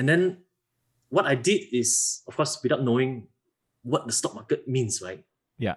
[0.00, 0.38] and then
[1.10, 3.28] what I did is, of course, without knowing
[3.82, 5.22] what the stock market means, right?
[5.58, 5.74] Yeah.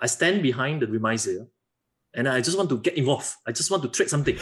[0.00, 1.46] I stand behind the remisier
[2.14, 3.30] and I just want to get involved.
[3.46, 4.36] I just want to trade something.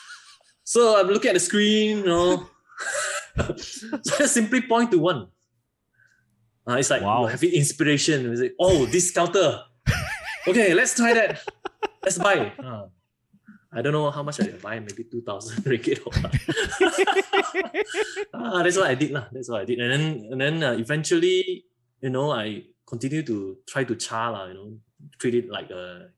[0.64, 2.48] so I'm looking at the screen, you know.
[3.58, 5.28] so I simply point to one.
[6.66, 7.26] Uh, it's like wow.
[7.26, 8.32] having inspiration.
[8.32, 9.60] It's like, oh, this counter.
[10.48, 11.44] okay, let's try that.
[12.02, 12.52] Let's buy.
[12.56, 12.86] Uh,
[13.71, 16.31] I don't know how much I buy, maybe 2,000 ringgit or what.
[18.33, 19.11] ah, that's what I did.
[19.11, 19.25] lah.
[19.31, 19.79] That's what I did.
[19.79, 21.65] And then, and then uh, eventually,
[22.01, 24.77] you know, I continue to try to char, lah, you know,
[25.19, 26.09] treat it like a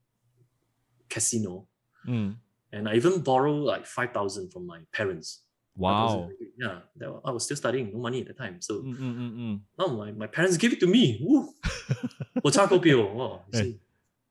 [1.10, 1.68] casino.
[2.08, 2.36] Mm.
[2.72, 5.42] And I even borrow like 5,000 from my parents.
[5.80, 6.30] 5,000 Wow.
[6.30, 6.52] ringgit.
[6.60, 8.62] Yeah, that, wa- I was still studying, no money at the time.
[8.62, 9.60] So Mm, mm, mm, mm.
[9.80, 11.20] now my, my parents give it to me.
[11.24, 11.54] Woo!
[12.44, 12.98] 我差股票.
[13.00, 13.64] Wow, you Eh.
[13.64, 13.80] see.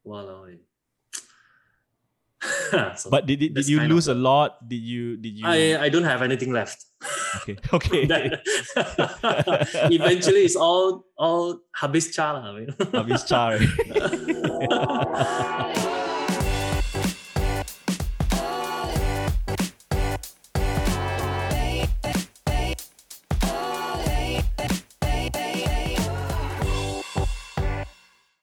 [0.05, 0.59] Walao, eh.
[2.98, 4.68] so But did, did, did you kind of lose a a- lot?
[4.68, 6.86] Did you did you I, I don't have anything left.
[7.44, 7.58] Okay.
[7.74, 8.06] Okay.
[8.12, 8.42] That-
[9.92, 12.76] eventually it's all all habis cha lah, you know.
[12.96, 13.60] Habis char.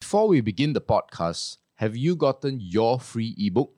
[0.01, 3.71] Before we begin the podcast, have you gotten your free ebook?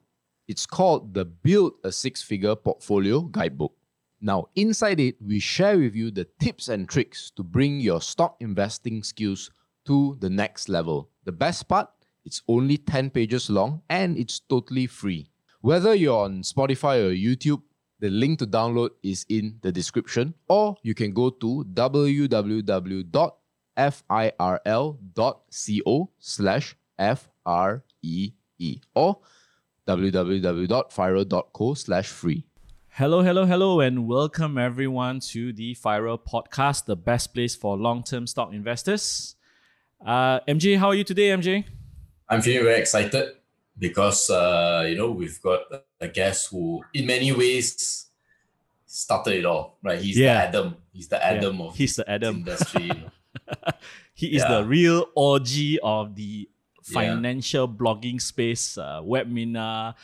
[0.53, 3.73] It's called the Build a Six Figure Portfolio Guidebook.
[4.21, 8.37] Now, inside it, we share with you the tips and tricks to bring your stock
[8.39, 9.51] investing skills
[9.87, 11.09] to the next level.
[11.25, 11.89] The best part,
[12.27, 15.31] it's only 10 pages long and it's totally free.
[15.63, 17.63] Whether you're on Spotify or YouTube,
[17.99, 23.01] the link to download is in the description, or you can go to www.firl.co
[26.19, 29.19] slash F R E E or
[29.87, 32.45] www.firl.co slash free.
[32.91, 38.27] Hello, hello, hello, and welcome everyone to the FIRL Podcast, the best place for long-term
[38.27, 39.35] stock investors.
[40.05, 41.65] Uh, MJ, how are you today, MJ?
[42.29, 43.31] I'm feeling very excited
[43.79, 45.61] because uh, you know we've got
[46.01, 48.07] a guest who, in many ways,
[48.87, 49.79] started it all.
[49.83, 50.01] Right?
[50.01, 50.35] He's Yeah.
[50.51, 50.77] the Adam.
[50.93, 52.37] He's the Adam Yeah, of he's the Adam.
[52.37, 52.83] industry.
[52.85, 53.11] you know.
[54.15, 54.59] He is Yeah.
[54.61, 56.49] the real OG of the
[56.89, 57.15] Yeah.
[57.15, 59.95] financial blogging space, uh, webminar,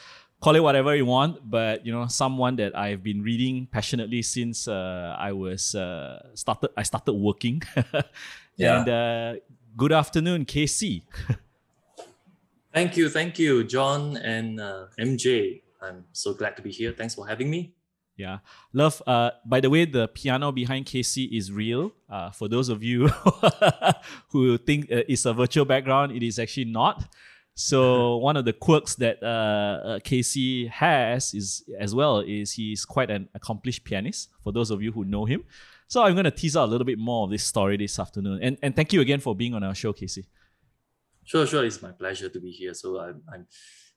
[0.40, 1.38] call it whatever you want.
[1.48, 6.70] But you know, someone that I've been reading passionately since uh, I was uh, started.
[6.76, 7.62] I started working.
[8.58, 8.80] Yeah.
[8.80, 9.40] And uh,
[9.76, 11.02] good afternoon, KC.
[12.74, 15.62] Thank you, thank you, John and uh, MJ.
[15.80, 16.92] I'm so glad to be here.
[16.92, 17.72] Thanks for having me.
[18.18, 18.38] Yeah,
[18.72, 19.00] love.
[19.06, 21.92] Uh, by the way, the piano behind KC is real.
[22.10, 23.06] Uh, for those of you
[24.30, 27.14] who think uh, it's a virtual background, it is actually not.
[27.54, 32.84] So one of the quirks that uh, uh, KC has is as well is he's
[32.84, 34.30] quite an accomplished pianist.
[34.42, 35.44] For those of you who know him,
[35.86, 38.40] so I'm going to tease out a little bit more of this story this afternoon.
[38.42, 40.26] And and thank you again for being on our show, KC.
[41.24, 41.64] Sure, sure.
[41.64, 42.74] It's my pleasure to be here.
[42.74, 43.46] So I'm, I'm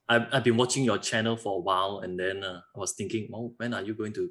[0.10, 3.28] I've, I've been watching your channel for a while, and then uh, I was thinking,
[3.30, 4.30] well, when are you going to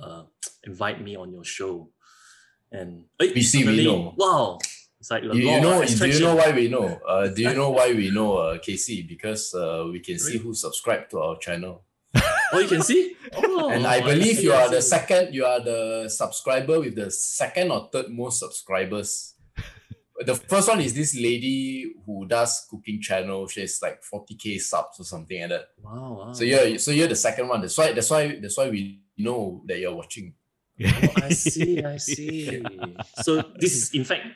[0.00, 0.22] uh,
[0.64, 1.90] invite me on your show?
[2.72, 4.14] And eh, We see, we know.
[4.16, 4.58] Wow,
[4.98, 5.84] it's like You, you know?
[5.84, 7.00] Do you know why we know?
[7.06, 9.08] Uh, do you know why we know, uh, KC?
[9.08, 11.84] Because uh, we can see who subscribed to our channel.
[12.52, 13.16] Oh, you can see.
[13.34, 15.34] Oh, and I I believe see, you are the second.
[15.34, 19.34] You are the subscriber with the second or third most subscribers.
[20.24, 23.46] The first one is this lady who does cooking channel.
[23.48, 25.68] She has like forty k subs or something like that.
[25.82, 26.32] Wow, wow.
[26.32, 27.60] So you're so you're the second one.
[27.60, 30.34] That's why that's why that's why we know that you're watching.
[30.84, 32.62] Oh, I see, I see.
[33.22, 34.26] So this is in fact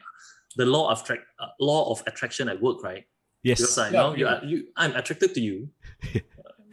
[0.56, 3.04] the law of attract, uh, law of attraction at work, right?
[3.42, 3.60] Yes.
[3.60, 5.68] Because Yes, I Yeah, know you, are, you, I'm attracted to you.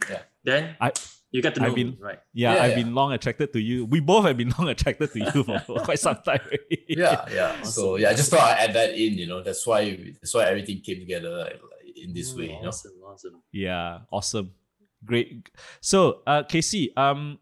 [0.08, 0.22] Yeah.
[0.44, 0.92] Then I-
[1.30, 2.18] you get to know I've been- me, right?
[2.32, 2.82] yeah, Yeah, I've yeah.
[2.84, 3.84] been long attracted to you.
[3.84, 6.40] We both have been long attracted to you for, for quite some time.
[6.44, 6.84] already.
[6.88, 7.62] Yeah, yeah.
[7.64, 9.14] So yeah, I just thought I'd add that in.
[9.18, 11.60] You know, that's why that's why everything came together like,
[11.96, 12.44] in this way.
[12.54, 12.68] You know?
[12.68, 13.42] Awesome, awesome.
[13.52, 14.52] Yeah, awesome.
[15.04, 15.48] Great.
[15.80, 17.38] So, uh KC, um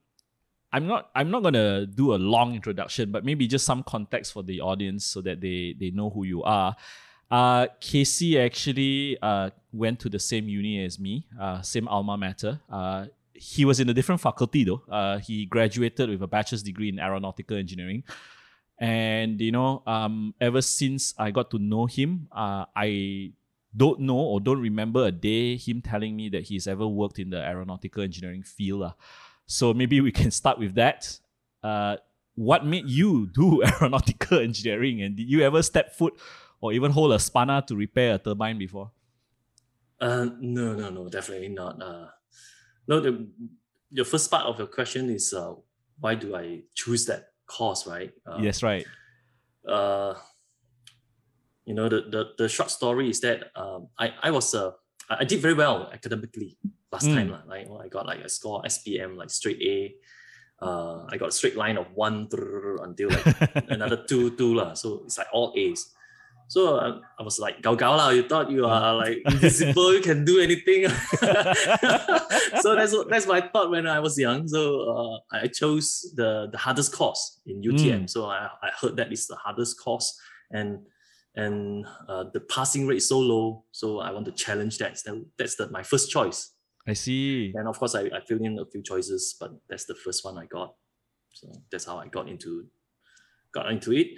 [0.73, 4.43] I'm not I'm not gonna do a long introduction, but maybe just some context for
[4.43, 6.77] the audience so that they they know who you are.
[7.31, 12.61] Uh KC actually uh went to the same uni as me, uh same alma mater.
[13.37, 14.83] Uh he was in a different faculty though.
[14.91, 18.05] Uh he graduated with a bachelor's degree in aeronautical engineering.
[18.79, 23.33] And you know, um, ever since I got to know him, uh, I
[23.77, 27.31] don't know or don't remember a day him telling me that he's ever worked in
[27.31, 28.81] the aeronautical engineering field.
[28.81, 28.95] lah.
[29.47, 31.19] So maybe we can start with that.
[31.63, 31.97] Uh,
[32.35, 36.15] what made you do aeronautical engineering, and did you ever step foot
[36.61, 38.91] or even hold a spanner to repair a turbine before?
[39.99, 41.81] Uh, no, no, no, definitely not.
[41.81, 42.09] Uh,
[42.89, 43.27] no, the
[43.91, 45.55] your first part of your question is uh,
[46.01, 48.13] why do I choose that course, right?
[48.27, 48.87] Uh, yes, right.
[49.67, 50.15] uh,
[51.65, 54.71] you know, the, the, the short story is that um, I, I was uh,
[55.11, 56.59] I did very well academically
[56.93, 57.15] last Mm.
[57.15, 57.31] time.
[57.49, 59.95] Like I got like a score SPM, like straight A.
[60.65, 62.29] Uh, I got a straight line of one
[62.83, 63.27] until like
[63.69, 64.55] another two, two.
[64.55, 64.75] lah.
[64.75, 65.93] So it's like all A's.
[66.49, 68.11] So uh, I was like, gao gao lah.
[68.11, 70.89] You thought you are like invisible, you can do anything.
[72.63, 74.47] so that's what that's I thought when I was young.
[74.47, 78.09] So uh, I chose the the hardest course in UTM.
[78.09, 80.19] So I, I heard that it's the hardest course,
[80.51, 80.79] and
[81.35, 83.65] and uh, the passing rate is so low.
[83.73, 84.99] So I want to challenge that.
[84.99, 86.53] So that's the, my first choice.
[86.89, 87.53] I see.
[87.55, 90.39] And of course, I, I filled in a few choices, but that's the first one
[90.39, 90.75] I got.
[91.33, 92.67] So that's how I got into
[93.53, 94.09] got into it.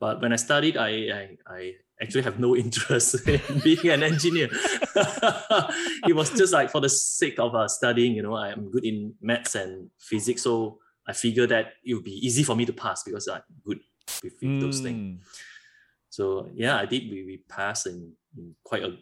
[0.00, 4.48] But when I studied, I I, I actually have no interest in being an engineer.
[6.08, 8.14] it was just like for the sake of uh, studying.
[8.14, 12.26] You know, I'm good in maths and physics, so I figured that it would be
[12.26, 13.80] easy for me to pass because I'm good
[14.24, 15.20] with, with those things.
[15.20, 15.24] Mm.
[16.08, 17.10] So yeah, I did.
[17.10, 18.96] We, we passed in, in quite a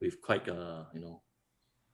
[0.00, 1.22] with quite a you know,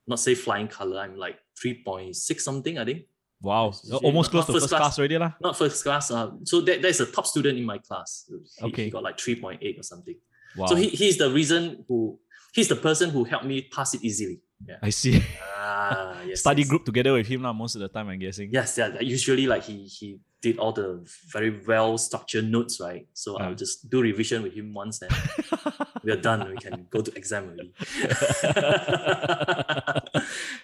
[0.07, 1.01] not say flying color.
[1.01, 2.79] I'm like three point six something.
[2.79, 3.07] I think
[3.43, 3.75] Wow.
[3.91, 4.81] Uh, Almost close to first first class.
[4.81, 5.33] class already lah.
[5.43, 6.11] not first class.
[6.11, 8.31] Uh, so that there's a top student in my class.
[8.31, 8.85] He, Okay.
[8.87, 10.15] he got like three point eight or something.
[10.57, 10.67] Wow.
[10.67, 12.19] So he, he's the reason who
[12.55, 14.41] he's the person who helped me pass it easily.
[14.65, 14.77] Yeah.
[14.81, 15.21] I see.
[15.59, 16.41] Ah, yes.
[16.41, 16.71] Study yes.
[16.71, 18.49] group together with him lah most of the time, I'm guessing.
[18.53, 18.95] Yes, yeah.
[19.01, 21.03] Usually, like he he did all the
[21.35, 23.09] very well structured notes, right?
[23.13, 23.39] So.
[23.39, 25.11] I'll just do revision with him once, then
[26.05, 26.49] we are done.
[26.51, 27.73] We can go to exam already.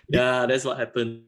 [0.09, 1.23] yeah, that's what happened.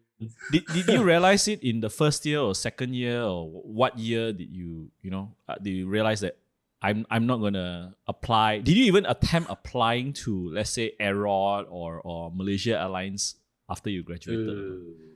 [0.53, 4.33] Did, did you realize it in the first year or second year or what year
[4.33, 6.37] did you you know uh, did you realize that
[6.83, 8.61] I'm I'm not gonna apply?
[8.61, 13.37] Did you even attempt applying to let's say AIROD or or Malaysia Airlines
[13.69, 14.49] after you graduated?
[14.49, 15.09] Uh,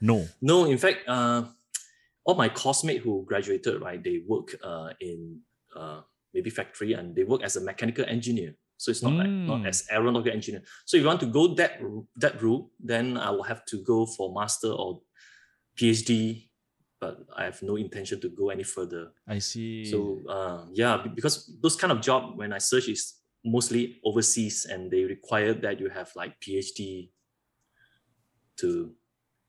[0.00, 0.26] no.
[0.40, 1.44] No, in fact, uh,
[2.24, 5.40] all my classmates who graduated, right, they work uh, in
[5.74, 6.00] uh,
[6.34, 8.54] maybe factory and they work as a mechanical engineer.
[8.82, 9.68] So it's not like not Mm.
[9.68, 10.62] as aeronautical engineer.
[10.86, 11.78] So if you want to go that
[12.16, 15.02] that route, then I will have to go for master or
[15.78, 16.50] PhD.
[16.98, 19.12] But I have no intention to go any further.
[19.26, 19.84] I see.
[19.84, 19.98] So
[20.28, 23.02] uh, yeah, because those kind of job when I search is
[23.44, 27.10] mostly overseas and they require that you have like PhD
[28.56, 28.94] to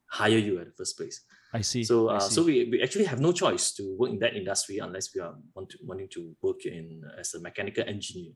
[0.06, 1.26] hire you at the first place.
[1.54, 1.84] I see.
[1.84, 2.36] So I uh, see.
[2.36, 5.36] so we, we actually have no choice to work in that industry unless we are
[5.56, 8.34] want to, wanting to work in as a mechanical engineer.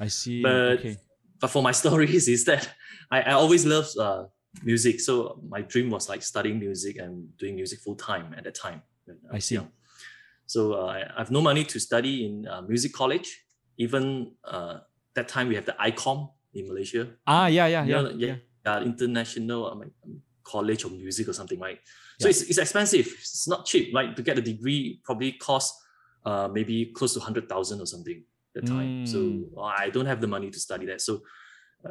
[0.00, 0.42] I see.
[0.42, 0.96] but- okay.
[1.40, 2.68] But for my stories is that
[3.10, 4.24] I, I always loved uh,
[4.62, 5.00] music.
[5.00, 8.82] So my dream was like studying music and doing music full time at that time.
[9.06, 9.54] when I see.
[9.56, 9.70] young.
[10.46, 13.28] So uh, I I have no money to study in uh, music college.
[13.78, 14.80] Even uh,
[15.16, 17.08] that time we have the ICOM in Malaysia.
[17.26, 18.02] Ah yeah yeah You yeah.
[18.04, 18.36] know, yeah.
[18.68, 21.80] uh, international um, um, college of music or something, right?
[22.20, 22.36] So Yeah.
[22.36, 23.06] it's, it's expensive.
[23.06, 23.94] It's not cheap.
[23.96, 25.72] Like to get a degree probably cost
[26.28, 28.20] uh, maybe close to hundred thousand or something
[28.54, 29.06] the time.
[29.06, 29.56] So Mm.
[29.56, 31.00] uh, I don't have the money to study that.
[31.00, 31.22] So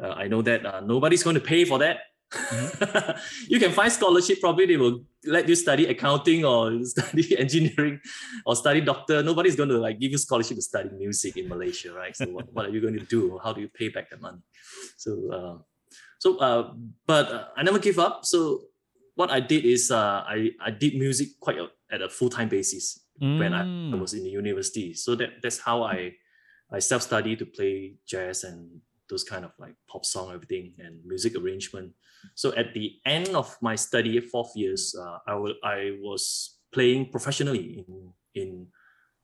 [0.00, 1.98] uh, I know that uh, nobody's going to pay for that.
[2.32, 3.18] Mm-hmm.
[3.52, 4.40] you can find scholarship.
[4.40, 7.98] Probably they will let you study accounting or study engineering
[8.46, 9.22] or study doctor.
[9.22, 12.14] Nobody's going to like give you scholarship to study music in Malaysia, right?
[12.16, 13.40] So what, what are you going to do?
[13.42, 14.38] How do you pay back that money?
[14.96, 15.56] So uh,
[16.18, 16.74] so uh,
[17.06, 18.24] but uh, I never give up.
[18.24, 18.62] So
[19.16, 22.48] what I did is uh, I I did music quite a, at a full time
[22.48, 24.00] basis when I, I Mm.
[24.00, 24.94] was in the university.
[24.94, 26.14] So that that's how I
[26.72, 31.04] I self study to play jazz and those kind of like pop song everything and
[31.04, 31.92] music arrangement.
[32.36, 37.10] So at the end of my study, fourth years, uh, I wa- I was playing
[37.10, 38.66] professionally in in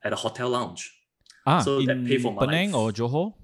[0.05, 0.83] at a hotel lounge.
[1.47, 2.81] Ah, so in that pay for my Penang life.
[2.81, 3.35] or Johor?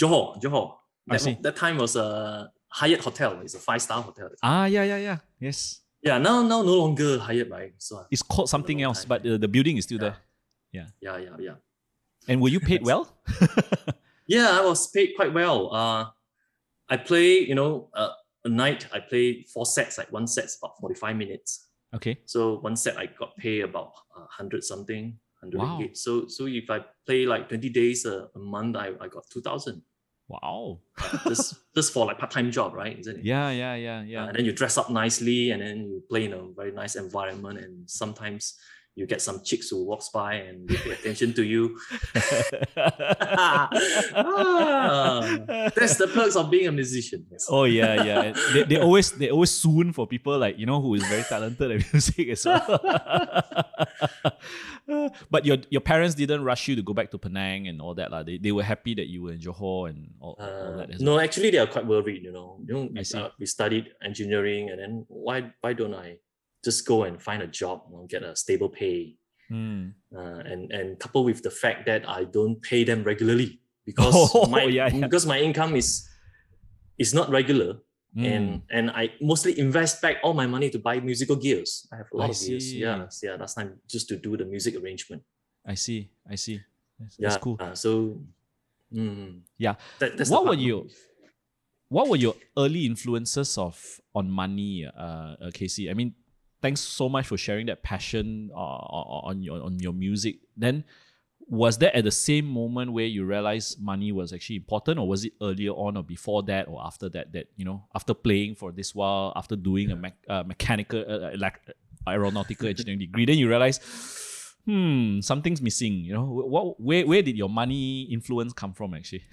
[0.00, 0.74] Johor, Johor.
[1.10, 1.36] I That, see.
[1.42, 3.40] that time was a Hyatt hotel.
[3.42, 4.28] It's a five star hotel.
[4.42, 5.18] Ah yeah yeah yeah.
[5.40, 5.80] Yes.
[6.02, 7.72] Yeah, now now no longer Hyatt, right?
[7.78, 9.08] So It's called something else, time.
[9.08, 10.08] but uh, the building is still Yeah.
[10.10, 10.16] there.
[10.70, 10.86] Yeah.
[11.00, 11.56] Yeah, yeah, yeah.
[12.28, 13.08] And were you paid well?
[14.26, 15.74] Yeah, I was paid quite well.
[15.74, 16.04] Uh,
[16.90, 18.10] I play, you know, uh,
[18.44, 19.96] a night I play four sets.
[19.96, 21.68] Like one set's about forty five minutes.
[21.94, 22.18] okay.
[22.26, 25.78] So one set I got paid about uh, hundred something, hundred Wow.
[25.80, 25.96] ringgit.
[25.96, 29.40] So so if I play like twenty days a, a month, I, I got two
[29.40, 29.80] thousand.
[30.28, 30.80] Wow.
[31.26, 32.98] just just for like part time job, right?
[32.98, 33.24] Isn't it?
[33.24, 34.24] Yeah yeah yeah Uh, yeah.
[34.28, 37.58] and then you dress up nicely, and then you play in a very nice environment,
[37.64, 38.60] and sometimes
[38.98, 41.78] you get some chicks who walks by and they pay attention to you.
[44.18, 47.24] Ah, that's the perks of being a musician.
[47.30, 47.46] yes.
[47.48, 48.32] Oh yeah, yeah.
[48.52, 51.70] They, they always they always swoon for people like you know who is very talented
[51.70, 52.66] at music as well.
[55.30, 58.10] but your your parents didn't rush you to go back to Penang and all that
[58.10, 58.22] lah.
[58.22, 61.00] They, they were happy that you were in Johor and all, all Uh, that as
[61.00, 61.24] no, well.
[61.24, 62.22] actually, they are quite worried.
[62.24, 66.18] You know, you know, we, uh, we studied engineering, and then why why don't I
[66.68, 69.16] just go and find a job, you know, get a stable pay,
[69.50, 69.96] Mm.
[70.18, 73.50] uh, and and coupled with the fact that I don't pay them regularly
[73.88, 75.00] because Oh, my yeah, yeah.
[75.06, 75.88] because my income is
[77.04, 77.70] is not regular
[78.16, 78.24] Mm.
[78.34, 78.46] and
[78.76, 81.70] and I mostly invest back all my money to buy musical gears.
[81.92, 82.64] I have a lot I of gears.
[82.64, 82.80] see.
[82.84, 83.36] Yeah, yeah.
[83.36, 85.20] Last time just to do the music arrangement.
[85.72, 86.00] I see.
[86.24, 86.56] I see.
[86.98, 87.56] That's, Yeah, that's cool.
[87.60, 87.90] uh, so
[88.92, 89.76] mm, Yeah.
[90.00, 90.88] that, What were you-
[91.92, 93.76] what were your early influences of
[94.18, 95.88] on money, uh, uh, KC?
[95.92, 96.12] I mean,
[96.62, 100.38] thanks so much for sharing that passion uh, on your on your music.
[100.56, 100.84] Then,
[101.46, 105.24] was that at the same moment where you realized money was actually important, or was
[105.24, 107.32] it earlier on, or before that, or after that?
[107.32, 111.30] That you know, after playing for this while, after doing a me- uh, mechanical, uh,
[111.30, 111.70] elect-
[112.06, 113.80] aeronautical engineering degree, then you realize.
[114.66, 116.04] Hmm, something's missing.
[116.04, 116.78] You know, what?
[116.78, 117.06] Where?
[117.06, 118.92] Where did your money influence come from?
[118.92, 119.22] Actually,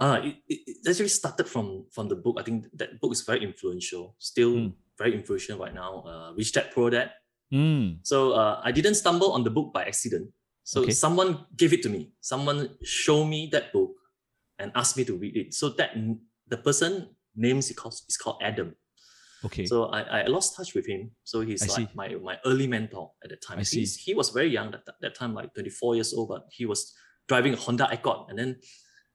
[0.00, 2.36] Uh, it, it, it actually started from from the book.
[2.40, 4.72] I think that book is very influential, still Mm.
[5.00, 5.90] Very influential right now.
[6.10, 7.10] Uh, Rich Dad Poor Dad.
[7.50, 7.86] Hmm.
[8.02, 10.26] So uh, I didn't stumble on the book by accident.
[10.62, 10.92] So Okay.
[11.04, 12.12] someone gave it to me.
[12.20, 13.92] Someone showed me that book
[14.60, 15.48] and asked me to read it.
[15.60, 15.90] So that
[16.52, 16.92] the person
[17.34, 18.68] names is called, is called Adam.
[19.48, 19.64] Okay.
[19.66, 21.10] So I, I lost touch with him.
[21.24, 21.96] So he's I like see.
[21.96, 23.58] my, my early mentor at the time.
[23.58, 23.84] I see.
[24.06, 26.92] He was very young at that, that time, like 24 years old, but he was
[27.26, 28.50] driving a Honda Accord and then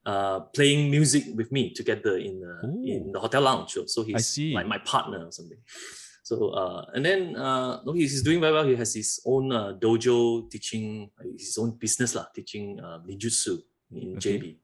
[0.05, 2.53] uh, playing music with me together in the,
[2.85, 3.77] in the hotel lounge.
[3.88, 5.57] So he's like my partner or something.
[6.25, 8.65] So uh, and then uh, no, he's, doing very well.
[8.65, 13.62] He has his own uh, dojo teaching uh, his own business lah, teaching uh, ninjutsu
[13.93, 14.41] in Okay.
[14.41, 14.57] JB,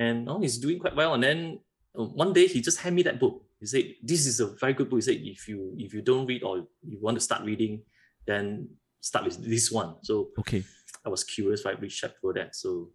[0.00, 1.12] and no, he's doing quite well.
[1.12, 1.60] And then
[1.92, 3.44] uh, one day he just handed me that book.
[3.60, 6.24] He said, "This is a very good book." He said, "If you if you don't
[6.24, 7.84] read or you want to start reading,
[8.24, 8.72] then
[9.04, 10.64] start with this one." So okay.
[11.04, 11.76] I was curious, right?
[11.76, 12.56] Out for that.
[12.56, 12.88] So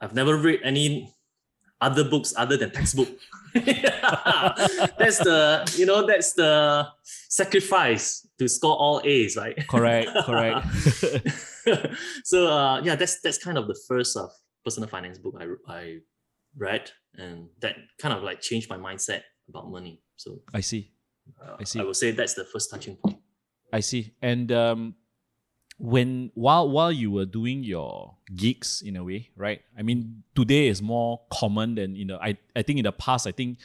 [0.00, 1.12] I've never read any
[1.80, 3.08] other books other than textbook.
[3.54, 9.56] that's the you know that's the sacrifice to score all A's, right?
[9.68, 10.10] Correct.
[10.24, 10.66] Correct.
[12.24, 14.28] so uh, yeah, that's that's kind of the first uh,
[14.64, 15.98] personal finance book I I
[16.56, 20.02] read, and that kind of like changed my mindset about money.
[20.16, 20.92] So I see.
[21.40, 21.80] uh, I see.
[21.80, 23.18] I would say that's the first touching point.
[23.72, 24.14] I see.
[24.22, 24.94] And um,
[25.78, 29.62] when while while you were doing your gigs in a way, right?
[29.78, 32.18] I mean, today is more common than you know.
[32.20, 33.58] I I think in the past, I think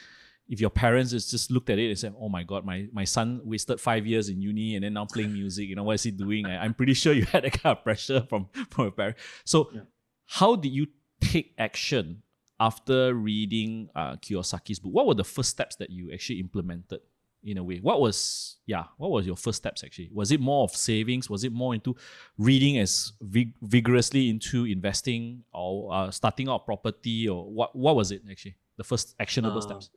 [0.48, 3.40] if your parents just looked at it and said, "Oh my God, my my son
[3.44, 5.68] wasted five years in uni and then now playing music.
[5.68, 7.82] You know what is he doing?" I, I'm pretty sure you had that kind of
[7.82, 9.20] pressure from from your parents.
[9.44, 9.80] So, Yeah.
[10.26, 10.86] how did you
[11.20, 12.22] take action
[12.60, 14.92] after reading uh, Kiyosaki's book?
[14.92, 17.00] What were the first steps that you actually implemented?
[17.44, 20.64] In a way what was yeah what was your first steps actually was it more
[20.64, 21.94] of savings was it more into
[22.38, 28.10] reading as vig- vigorously into investing or uh, starting out property or what what was
[28.10, 29.90] it actually the first actionable Uh, steps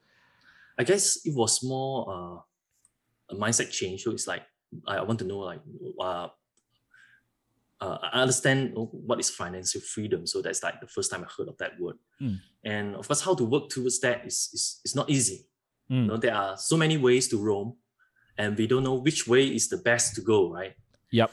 [0.77, 2.39] I guess it was more uh,
[3.29, 4.03] a mindset change.
[4.03, 4.43] So it's like
[4.87, 5.61] I want to know like
[5.99, 6.27] uh,
[7.81, 10.27] uh, I understand what is financial freedom.
[10.27, 11.95] So that's like the first time I heard of that word.
[12.21, 12.39] Mm.
[12.63, 15.47] And of course, how to work towards that is is, is not easy.
[15.91, 16.01] Mm.
[16.03, 17.75] You know, there are so many ways to roam,
[18.37, 20.75] and we don't know which way is the best to go, right?
[21.11, 21.31] yep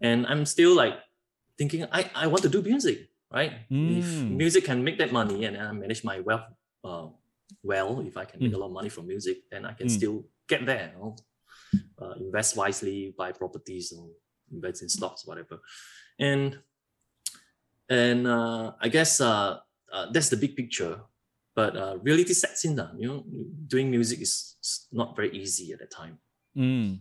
[0.00, 0.94] And I'm still like
[1.58, 3.52] thinking, I, I want to do music, right?
[3.70, 4.36] If Mm.
[4.36, 6.48] music can make that money and I manage my wealth
[6.84, 7.06] uh,
[7.62, 8.56] well, if I can make Mm.
[8.56, 9.96] a lot of money from music, then I can Mm.
[9.98, 10.16] still
[10.48, 10.92] get there.
[10.94, 11.16] You know?
[12.02, 14.08] uh, invest wisely, buy properties, or
[14.50, 15.60] invest in stocks, whatever.
[16.18, 16.58] And
[17.88, 19.58] and uh, I guess uh,
[19.92, 21.00] uh, that's the big picture.
[21.54, 22.78] But uh, reality sets in.
[22.80, 23.24] Uh, you know,
[23.66, 24.48] doing music is,
[24.92, 26.18] not very easy at the time
[26.56, 26.96] mm.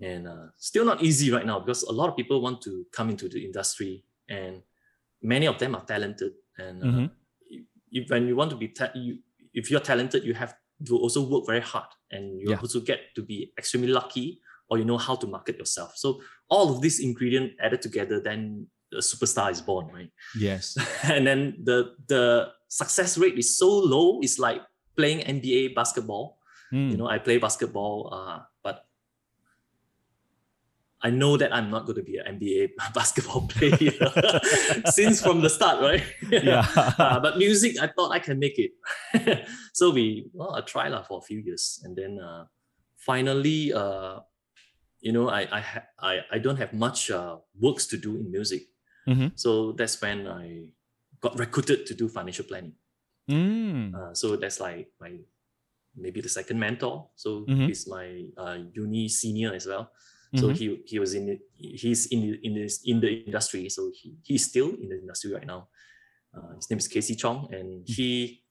[0.00, 3.10] and uh, still not easy right now because a lot of people want to come
[3.10, 4.62] into the industry and
[5.20, 7.10] many of them are talented and uh, Mhm.
[7.50, 9.18] you- if, when you want to be ta- you,
[9.52, 10.54] if you're talented you have
[10.86, 12.60] to also work very hard and you Yeah.
[12.62, 16.66] also get to be extremely lucky or you know how to market yourself so all
[16.74, 20.10] of these ingredient added together then a superstar is born right?
[20.38, 20.76] Yes.
[21.04, 24.60] And then the the success rate is so low it's like
[24.96, 26.36] playing nba basketball.
[26.68, 26.90] Mm.
[26.92, 28.84] you know i play basketball uh, but
[31.00, 33.96] i know that i'm not going to be an nba basketball player
[34.92, 36.04] since from the start right?
[36.28, 36.60] Yeah.
[36.76, 38.72] Uh, but music i thought i can make it.
[39.72, 42.44] So we well i tried lah for a few years and then uh,
[43.00, 44.20] finally uh,
[45.00, 48.28] you know i I, ha- I i don't have much uh, works to do in
[48.28, 48.68] music
[49.08, 49.32] Mhm.
[49.34, 50.72] so that's when i
[51.20, 52.74] got recruited to do financial planning
[53.30, 53.92] Mm.
[53.94, 55.12] uh, so that's like my
[55.96, 57.10] maybe the second mentor.
[57.16, 57.66] So Mhm.
[57.66, 59.92] he's my uh, uni senior as well.
[60.36, 60.56] So Mhm.
[60.58, 63.68] he he was in the- he's in the, in this in the industry.
[63.68, 65.68] So he he's still in the industry right now.
[66.32, 67.88] Uh, his name is Casey Chong, and Mm.
[67.96, 68.44] he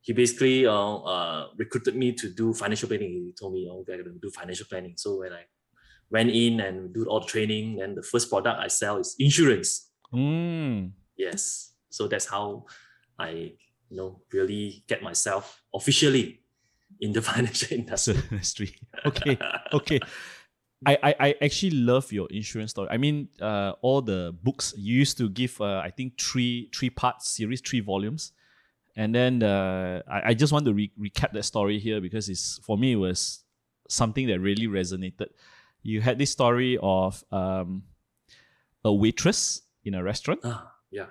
[0.00, 3.10] he basically uh, uh, recruited me to do financial planning.
[3.10, 5.44] He told me, "Oh, we're going to do financial planning." So when I
[6.12, 7.80] went in and do all the training.
[7.82, 9.90] And the first product I sell is insurance.
[10.12, 10.92] Mm.
[11.16, 11.72] Yes.
[11.90, 12.66] So that's how
[13.18, 13.54] I,
[13.88, 16.42] you know, really get myself officially
[17.00, 18.76] in the financial industry.
[19.06, 19.38] Okay.
[19.72, 20.00] Okay.
[20.84, 22.88] I, I, I actually love your insurance story.
[22.90, 25.60] I mean, uh, all the books you used to give.
[25.60, 28.32] Uh, I think three three part series, three volumes,
[28.96, 32.58] and then uh, I, I just want to re- recap that story here because it's
[32.64, 33.44] for me it was
[33.88, 35.28] something that really resonated.
[35.82, 37.82] You had this story of um,
[38.84, 41.06] a waitress in a restaurant, Ah, yeah.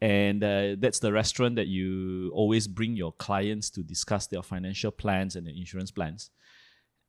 [0.00, 4.90] and uh, that's the restaurant that you always bring your clients to discuss their financial
[4.90, 6.30] plans and their insurance plans.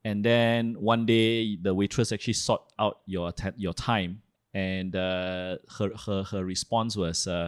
[0.03, 4.21] And then one day, the waitress actually sought out your your time,
[4.53, 7.47] and uh, her her her response was, uh,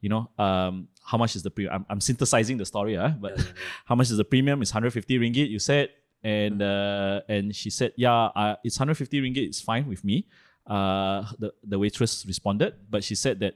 [0.00, 1.74] you know, um, how much is the premium?
[1.74, 3.10] I'm, I'm synthesizing the story, huh?
[3.20, 3.62] but Yeah, yeah, yeah.
[3.84, 4.62] how much is the premium?
[4.62, 5.50] It's 150 ringgit.
[5.50, 5.90] You said,
[6.22, 9.46] and uh, and she said, yeah, uh, it's 150 ringgit.
[9.46, 10.26] It's fine with me.
[10.66, 13.54] Uh, the the waitress responded, but she said that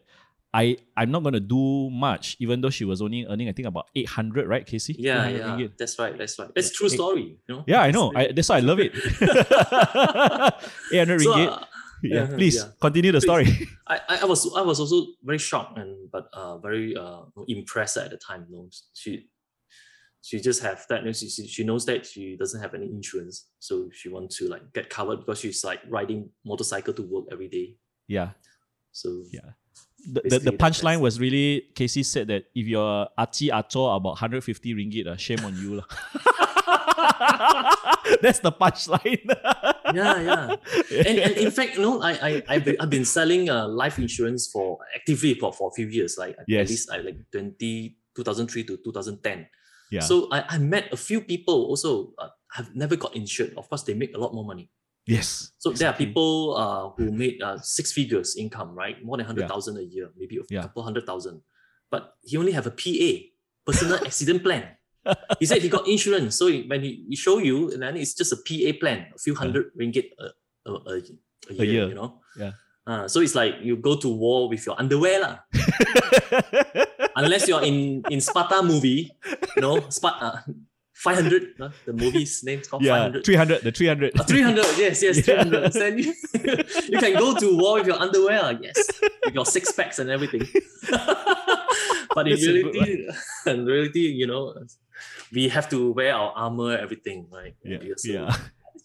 [0.53, 3.89] I I'm not gonna do much, even though she was only earning I think about
[3.95, 4.95] 800, right, KC?
[4.99, 5.39] Yeah, yeah.
[5.51, 5.77] ringgit.
[5.77, 6.17] That's right.
[6.17, 6.51] That's right.
[6.55, 7.39] That's true story.
[7.49, 7.65] You know.
[7.67, 8.13] Yeah, I know.
[8.15, 8.93] I, that's why I love it.
[10.93, 11.49] 800 So, ringgit.
[11.53, 11.65] uh,
[12.03, 12.69] yeah, yeah, please yeah.
[12.81, 13.25] continue the Please.
[13.25, 13.69] story.
[13.87, 17.97] I, I I was I was also very shocked and but uh very uh impressed
[17.97, 18.47] at the time.
[18.51, 19.27] You know, she
[20.25, 21.01] she just have that.
[21.01, 24.49] you know, She, she knows that she doesn't have any insurance, so she wants to
[24.49, 27.77] like get covered because she's like riding motorcycle to work every day.
[28.09, 28.31] yeah.
[28.93, 29.53] So Yeah.
[30.07, 34.75] The, the, the punchline was really KC said that if you're achi acho about 150
[34.75, 35.77] ringgit, uh, shame on you.
[35.81, 35.87] lah.
[38.23, 39.21] That's the punchline.
[39.95, 40.57] yeah, yeah.
[41.09, 43.99] and, and in fact, you know, I I I've been, I've been selling uh, life
[43.99, 46.67] insurance for actively for, for a few years, like at- Yes.
[46.67, 49.47] at least I like 20, 2003 to 2010.
[49.91, 50.01] Yeah.
[50.01, 53.55] So I, I met a few people also uh, have never got insured.
[53.57, 54.71] Of course, they make a lot more money.
[55.07, 55.53] yes.
[55.61, 58.97] So there are people uh, who made uh, six figures income, right?
[59.05, 60.63] More than hundred thousand a year, maybe a Yeah.
[60.65, 61.43] couple hundred thousand.
[61.93, 63.11] But he only have a PA,
[63.69, 64.65] personal accident plan.
[65.39, 68.17] He said he got insurance, so he- when he, he show you, and then it's
[68.17, 70.33] just a PA plan, a few hundred ringgit a,
[70.65, 70.95] a, a,
[71.53, 71.87] a year, year.
[71.93, 72.25] you know.
[72.41, 72.53] Yeah.
[72.89, 75.37] Uh, so it's like you go to war with your underwear lah.
[77.17, 79.13] Unless you're in in Sparta movie,
[79.57, 80.25] you know, Sparta.
[80.25, 80.53] Uh,
[80.95, 83.25] 500, uh, the movie's name is called yeah, 500.
[83.27, 84.21] 300, the 300.
[84.21, 85.43] Uh, 300, yes, yes, Yeah.
[85.43, 85.73] 300.
[85.73, 86.15] Then you,
[86.89, 88.77] you can go to war with your underwear, yes,
[89.25, 90.47] with your six packs and everything.
[90.91, 93.09] but in That's a good reality,
[93.47, 94.55] in reality, you know,
[95.33, 97.55] we have to wear our armor, everything, right?
[97.65, 98.37] Yeah, So yeah.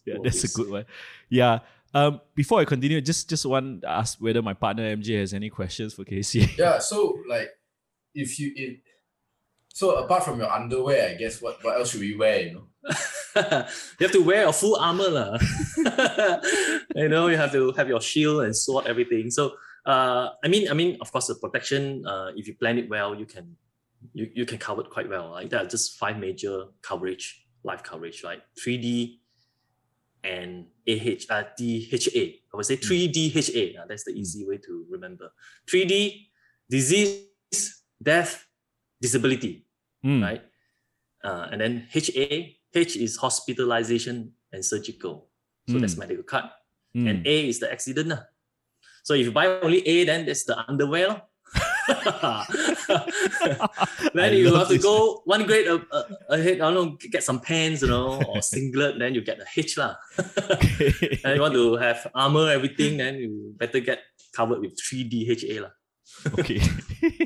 [0.05, 0.85] yeah, that's a good one.
[1.29, 1.59] Yeah.
[1.93, 5.49] Um, before I continue, just just want to ask whether my partner MJ has any
[5.49, 6.57] questions for KC.
[6.57, 7.49] Yeah, so like
[8.13, 8.79] if you it
[9.79, 12.67] so apart from your underwear, I guess what, what else should we wear, you know?
[13.97, 15.37] you have to wear your full armor, lah.
[16.95, 19.31] you know, you have to have your shield and sword, everything.
[19.31, 19.53] So,
[19.85, 22.05] uh, I mean, I mean, of course, the protection.
[22.05, 23.55] Uh, if you plan it well, you can,
[24.13, 25.31] you, you can cover it quite well.
[25.31, 25.49] Right?
[25.49, 28.41] There are just five major coverage, life coverage, right?
[28.61, 29.21] Three D
[30.25, 32.25] and AH, uh, DHA.
[32.51, 33.79] I would say three DHA.
[33.81, 35.31] Uh, that's the easy way to remember.
[35.69, 36.31] Three D,
[36.69, 38.47] disease, death,
[39.01, 39.65] disability
[40.05, 40.43] Mm, right?
[41.23, 45.27] Uh, and then HA, H is hospitalization and surgical.
[45.67, 45.99] So that's Mm.
[46.07, 46.45] medical card.
[46.95, 47.09] mm.
[47.09, 48.13] And A is the accident.
[49.03, 51.21] So if you buy only A, then that's the underwear.
[54.13, 54.83] then I you have to this.
[54.83, 56.61] go one grade a- a- ahead.
[56.61, 58.99] I don't know, get some pants, you know, or singlet.
[58.99, 59.95] Then you get the H lah.
[61.25, 62.97] and you want to have armor, everything.
[62.97, 63.99] Then you better get
[64.31, 65.73] covered with three DHA lah.
[66.39, 66.61] Okay.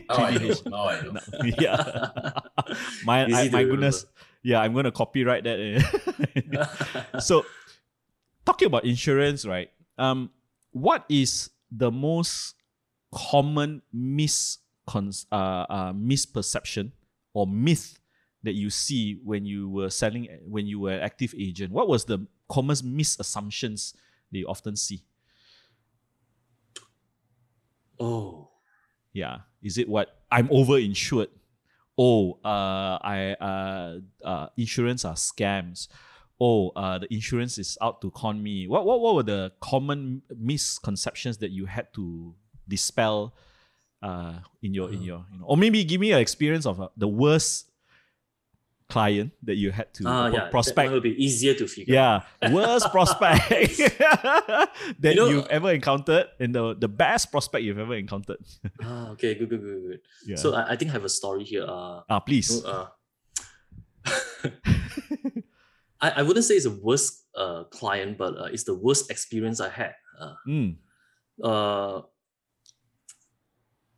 [0.09, 0.53] Now I know.
[0.65, 1.19] Now I know.
[1.59, 2.31] yeah.
[3.05, 3.65] My I, to my remember.
[3.71, 4.05] goodness.
[4.43, 5.59] Yeah, I'm gonna copyright that.
[5.59, 7.19] eh.
[7.19, 7.45] so
[8.45, 9.71] talking about insurance, right?
[9.97, 10.31] Um,
[10.71, 12.55] what is the most
[13.13, 15.35] common miscon- uh,
[15.69, 16.91] uh, misperception
[17.33, 17.99] or myth
[18.43, 21.71] that you see when you were selling when you were an active agent?
[21.71, 23.93] What was the common misassumptions
[24.31, 25.03] that you often see?
[27.99, 28.42] oh.
[29.13, 29.39] Yeah.
[29.61, 31.29] Is it what I'm overinsured?
[31.97, 35.87] Oh, uh, I uh, uh, insurance are scams.
[36.41, 38.67] Oh, uh, the insurance is out to con me.
[38.67, 42.33] What what what were the common misconceptions that you had to
[42.67, 43.35] dispel
[44.01, 46.89] uh, in your in your you know, or maybe give me an experience of uh,
[46.97, 47.69] the worst
[48.93, 50.85] client that you had to Ah, pro- yeah, prospect.
[50.89, 51.93] That will be easier to figure.
[51.97, 52.21] Yeah,
[52.53, 54.69] worst prospect that
[55.01, 58.37] You know- you've ever encountered, and the the best prospect you've ever encountered.
[58.85, 60.01] Ah, okay, good, good, good, good.
[60.29, 60.37] Yeah.
[60.37, 61.65] So I, I think I have a story here.
[61.65, 62.49] Uh, ah, please.
[62.63, 62.87] uh,
[66.01, 69.59] I, I wouldn't say it's the worst uh, client, but uh, it's the worst experience
[69.63, 69.95] I had.
[70.19, 70.75] Uh, Mm.
[71.41, 72.01] uh,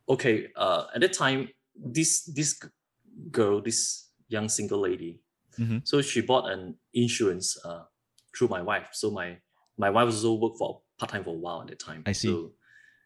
[0.08, 2.56] okay, uh, at that time, this this
[3.30, 5.20] girl, this young single lady,
[5.58, 5.86] Mhm.
[5.86, 7.84] so she bought an insurance uh,
[8.36, 8.88] through my wife.
[8.92, 9.38] So my
[9.78, 12.02] my wife also worked for part time for a while at that time.
[12.06, 12.28] I see.
[12.28, 12.52] So,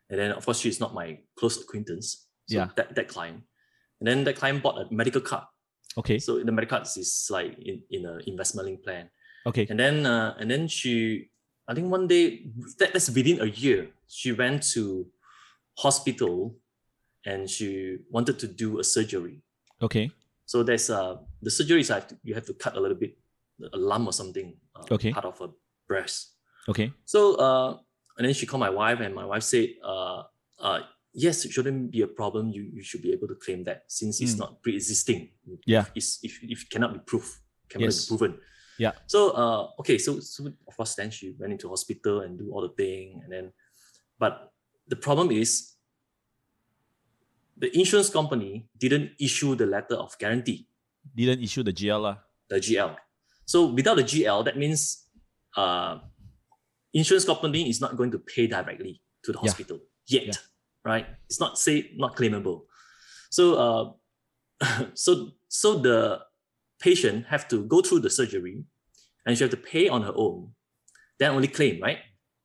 [0.08, 2.26] and then of course she's not my close acquaintance.
[2.48, 2.68] So Yeah.
[2.76, 3.44] That that client,
[4.00, 5.44] and then that client bought a medical card.
[5.96, 6.18] Okay.
[6.18, 9.10] So in the medical cards is like in in an investment link plan.
[9.46, 9.66] Okay.
[9.70, 11.30] And then uh, and then she,
[11.68, 12.46] I think one day
[12.78, 15.06] that, that's within a year, she went to
[15.78, 16.56] hospital
[17.24, 19.42] and she wanted to do a surgery.
[19.82, 20.10] Okay.
[20.50, 21.14] So there's uh
[21.46, 23.14] the surgery is like you have to cut a little bit,
[23.72, 25.12] a lump or something, uh, Okay.
[25.14, 25.50] part of her
[25.86, 26.34] breast.
[26.68, 26.90] Okay.
[27.06, 27.78] So uh
[28.18, 30.24] and then she called my wife and my wife said uh
[30.58, 30.80] uh
[31.14, 34.18] yes it shouldn't be a problem you you should be able to claim that since
[34.20, 34.42] it's Mm.
[34.42, 35.30] not pre-existing
[35.66, 35.86] Yeah.
[35.94, 37.30] it's if, if it cannot be proved
[37.70, 38.04] cannot Yes.
[38.04, 38.32] be proven
[38.78, 38.92] Yeah.
[39.06, 42.62] so uh okay so so of course then she went into hospital and do all
[42.66, 43.46] the thing and then
[44.22, 44.50] but
[44.92, 45.69] the problem is
[47.60, 50.66] the insurance company didn't issue the letter of guarantee
[51.16, 52.16] Didn't issue the GL
[52.48, 52.96] the GL.
[53.46, 55.06] So without the GL, that means
[55.56, 55.98] uh,
[56.92, 59.50] insurance company is not going to pay directly to the Yeah.
[59.50, 60.40] hospital yet, Yeah.
[60.84, 61.06] right?
[61.28, 62.66] It's not say not claimable.
[63.30, 63.84] So uh,
[64.94, 65.10] so
[65.48, 66.20] so the
[66.82, 68.64] patient have to go through the surgery,
[69.26, 70.54] and she have to pay on her own,
[71.18, 71.98] then only claim, right?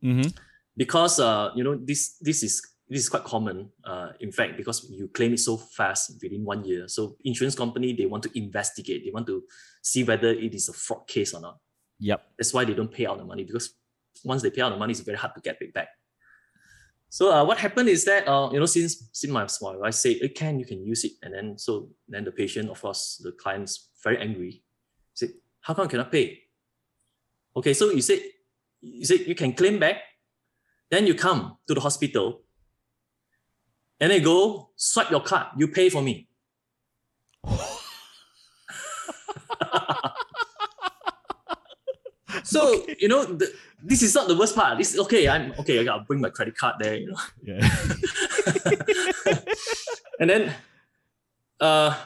[0.04, 0.30] Mm-hmm.
[0.78, 3.70] because uh, you know this this is this is quite common.
[3.84, 7.94] Uh, in fact, because you claim it so fast within one year, so insurance company
[7.94, 9.04] they want to investigate.
[9.04, 9.44] They want to
[9.82, 11.58] see whether it is a fraud case or not.
[12.00, 12.22] Yep.
[12.38, 13.74] That's why they don't pay out the money because
[14.24, 15.90] once they pay out the money, it's very hard to get it back.
[17.10, 20.18] So uh, what happened is that uh, you know since since my my wife said
[20.22, 23.32] it can you can use it and then so then the patient of course the
[23.32, 24.64] client's very angry.
[25.14, 25.30] Said
[25.62, 26.44] how come I cannot pay?
[27.56, 28.20] Okay, so you said
[28.82, 30.02] you said you can claim back,
[30.92, 32.45] then you come to the hospital,
[34.00, 35.48] and they go swipe your card.
[35.58, 36.28] You pay for me.
[42.44, 43.52] so you know the,
[43.84, 44.78] this is not the worst part.
[44.78, 45.28] This okay.
[45.28, 45.80] I'm okay.
[45.80, 46.96] I gotta bring my credit card there.
[46.96, 47.70] You know, Yeah.
[50.20, 50.54] and then,
[51.60, 51.98] uh,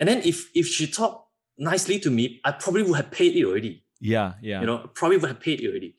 [0.00, 3.44] and then if if she talked nicely to me, I probably would have paid it
[3.44, 3.84] already.
[4.00, 4.34] yeah.
[4.42, 4.60] Yeah.
[4.60, 5.96] You know, probably would have paid it already.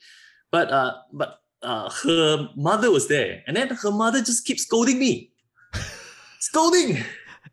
[0.52, 5.00] But uh, but uh, her mother was there, and then her mother just keeps scolding
[5.00, 5.32] me,
[6.39, 7.04] scolding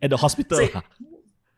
[0.03, 0.59] At the hospital.
[0.59, 0.73] Say-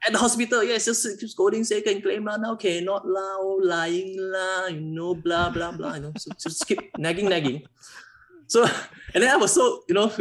[0.06, 0.62] at the hospital.
[0.62, 4.80] Yes, just keep scolding, say can claim lah, now cannot lah, oh, lying lah, you
[4.80, 5.94] know, blah blah blah.
[5.98, 7.66] You know, so just keep nagging, nagging.
[8.46, 8.62] So
[9.14, 10.12] and then I was so you know,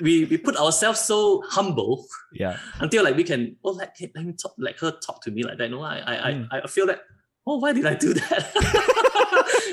[0.00, 2.56] we we put ourselves so humble yeah.
[2.78, 5.58] until like we can oh let, let me talk let her talk to me like
[5.58, 5.70] that.
[5.70, 6.48] No, I I Mm.
[6.50, 7.02] I, I feel that
[7.46, 8.42] oh why did I do that?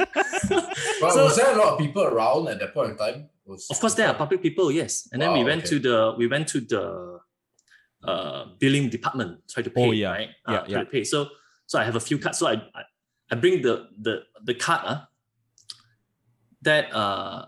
[1.01, 3.29] But So- was there a lot of people around at that point in time?
[3.45, 5.09] Was Of course, there are public people, yes.
[5.11, 5.69] And then we went okay.
[5.71, 6.83] to the we went to the
[8.05, 10.11] uh, billing department, try to pay, Oh, yeah.
[10.11, 10.29] right?
[10.47, 10.83] Yeah, uh, try yeah.
[10.85, 11.03] to pay.
[11.03, 11.27] So
[11.65, 12.37] so I have a few cards.
[12.37, 12.81] So I I,
[13.31, 14.97] I bring the the the card uh,
[16.61, 17.45] that uh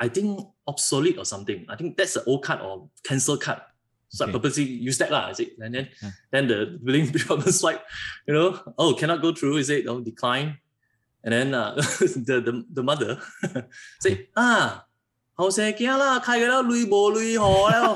[0.00, 1.64] I think obsolete or something.
[1.68, 3.62] I think that's the old card or cancel card.
[4.08, 4.38] So I Okay.
[4.38, 5.30] purposely use that lah.
[5.30, 5.54] Is it?
[5.58, 6.10] And then Yeah.
[6.30, 7.82] then the billing department swipe,
[8.26, 9.56] you know, oh cannot go through.
[9.58, 9.86] Is it?
[9.86, 10.58] Oh decline.
[11.23, 13.19] And then uh, the, the the mother
[13.99, 14.85] say ah
[15.35, 17.95] 后生惊啦，契嘅啦，累无累何啦。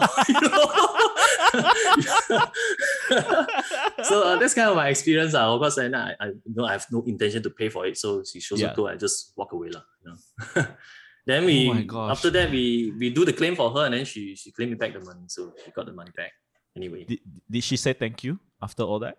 [4.04, 5.34] so uh, that's kind of my experience.
[5.34, 7.86] Uh, of course, and I, I you know I have no intention to pay for
[7.86, 8.70] it, so she shows Yeah.
[8.70, 8.76] yeah.
[8.76, 9.84] go, I just walk away lah.
[10.04, 10.66] You know.
[11.26, 12.12] then we Oh my gosh.
[12.12, 14.78] after that we we do the claim for her, and then she she claimed me
[14.78, 16.32] back the money, so she got the money back.
[16.76, 17.20] Anyway, Did,
[17.50, 19.18] did she say thank you after all that?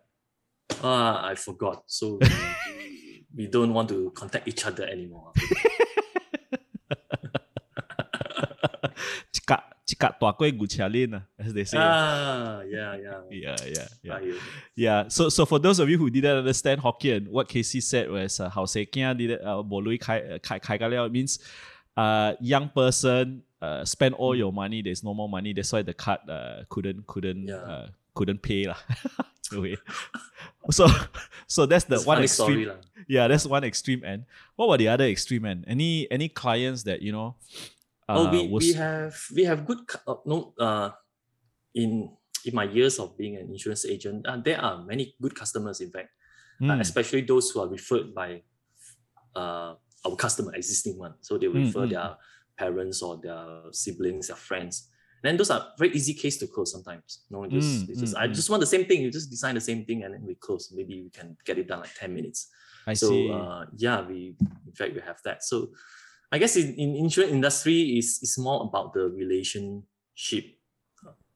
[0.82, 1.84] ah, I forgot.
[1.86, 2.18] So
[3.35, 5.31] we, don't want to contact each other anymore.
[9.33, 10.33] Cakap, cakap tua
[10.67, 11.77] cialin as they say.
[11.77, 13.21] ah, yeah, yeah.
[13.29, 14.19] yeah, yeah, yeah.
[14.75, 15.07] Yeah.
[15.07, 18.49] So so for those of you who didn't understand Hokkien, what KC said was uh,
[18.49, 21.39] how say kia did uh, bo kai kai kai ka means
[21.97, 25.53] uh young person uh spend all your money, there's no more money.
[25.53, 27.55] That's why the card uh couldn't couldn't Yeah.
[27.55, 27.87] uh,
[28.19, 28.79] couldn't pay lah.
[29.55, 29.79] okay.
[30.75, 30.91] So
[31.47, 34.27] so that's the one extreme story yeah, that's one extreme end.
[34.59, 35.63] What about the other extreme end?
[35.65, 37.39] Any any clients that you know?
[38.09, 40.91] Uh, oh, we, was, we have we have good uh, no uh
[41.73, 42.11] in
[42.45, 45.79] in my years of being an insurance agent, uh, there are many good customers.
[45.79, 46.11] In fact,
[46.61, 48.43] uh, Mm, especially those who are referred by
[49.31, 51.15] uh our customer existing one.
[51.23, 51.93] So they will Mm, refer mm.
[51.95, 52.09] their
[52.59, 54.88] parents or their siblings, their friends,
[55.23, 57.25] then those are very easy case to close sometimes.
[57.29, 58.33] You know, just, Mm, it's just mm, I mm.
[58.33, 59.01] just want the same thing.
[59.01, 60.71] You just design the same thing and then we close.
[60.75, 62.47] Maybe we can get it done like 10 minutes.
[62.87, 63.29] I so see.
[63.31, 64.35] uh, yeah, we
[64.67, 65.43] in fact we have that.
[65.43, 65.69] So
[66.31, 70.45] I guess in, in insurance industry is is more about the relationship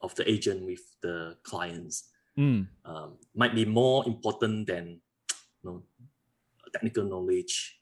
[0.02, 2.10] of the agent with the clients.
[2.38, 5.02] Mm, Um, might be more important than
[5.62, 5.84] you know,
[6.74, 7.80] technical knowledge.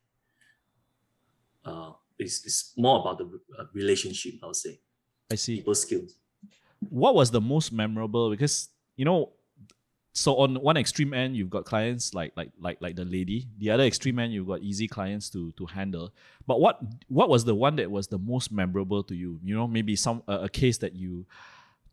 [1.64, 3.26] Uh, it's, it's more about the
[3.58, 4.80] uh, relationship, I would say,
[5.32, 5.58] I see.
[5.58, 6.16] people skills.
[6.90, 9.32] what was the most memorable because you know
[10.14, 13.70] so on one extreme end you've got clients like like like like the lady the
[13.72, 16.14] other extreme end you've got easy clients to to handle
[16.48, 19.68] but what what was the one that was the most memorable to you you know
[19.68, 21.26] maybe some a, a case that you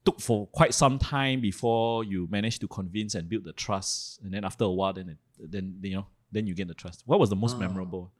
[0.05, 4.33] took for quite some time before you managed to convince and build the trust and
[4.35, 5.19] then after a while then it,
[5.53, 7.61] then you know then you get the trust what was the most Ah.
[7.61, 8.11] memorable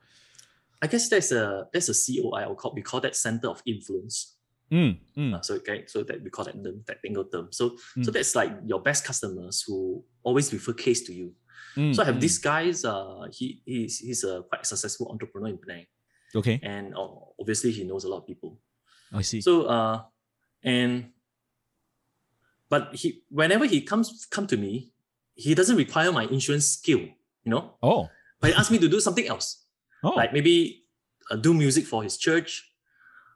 [0.81, 2.43] I guess that's a that's a COI.
[2.43, 4.35] I'll call, we call that center of influence.
[4.71, 7.49] Mm, mm, Uh, so okay, so that we call that the technical term.
[7.51, 8.13] So so Mm.
[8.13, 11.35] that's like your best customers who always refer case to you.
[11.77, 12.21] mm, So I have mm.
[12.21, 12.85] this guys.
[12.85, 15.87] Uh, he he's he's a quite successful entrepreneur in Penang,
[16.35, 17.09] okay and uh,
[17.41, 18.61] obviously he knows a lot of people.
[19.13, 20.05] i see So uh,
[20.63, 21.13] and
[22.69, 24.93] but he whenever he comes come to me,
[25.35, 27.01] he doesn't require my insurance skill.
[27.45, 28.09] You know, oh
[28.41, 29.65] but he asked me to do something else,
[30.05, 30.85] oh like maybe
[31.31, 32.69] uh, do music for his church,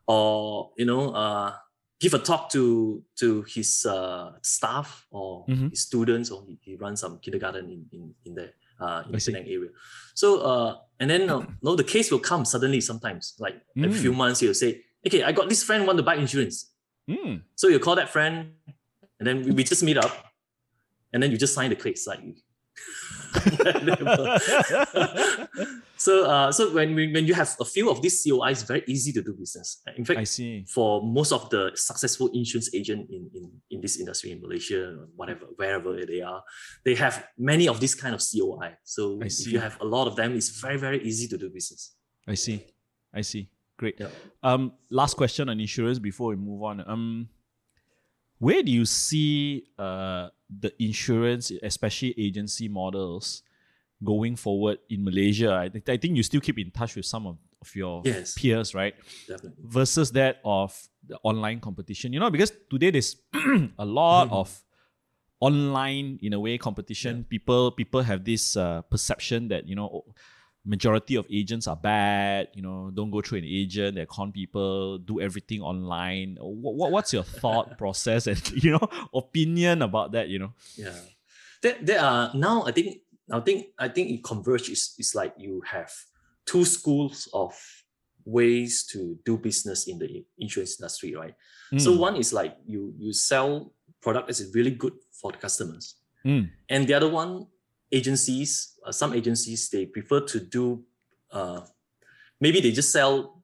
[0.06, 1.54] or you know, uh,
[2.00, 5.70] give a talk to to his uh, staff or Mhm.
[5.70, 8.46] his students, or he, he runs some kindergarten in in in the
[8.80, 9.24] uh, in I the.
[9.32, 9.70] Penang area.
[10.14, 12.80] So uh, and then uh, no, the case will come suddenly.
[12.80, 13.86] Sometimes, like Mm.
[13.86, 16.70] a few months, he'll say, "Okay, I got this friend want to buy insurance."
[17.08, 18.52] mm, So you call that friend,
[19.18, 20.12] and then we, we just meet up,
[21.12, 22.20] and then you just sign the case like.
[25.96, 28.82] So uh, so when we, when you have a few of these COIs, it's very
[28.86, 29.82] easy to do business.
[29.96, 33.98] In fact, i see for most of the successful insurance agent in, in, in this
[33.98, 36.42] industry in Malaysia or whatever, wherever they are,
[36.84, 38.76] they have many of these kind of COI.
[38.84, 41.94] So if you have a lot of them, it's very, very easy to do business.
[42.26, 42.64] I see.
[43.14, 43.48] I see.
[43.78, 43.96] Great.
[43.98, 44.08] Yeah.
[44.42, 46.84] Um, last question on insurance before we move on.
[46.86, 47.28] Um,
[48.42, 53.42] where do you see uh the insurance, especially agency models,
[54.02, 55.54] going forward in Malaysia?
[55.54, 58.34] I, think I think you still keep in touch with some of, of your Yes.
[58.34, 58.94] peers, right?
[59.30, 59.62] Definitely.
[59.64, 60.74] Versus that of
[61.06, 62.12] the online competition.
[62.12, 63.14] You know, because today there's
[63.78, 64.32] a lot Mhm.
[64.42, 64.48] of
[65.40, 70.04] online in a way competition people people have this uh, perception that you know
[70.64, 74.98] majority of agents are bad you know don't go through an agent they con people
[74.98, 80.28] do everything online what, what, what's your thought process and you know opinion about that
[80.28, 80.94] you know Yeah.
[81.62, 82.98] There, there are now I think
[83.30, 85.90] I think I think it converge is, is like you have
[86.46, 87.54] two schools of
[88.24, 91.34] ways to do business in the insurance industry, right?
[91.76, 95.38] So Mm, one is like you you sell product that is really good for the
[95.38, 95.96] customers.
[96.24, 97.46] mm, And the other one,
[97.92, 100.84] agencies, uh, some agencies, they prefer to do,
[101.30, 101.60] uh,
[102.40, 103.42] maybe they just sell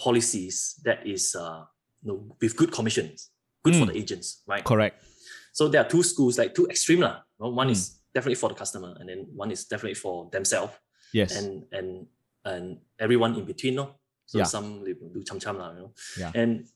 [0.00, 1.64] policies that is uh,
[2.02, 3.30] you know, with good commissions,
[3.62, 3.92] good for Mm.
[3.92, 4.64] the agents, right?
[4.64, 5.04] correct
[5.54, 7.00] So there are two schools, like two extreme.
[7.38, 7.72] Well, One Mm.
[7.72, 10.72] is definitely for the customer, and then one is definitely for themselves,
[11.12, 12.06] yes and and
[12.44, 12.64] and
[12.98, 13.74] everyone in between.
[13.74, 14.00] No?
[14.26, 14.44] So Yeah.
[14.48, 15.92] some they do cham cham, you know.
[16.18, 16.32] Yeah.
[16.34, 16.66] And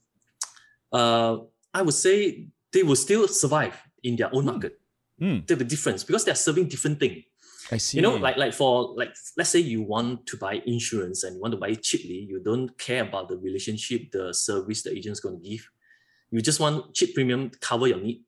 [0.93, 1.39] uh,
[1.73, 4.53] I would say they will still survive in their own Mm.
[4.53, 4.75] market
[5.21, 7.25] Mm, the difference because they're serving different thing.
[7.73, 11.25] i see You know, like like for like let's say you want to buy insurance
[11.25, 14.83] and you want to buy it cheaply, you don't care about the relationship, the service
[14.83, 15.63] the agent's going to give.
[16.31, 18.19] You just want cheap premium to cover your need.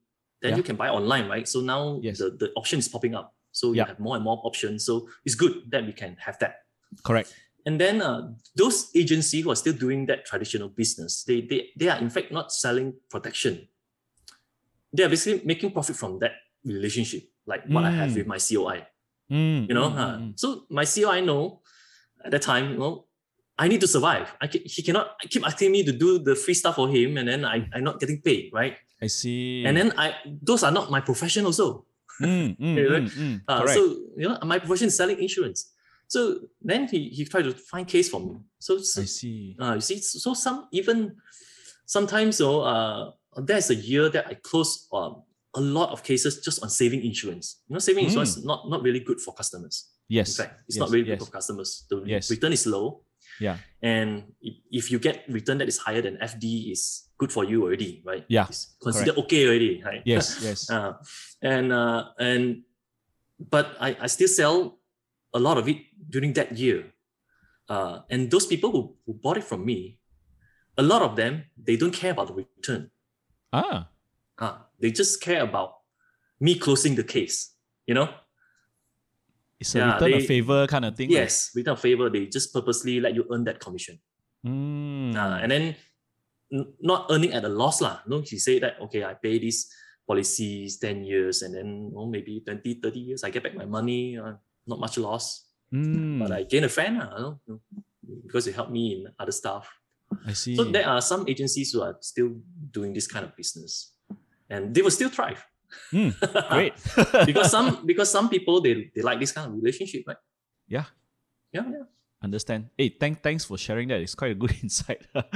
[0.40, 0.56] Then Yeah.
[0.58, 1.46] you can buy online, right?
[1.46, 2.18] So now Yes.
[2.18, 3.34] the, the option is popping up.
[3.52, 3.88] So you Yeah.
[3.88, 4.84] have more and more options.
[4.86, 6.52] So it's good that we can have that.
[7.04, 7.34] correct
[7.66, 11.88] And then uh, those agencies who are still doing that traditional business, they, they, they
[11.92, 13.68] are in fact not selling protection.
[14.94, 16.32] They are basically making profit from that
[16.64, 18.16] relationship, like what I have Mm.
[18.16, 18.86] with my COI.
[19.30, 20.32] Mm, You know, mm, mm, mm.
[20.40, 21.60] so my COI know
[22.24, 23.04] at that time, you know,
[23.58, 24.32] I need to survive.
[24.40, 27.28] I can, he cannot keep asking me to do the free stuff for him, and
[27.28, 28.76] then I, I'm not getting paid, right?
[29.02, 31.84] i see And then I those are not my profession also.
[32.20, 33.02] Mm, mm, right?
[33.02, 33.80] mm, mm, Uh, so
[34.18, 35.70] you know, my profession is selling insurance.
[36.08, 36.18] So
[36.70, 38.32] then he he tried to find case for me.
[38.58, 41.14] So, so i see uh, you see, so some even
[41.86, 43.12] sometimes though, uh,
[43.48, 45.22] there's a year that I closed um,
[45.54, 47.62] a lot of cases just on saving insurance.
[47.68, 48.08] You know, saving Mm.
[48.08, 49.76] insurance is not not really good for customers.
[50.08, 51.18] yes In fact, it's yes, not really yes.
[51.18, 51.70] good for customers.
[51.90, 52.30] The Yes.
[52.32, 53.04] return is low,
[53.40, 54.32] yeah and
[54.72, 56.82] if, you get return that is higher than FD, is
[57.20, 58.24] good for you already, right?
[58.28, 60.02] Yeah, it's considered okay already, right?
[60.04, 60.92] yes yes Uh,
[61.44, 62.64] and uh, and
[63.38, 64.80] but I, I still sell
[65.32, 65.78] a lot of it
[66.10, 66.92] during that year.
[67.68, 70.00] Uh, and those people who, who bought it from me,
[70.76, 72.90] a lot of them they don't care about the return.
[73.52, 73.88] Ah,
[74.40, 75.74] Ah, they just care about
[76.40, 77.54] me closing the case.
[77.86, 78.08] You know?
[79.60, 81.10] it's a Yeah, return a favor kind of thing.
[81.10, 83.98] Yes, a favor, they just purposely let you earn that commission.
[84.46, 85.14] Mm.
[85.18, 85.74] Ah, and then
[86.52, 88.00] n- not earning at a loss lah.
[88.06, 89.66] No, she said that okay, I pay these
[90.06, 94.16] policies 10 years and then oh, maybe 20, 30 years, I get back my money,
[94.16, 95.44] uh, not much loss.
[95.74, 96.22] Mm.
[96.22, 97.60] But I gain a friend lah, you you know,
[98.24, 99.68] because it helped me in other stuff.
[100.24, 100.56] I see.
[100.56, 102.40] So there are some agencies who are still
[102.72, 103.92] doing this kind of business.
[104.50, 105.44] And they will still thrive.
[105.92, 106.14] Mm,
[106.48, 106.74] Great.
[107.26, 110.16] because some because some people they, they like this kind of relationship, right?
[110.66, 110.84] Yeah.
[111.52, 111.84] Yeah, yeah.
[112.22, 112.68] Understand.
[112.76, 114.00] Hey, thank, thanks for sharing that.
[114.00, 115.06] It's quite a good insight.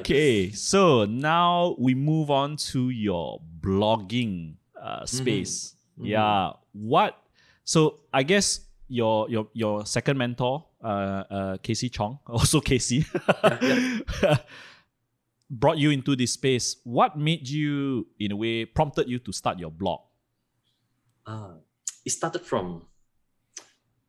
[0.00, 0.50] okay.
[0.52, 5.74] so now we move on to your blogging uh, space.
[6.00, 6.06] Mhm.
[6.08, 6.52] Yeah.
[6.72, 7.18] What?
[7.64, 13.04] So I guess your your your second mentor, uh, uh, KC Chong, also KC,
[15.50, 16.76] brought you into this space.
[16.84, 20.00] What made you, in a way, prompted you to start your blog?
[21.26, 21.54] uh,
[22.04, 22.82] it started from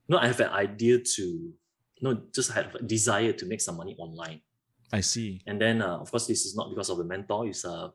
[0.09, 1.53] no i have an idea to
[2.01, 4.41] no just have a desire to make some money online
[4.91, 5.41] I see.
[5.47, 7.87] and then uh, of course this is not because of the mentor it's uh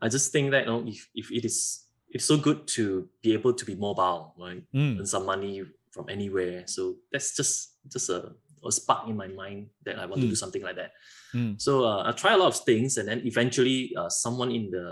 [0.00, 3.34] i just think that you know, if, if it is it's so good to be
[3.34, 8.08] able to be mobile right Mm, earn some money from anywhere so that's just just
[8.08, 8.32] a,
[8.66, 10.34] a spark in my mind that i want to Mm.
[10.34, 10.92] do something like that
[11.34, 14.70] mm, so uh, I try a lot of things, and then eventually, uh, someone in
[14.70, 14.86] the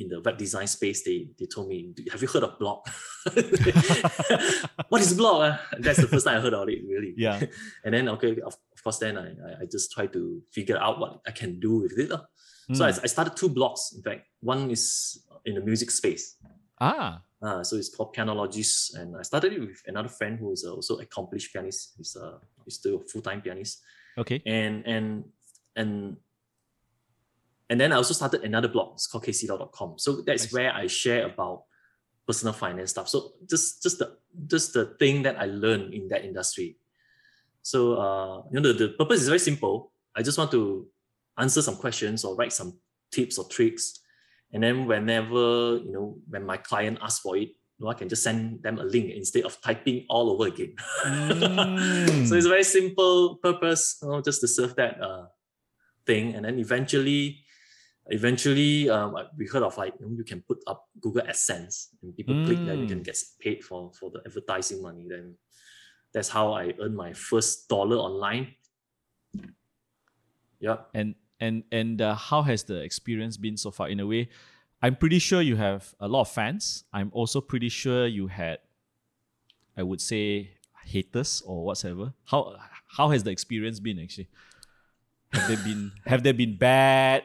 [0.00, 1.78] in the web design space, they they told me,
[2.12, 2.78] "Have you heard of blog?
[4.88, 7.14] what is blog?" ah?" That's the first time I heard of it, really.
[7.16, 7.40] yeah.
[7.84, 11.20] And then, okay, of, of course, then I, I just try to figure out what
[11.26, 12.12] I can do with it.
[12.12, 12.24] ah.
[12.74, 13.00] So I, Mm.
[13.04, 13.96] I started two blogs.
[13.96, 14.84] In fact, one is
[15.44, 16.36] in the music space.
[16.80, 20.64] ah, Uh, so it's called Pianologist, and I started it with another friend who is
[20.64, 21.94] also accomplished pianist.
[21.96, 23.82] He's uh, he's still a full time pianist
[24.18, 24.42] okay.
[24.44, 25.24] and and
[25.76, 26.16] and
[27.70, 28.94] and then I also started another blog.
[28.94, 29.98] It's called kclau.com.
[29.98, 31.64] So that's where I share about
[32.26, 33.08] personal finance stuff.
[33.08, 36.76] So just just the just the thing that I learned in that industry.
[37.62, 39.92] So uh, you know the, the purpose is very simple.
[40.16, 40.88] I just want to
[41.36, 42.78] answer some questions or write some
[43.12, 44.00] tips or tricks.
[44.52, 48.08] And then whenever, you know, when my client asks for it, you know, I can
[48.08, 50.74] just send them a link instead of typing all over again.
[51.04, 52.26] Mm.
[52.26, 55.26] so it's a very simple purpose, you know, just to serve that uh,
[56.06, 56.34] thing.
[56.34, 57.44] And then eventually,
[58.06, 62.16] eventually, um, we heard of like you, know, you can put up Google AdSense and
[62.16, 63.04] people click that you can Mm.
[63.04, 65.06] get paid for for the advertising money.
[65.08, 65.36] Then
[66.12, 68.54] that's how I earned my first dollar online.
[70.60, 70.78] Yeah.
[70.94, 74.28] and and and uh, how has the experience been so far in a way
[74.82, 78.58] i'm pretty sure you have a lot of fans i'm also pretty sure you had
[79.76, 80.50] i would say
[80.84, 82.56] haters or whatsoever how
[82.96, 84.28] how has the experience been actually
[85.32, 87.24] have they been have there been bad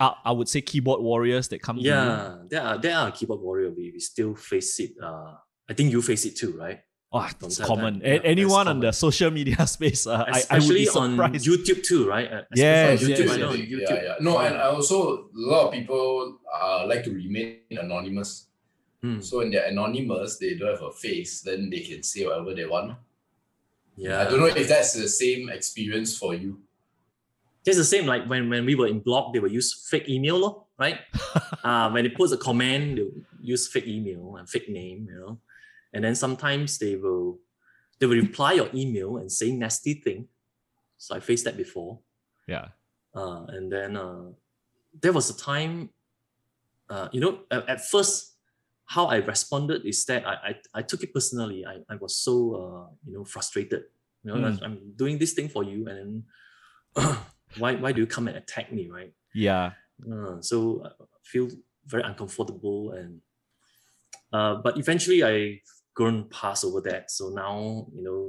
[0.00, 3.70] I, I would say keyboard warriors that come Yeah, there are there are keyboard warrior.
[3.70, 4.92] We, we still face it.
[5.02, 5.34] Uh,
[5.68, 6.80] I think you face it too, right?
[7.12, 8.02] Oh, it's time common time.
[8.04, 11.10] Yeah, that's anyone on the social media space uh, I, I would be Especially on
[11.12, 12.32] surprised YouTube too, right?
[12.32, 14.02] Uh, Yes, especially on yes, YouTube, I know on yeah, YouTube.
[14.02, 14.14] yeah.
[14.20, 18.46] No, and I also a lot of people uh, like to remain anonymous.
[19.02, 22.52] Hmm, So when they're anonymous, they don't have a face, then they can say whatever
[22.54, 22.96] they want.
[23.96, 26.58] yeah, I don't know if that's the same experience for you.
[27.64, 30.38] Just the same, like when, when we were in blog, they will use fake email,
[30.38, 30.98] lor, right?
[31.64, 33.10] uh, when they post a comment, they'll
[33.42, 35.38] use fake email and fake name, you know.
[35.92, 37.38] And then sometimes they will
[37.98, 40.28] they will reply your email and say nasty thing.
[40.96, 42.00] So I faced that before.
[42.46, 42.68] yeah
[43.14, 44.30] Uh, and then uh,
[45.02, 45.90] there was a time,
[46.90, 48.36] uh, you know, at, at first,
[48.86, 51.64] how I responded is that I, I, I took it personally.
[51.66, 53.84] I, I was so, uh, you know, frustrated.
[54.22, 54.62] You know, Mm.
[54.62, 56.10] I'm doing this thing for you, and then
[57.58, 59.12] why, why do you come and attack me, right?
[59.34, 59.72] yeah
[60.02, 60.90] Uh, so I
[61.22, 61.48] feel
[61.86, 63.20] very uncomfortable, and
[64.32, 65.60] uh, but eventually I
[65.98, 67.04] grown past over that.
[67.10, 67.54] So now
[67.96, 68.20] you know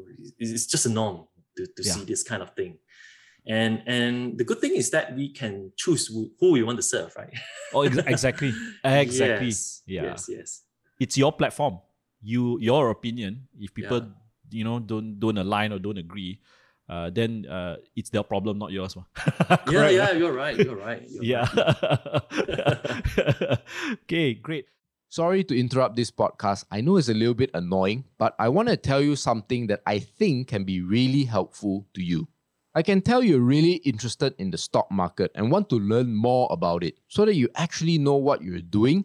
[0.42, 1.18] it's, just a norm
[1.58, 1.94] to, to Yeah.
[1.94, 2.74] see this kind of thing,
[3.60, 7.12] and and the good thing is that we can choose who, we want to serve,
[7.22, 7.34] right?
[7.74, 8.52] oh ex- exactly
[8.84, 10.22] exactly Yes, yeah Yes.
[10.38, 10.50] Yes.
[11.00, 11.76] it's your platform.
[12.22, 13.34] You your opinion.
[13.66, 14.58] If people Yeah.
[14.58, 16.34] you know don't don't align or don't agree,
[16.92, 18.98] uh, then uh, it's their problem, not yours.
[19.72, 19.90] Yeah.
[20.00, 20.12] Yeah.
[20.20, 20.58] You're right.
[20.58, 21.04] You're right.
[21.14, 21.46] You're yeah.
[21.56, 23.60] right.
[24.04, 24.66] okay, great.
[25.12, 26.66] Sorry to interrupt this podcast.
[26.70, 29.82] I know it's a little bit annoying, but I want to tell you something that
[29.88, 32.28] I think can be really helpful to you.
[32.76, 36.48] I can tell you're really interested in the stock market and want to learn more
[36.52, 39.04] about it so that you actually know what you're doing,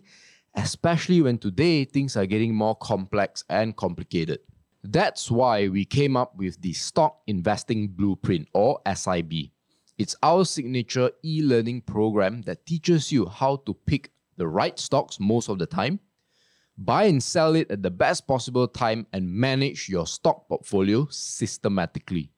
[0.54, 4.40] especially when today things are getting more complex and complicated.
[4.82, 9.32] That's why we came up with the Stock Investing Blueprint or SIB.
[9.96, 15.18] It's our signature e learning program that teaches you how to pick the right stocks
[15.20, 16.00] most of the time,
[16.76, 22.30] buy and sell it at the best possible time, and manage your stock portfolio systematically.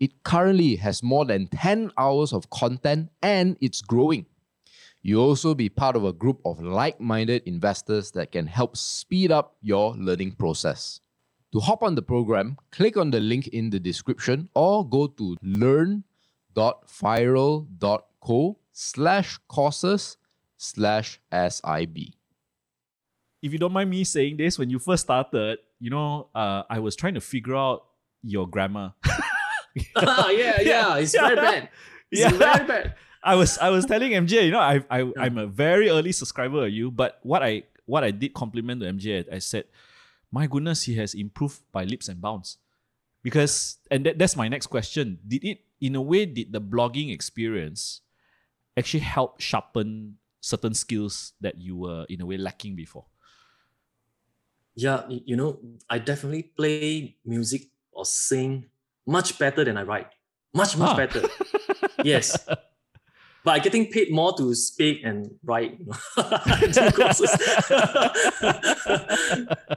[0.00, 4.26] It currently has more than 10 hours of content and it's growing.
[5.02, 9.30] You'll also be part of a group of like minded investors that can help speed
[9.30, 11.00] up your learning process.
[11.52, 15.36] To hop on the program, click on the link in the description or go to
[15.42, 16.04] learn.firl.co
[18.72, 20.16] slash courses
[20.64, 21.98] slash SIB.
[23.42, 26.78] If you don't mind me saying this, when you first started, you know, uh, I
[26.78, 27.84] was trying to figure out
[28.22, 28.94] your grammar.
[29.96, 31.68] Ah, yeah, yeah, it's very bad.
[32.08, 32.30] It's Yeah.
[32.30, 32.94] very bad.
[33.24, 36.66] I was I was telling MJ, you know, I I I'm a very early subscriber
[36.66, 39.64] of you, but what I what I did compliment to MJ, I, I said,
[40.30, 42.58] my goodness, he has improved by leaps and bounds.
[43.26, 45.18] Because and that, that's my next question.
[45.26, 48.00] Did it in a way did the blogging experience
[48.78, 53.06] actually help sharpen certain skills that you were in a way lacking before?
[54.76, 58.66] Yeah, you know, I definitely play music or sing
[59.06, 60.08] much better than I write.
[60.52, 60.96] Much, much Ah.
[60.96, 61.22] better.
[62.04, 62.36] yes.
[63.44, 65.78] But I'm getting paid more to speak and write.
[65.80, 65.96] You know,
[66.72, 67.30] do courses.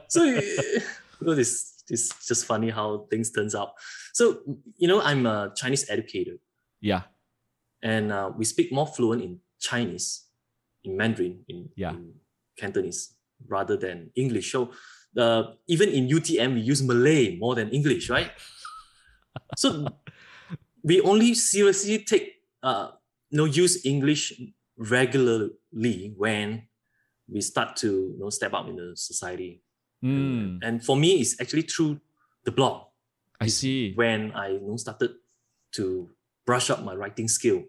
[0.08, 0.80] so you
[1.20, 3.72] know, this this just funny how things turns out.
[4.12, 4.40] So
[4.76, 6.36] you know, I'm a Chinese educator,
[6.80, 7.02] Yeah.
[7.82, 10.24] and uh, we speak more fluent in Chinese,
[10.88, 11.92] in Mandarin, in, Yeah.
[11.92, 12.14] in
[12.56, 13.14] Cantonese
[13.46, 14.50] rather than English.
[14.52, 14.72] So
[15.16, 18.30] uh, even in UTM, we use Malay more than English, right?
[19.56, 19.86] so
[20.82, 22.90] we only seriously take uh,
[23.30, 24.32] you know use English
[24.76, 26.62] regularly when
[27.28, 29.62] we start to you know step up in the society.
[30.04, 31.98] Mm, And for me, it's actually through
[32.44, 32.86] the blog
[33.40, 33.94] I see.
[33.94, 35.10] when I you know, started
[35.74, 36.08] to
[36.46, 37.64] brush up my writing skill.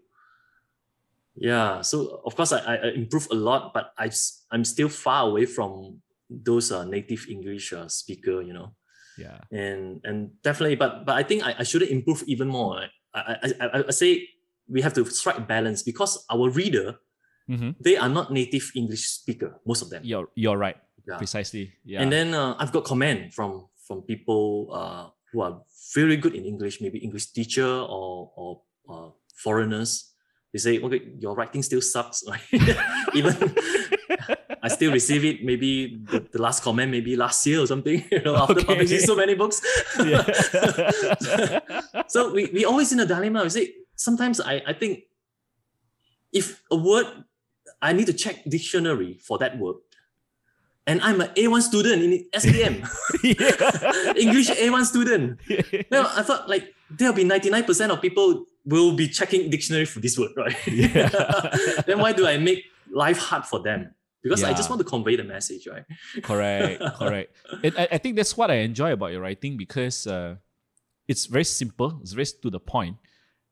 [1.40, 4.12] Yeah, so of course I, I I improved a lot, but I
[4.52, 8.76] I'm still far away from those uh, native English uh, speaker, you know,
[9.16, 9.40] Yeah.
[9.48, 12.92] and and definitely, but but I think I, I should improve even more.
[13.16, 14.28] I, I, I, I say
[14.68, 17.00] we have to strike balance because our reader
[17.50, 20.04] hmm they are not native English speaker, most of them.
[20.04, 20.78] You're you're right.
[21.08, 21.18] Yeah.
[21.18, 21.74] Precisely.
[21.88, 22.04] Yeah.
[22.04, 25.64] And then uh, I've got comment from from people uh, who are
[25.96, 28.50] very good in English, maybe English teacher or or
[28.92, 29.10] uh,
[29.40, 30.14] foreigners.
[30.52, 32.24] They say, okay, your writing still sucks.
[32.28, 32.42] Right?
[33.14, 33.36] Even
[34.64, 35.44] I still receive it.
[35.46, 38.04] Maybe the, the last comment, maybe last year or something.
[38.12, 38.66] You know, after Okay.
[38.66, 39.62] publishing so many books.
[42.08, 43.44] So we we always in a dilemma.
[43.44, 45.04] We say sometimes I I think
[46.34, 47.06] if a word
[47.82, 49.78] I need to check dictionary for that word.
[50.90, 52.82] And I'm an A1 student in SPM,
[54.18, 55.38] English A1 student.
[55.94, 60.18] Now I thought like there'll be 99% of people will be checking dictionary for this
[60.18, 60.56] word, right?
[60.68, 61.10] Yeah.
[61.88, 63.94] then why do I make life hard for them?
[64.22, 65.86] Because I just want to convey the message, right?
[66.22, 70.36] correct correct and I, I think that's what i enjoy about your writing because uh,
[71.08, 72.98] it's very simple it's very to the point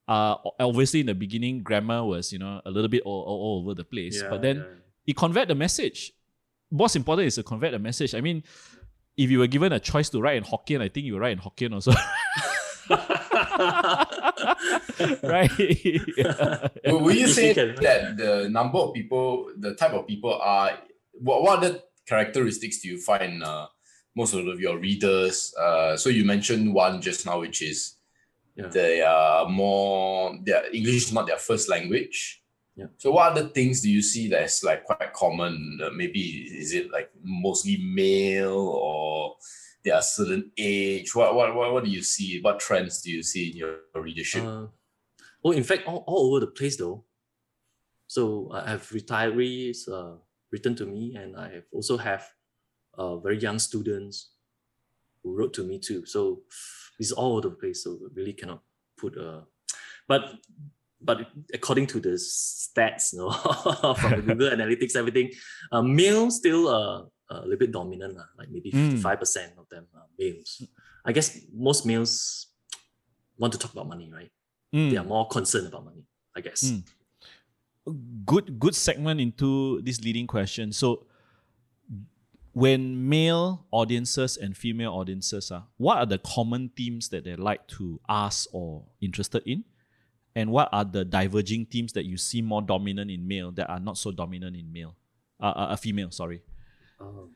[0.07, 3.59] uh, obviously in the beginning grammar was you know a little bit all, all, all
[3.61, 4.65] over the place yeah, but then
[5.05, 6.13] you convert the message
[6.69, 8.43] what's important is to convert the message i mean
[9.15, 11.31] if you were given a choice to write in hokkien i think you would write
[11.33, 11.91] in hokkien also
[15.23, 15.51] right
[16.17, 16.67] Yeah.
[16.85, 20.71] Will will you say that the number of people, the type of people are,
[21.13, 23.67] what, what other characteristics do you find uh,
[24.15, 25.53] most of your readers?
[25.59, 27.95] Uh, so you mentioned one just now, which is
[28.57, 28.69] Yeah.
[28.73, 32.41] they are more, their English is not their first language.
[32.75, 32.87] Yeah.
[32.97, 35.79] So what other things do you see that's like quite common?
[35.81, 36.21] Uh, maybe
[36.61, 39.35] is it like mostly male or
[39.87, 41.15] they are certain age?
[41.15, 42.41] What, what, what, what do you see?
[42.41, 44.43] What trends do you see in your readership?
[44.43, 44.67] Uh,
[45.45, 47.05] oh, in fact, all, all over the place though.
[48.07, 50.17] So I have retirees uh,
[50.51, 52.27] written to me, and I have also have
[52.97, 54.31] uh, very young students
[55.23, 56.05] who wrote to me too.
[56.05, 56.41] So
[56.99, 57.83] it's all over the place.
[57.85, 58.61] So really cannot
[58.97, 59.43] put a,
[60.07, 60.33] but
[60.99, 63.31] but according to the stats, you know,
[63.93, 65.31] from the Google Analytics, everything,
[65.71, 68.73] uh, male still uh, a little bit dominant, like maybe Mm.
[68.73, 70.63] fifty five percent of them are males.
[71.05, 72.47] I guess most males
[73.37, 74.31] want to talk about money, right?
[74.73, 74.91] Mm.
[74.91, 76.03] they are more concerned about money,
[76.35, 76.63] I guess.
[76.63, 76.83] Mm.
[78.25, 80.71] good good segment into this leading question.
[80.73, 81.07] So
[82.53, 87.67] when male audiences and female audiences are, what are the common themes that they like
[87.67, 89.63] to ask or interested in?
[90.35, 93.79] And what are the diverging themes that you see more dominant in male that are
[93.79, 94.95] not so dominant in male?
[95.39, 96.41] Uh, uh, uh, female, sorry.
[96.99, 97.29] Oh,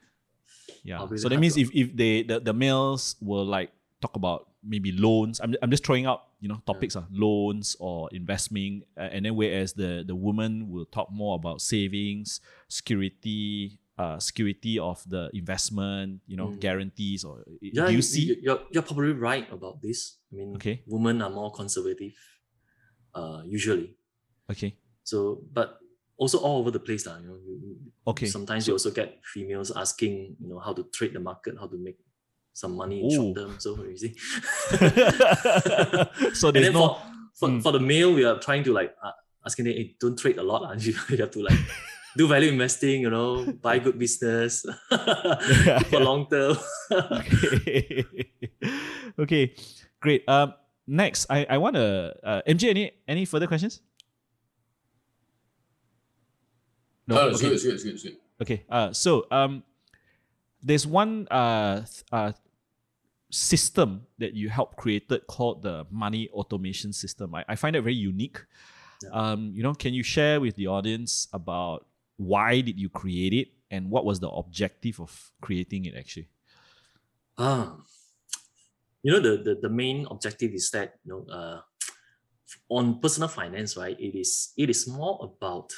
[0.83, 1.03] Yeah.
[1.05, 4.49] Really So that means to- if, if they the, the males will like talk about
[4.63, 5.39] maybe loans.
[5.41, 9.35] I'm, I'm just throwing out you know topics are loans or investing, uh, and then
[9.35, 16.21] whereas the the woman will talk more about savings, security, uh, security of the investment,
[16.25, 16.59] you know, Mm.
[16.59, 18.21] guarantees or Yeah, you see?
[18.33, 20.17] you- you're, you're probably right about this.
[20.31, 20.81] I mean, Okay.
[20.87, 22.13] women are more conservative,
[23.13, 23.93] uh, usually.
[24.49, 25.77] okay, So, but
[26.21, 27.17] also all over the place, lah.
[27.17, 28.29] You know, you, okay.
[28.29, 31.77] sometimes you also get females asking, you know, how to trade the market, how to
[31.81, 31.97] make
[32.53, 33.15] some money in Ooh.
[33.17, 33.57] short term.
[33.57, 34.13] So you see.
[36.37, 37.01] so there's then no for,
[37.33, 37.65] for, Mm.
[37.65, 40.45] for the male, we are trying to like uh, asking them, hey, don't trade a
[40.45, 40.61] lot.
[40.77, 41.57] You, you have to like
[42.13, 44.61] do value investing, you know, buy good business
[45.89, 46.53] for long term.
[46.91, 48.05] okay.
[49.17, 49.55] okay,
[49.97, 50.21] great.
[50.29, 50.53] Um,
[50.85, 52.69] next, I I want to uh, MJ.
[52.69, 53.81] Any any further questions?
[57.07, 57.47] No, it's okay.
[57.47, 58.17] good, it's good, it's good, it's good.
[58.41, 58.65] Okay.
[58.69, 59.63] Uh, so um,
[60.61, 62.31] there's one uh, uh
[63.31, 67.33] system that you helped created called the money automation system.
[67.33, 68.43] I, I find it very unique.
[69.03, 69.09] Yeah.
[69.13, 71.87] Um, you know, can you share with the audience about
[72.17, 76.27] why did you create it and what was the objective of creating it actually?
[77.37, 77.77] Ah,
[79.01, 81.61] you know the, the the main objective is that you know uh,
[82.69, 83.97] on personal finance, right?
[83.99, 85.73] It is it is more about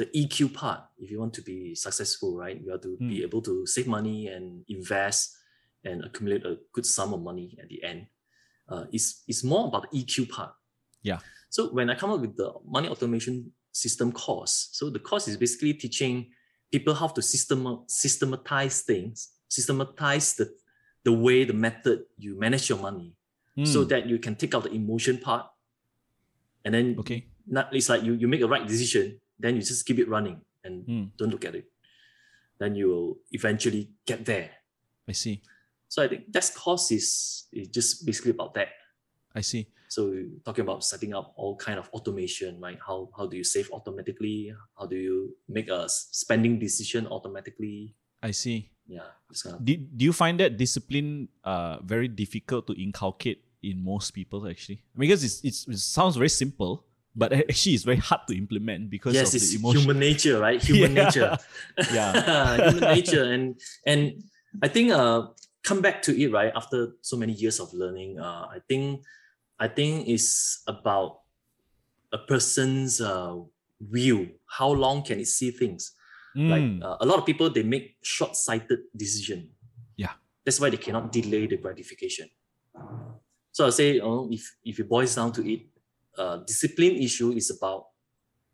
[0.00, 0.80] the EQ part.
[0.98, 3.26] If you want to be successful, right, you have to be Mm.
[3.28, 5.36] able to save money and invest
[5.84, 8.06] and accumulate a good sum of money at the end.
[8.68, 10.52] Uh, it's it's more about the EQ part.
[11.02, 11.20] Yeah.
[11.50, 15.36] So when I come up with the money automation system course, so the course is
[15.36, 16.14] basically teaching
[16.72, 19.16] people how to system systematize things,
[19.48, 20.46] systematize the
[21.04, 23.08] the way, the method you manage your money,
[23.64, 25.44] so Hmm, that you can take out the emotion part,
[26.64, 27.26] and then okay.
[27.46, 30.40] not it's like you you make a right decision, then you just keep it running
[30.64, 31.04] and Hmm.
[31.16, 31.66] don't look at it.
[32.60, 34.50] Then you will eventually get there.
[35.08, 35.42] I see.
[35.88, 38.68] So I think that course is is just basically about that.
[39.34, 39.66] I see.
[39.88, 42.78] So we're talking about setting up all kind of automation, right?
[42.78, 44.52] How how do you save automatically?
[44.78, 47.96] How do you make a spending decision automatically?
[48.22, 48.70] I see.
[48.86, 49.06] Yeah,
[49.42, 54.10] kind of Do, do you find that discipline uh very difficult to inculcate in most
[54.10, 54.82] people actually?
[54.98, 59.14] Because it's, it's it sounds very simple, but actually it's very hard to implement because
[59.14, 59.80] yes, of it's the emotion.
[59.82, 60.62] human nature, right?
[60.62, 61.04] Human Yeah.
[61.04, 61.38] nature.
[61.92, 62.70] Yeah.
[62.70, 64.22] human nature, and and
[64.62, 65.28] I think uh
[65.62, 68.18] come back to it right after so many years of learning.
[68.18, 69.02] Uh, I think
[69.58, 71.20] I think it's about
[72.12, 73.36] a person's uh
[73.80, 74.30] view.
[74.46, 75.92] How long can it see things?
[76.36, 79.50] Like Mm, uh, a lot of people, they make short-sighted decision.
[79.98, 80.14] Yeah.
[80.46, 82.30] that's why they cannot delay the gratification.
[83.52, 85.66] So I say, oh, if if it boils down to it,
[86.18, 87.86] uh, discipline issue is about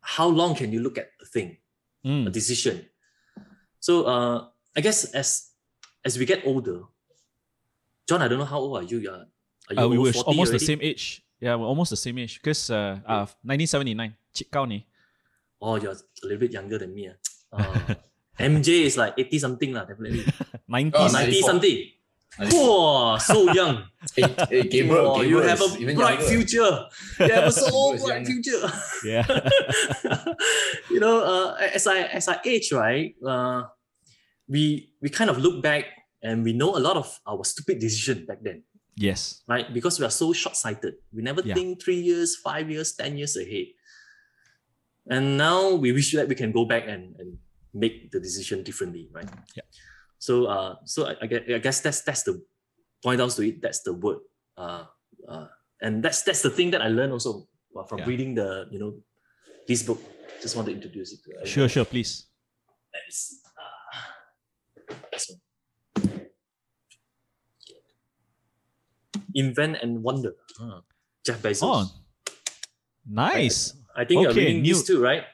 [0.00, 1.56] how long can you look at a thing,
[2.04, 2.32] a mm.
[2.32, 2.86] decision.
[3.80, 4.46] So uh,
[4.76, 5.50] I guess as
[6.04, 6.82] as we get older,
[8.08, 8.98] John, I don't know how old are you?
[8.98, 9.26] Yeah,
[9.70, 11.22] are you Uh, we were 40 almost the same age.
[11.40, 12.40] Yeah, we're almost the same age.
[12.40, 14.86] Because uh, uh, 1979, Chik ni.
[15.60, 17.10] Oh, you're a little bit younger than me.
[17.52, 17.58] ah.
[17.58, 17.94] Uh,
[18.38, 20.20] MJ is like 80 something, lah, definitely.
[20.68, 20.92] 90s.
[20.94, 21.76] Oh, 90 something.
[22.38, 22.52] Nice.
[22.52, 23.84] Wow, so young.
[24.14, 26.30] Hey, hey, Gabriel, Wow, you have a is even bright younger.
[26.46, 26.72] future.
[27.20, 28.64] You have a so Gabriel is bright future.
[29.04, 29.24] yeah.
[30.90, 33.64] you know, uh, as I as I age, right, uh,
[34.48, 35.86] we we kind of look back
[36.22, 38.62] and we know a lot of our stupid decision back then,
[38.96, 39.42] yes.
[39.48, 39.66] right?
[39.72, 40.94] Because we are so short-sighted.
[41.12, 41.54] We never Yeah.
[41.54, 43.66] think three years, five years, ten years ahead.
[45.08, 47.38] And now we wish that we can go back and, and
[47.74, 49.28] make the decision differently, right?
[49.54, 49.62] Yeah.
[50.18, 52.40] So uh so I, I guess I guess that's that's the
[53.02, 54.18] point down to it, that's the word.
[54.56, 54.84] Uh
[55.28, 55.46] uh
[55.80, 57.46] and that's that's the thing that I learned also
[57.76, 58.06] uh, from Yeah.
[58.08, 58.96] reading the, you know,
[59.68, 60.00] this book.
[60.40, 61.46] Just want to introduce it to.
[61.46, 62.26] Sure, sure, please.
[62.92, 64.94] That's, uh,
[65.28, 66.20] one.
[69.34, 70.32] Invent and Wander.
[70.60, 70.80] Ah,
[71.24, 71.62] Jeff Bezos.
[71.62, 71.84] Oh,
[73.08, 73.74] nice.
[73.94, 75.24] I think you're okay, reading new- these too, right?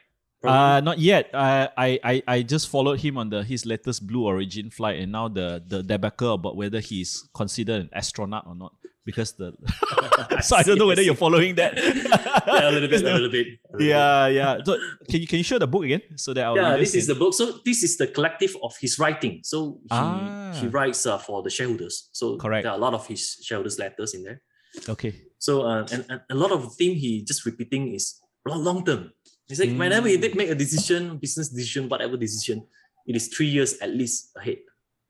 [0.43, 1.33] Uh, not yet.
[1.33, 5.11] Uh, I, I I just followed him on the his latest Blue Origin flight, and
[5.11, 8.73] now the the debacle about whether he's considered an astronaut or not.
[9.05, 9.51] Because the
[10.41, 11.75] so I don't know whether you're following that.
[12.47, 13.03] yeah, a little bit, a little bit.
[13.03, 13.47] a little bit.
[13.79, 14.57] Yeah, yeah.
[14.63, 14.77] So
[15.09, 17.15] can you can you show the book again so that our yeah, this is the
[17.15, 17.33] book.
[17.33, 19.41] So this is the collective of his writing.
[19.43, 20.55] So he Ah.
[20.55, 22.07] he writes uh, for the shareholders.
[22.13, 22.63] So Correct.
[22.63, 24.41] there are a lot of his shareholders letters in there.
[24.87, 25.13] okay.
[25.37, 29.11] So uh, and, and a lot of the theme he just repeating is long term.
[29.47, 29.79] He's like Mm.
[29.79, 32.65] whenever he did make a decision, business decision, whatever decision,
[33.05, 34.59] it is three years at least ahead.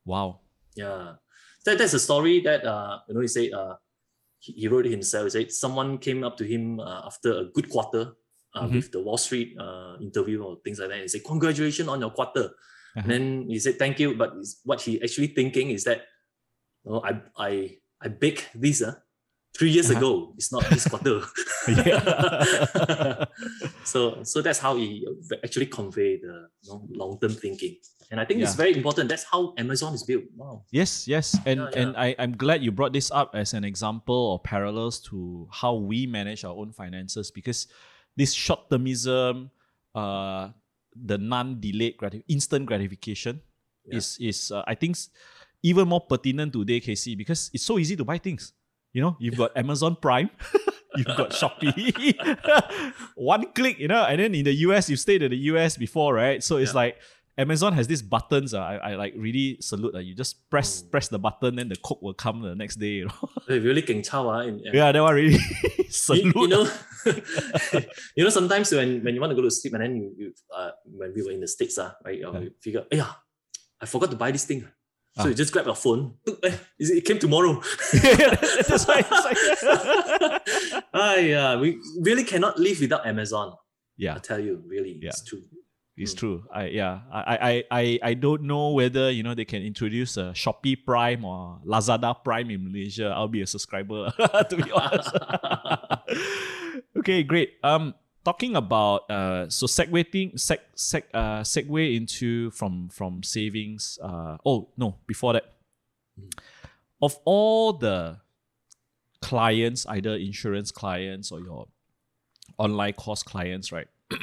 [0.05, 0.39] Wow.
[0.75, 1.15] Yeah,
[1.65, 3.75] that, that's a story that uh you know he said uh
[4.39, 5.25] he, he wrote it himself.
[5.25, 8.13] He said someone came up to him uh, after a good quarter
[8.55, 8.73] uh, Mhm.
[8.81, 11.01] with the Wall Street uh interview or things like that.
[11.01, 12.45] He said congratulations on your quarter.
[12.97, 13.01] Uh-huh.
[13.05, 14.33] And then he said thank you, but
[14.65, 16.01] what he actually thinking is that,
[16.89, 17.51] oh, I I
[18.01, 18.95] I bake this uh,
[19.57, 19.97] three years Uh-huh.
[20.01, 20.33] ago.
[20.37, 21.21] It's not this quarter.
[23.83, 23.91] Yeah.
[23.91, 25.03] so so that's how he
[25.43, 27.75] actually convey the you know, long-term thinking.
[28.11, 29.09] And I think it's very important.
[29.09, 30.25] That's how Amazon is built.
[30.37, 30.61] Wow.
[30.69, 31.33] Yes, yes.
[31.49, 35.01] And Yeah, and I, I'm glad you brought this up as an example or parallels
[35.09, 37.65] to how we manage our own finances because
[38.15, 39.49] this short termism,
[39.97, 40.49] uh,
[40.93, 43.41] the non-delayed grati- instant gratification
[43.89, 43.97] Yeah.
[43.97, 44.93] is is uh, I think
[45.65, 48.53] even more pertinent today, KC, because it's so easy to buy things.
[48.93, 50.29] You know, you've got Amazon Prime,
[50.97, 52.15] you've got Shopee,
[53.15, 56.13] one click, you know, and then in the US, you've stayed in the US before,
[56.13, 56.43] right?
[56.43, 56.77] So it's Yeah.
[56.81, 56.97] like
[57.37, 58.53] Amazon has these buttons.
[58.53, 59.95] Uh, I, I like really salute.
[59.95, 60.91] Uh, you just press Mm.
[60.91, 63.01] press the button, then the coke will come the next day.
[63.01, 63.29] You know?
[63.49, 65.39] Really geng chao, ah, in- yeah, that one really
[65.77, 66.35] you, salute.
[66.35, 66.69] you know,
[68.15, 70.33] you know, sometimes when, when you want to go to sleep and then you, you
[70.55, 72.39] uh, when we were in the States, uh, right, uh, Yeah.
[72.39, 73.11] you figure, yeah,
[73.81, 74.67] I forgot to buy this thing.
[75.15, 75.27] So Ah.
[75.27, 76.15] you just grab your phone.
[76.43, 77.61] eh, it came tomorrow.
[77.93, 83.53] That's why it's like- ah, yeah, we really cannot live without Amazon.
[83.95, 85.09] yeah, I tell you, really, Yeah.
[85.09, 85.41] it's true.
[85.95, 86.17] It's Mm.
[86.17, 86.37] true.
[86.51, 87.05] I yeah.
[87.13, 91.21] I, I I I don't know whether you know they can introduce a Shopee Prime
[91.23, 93.13] or Lazada Prime in Malaysia.
[93.13, 94.09] I'll be a subscriber
[94.49, 95.13] to be honest.
[96.97, 97.51] okay, great.
[97.63, 97.93] Um,
[98.23, 103.99] talking about uh, so segueing seg seg uh segue into from from savings.
[104.01, 105.45] Uh oh no, before that,
[106.13, 106.29] Mm.
[107.01, 108.19] of all the
[109.19, 111.65] clients, either insurance clients or your
[112.59, 113.87] online course clients, right?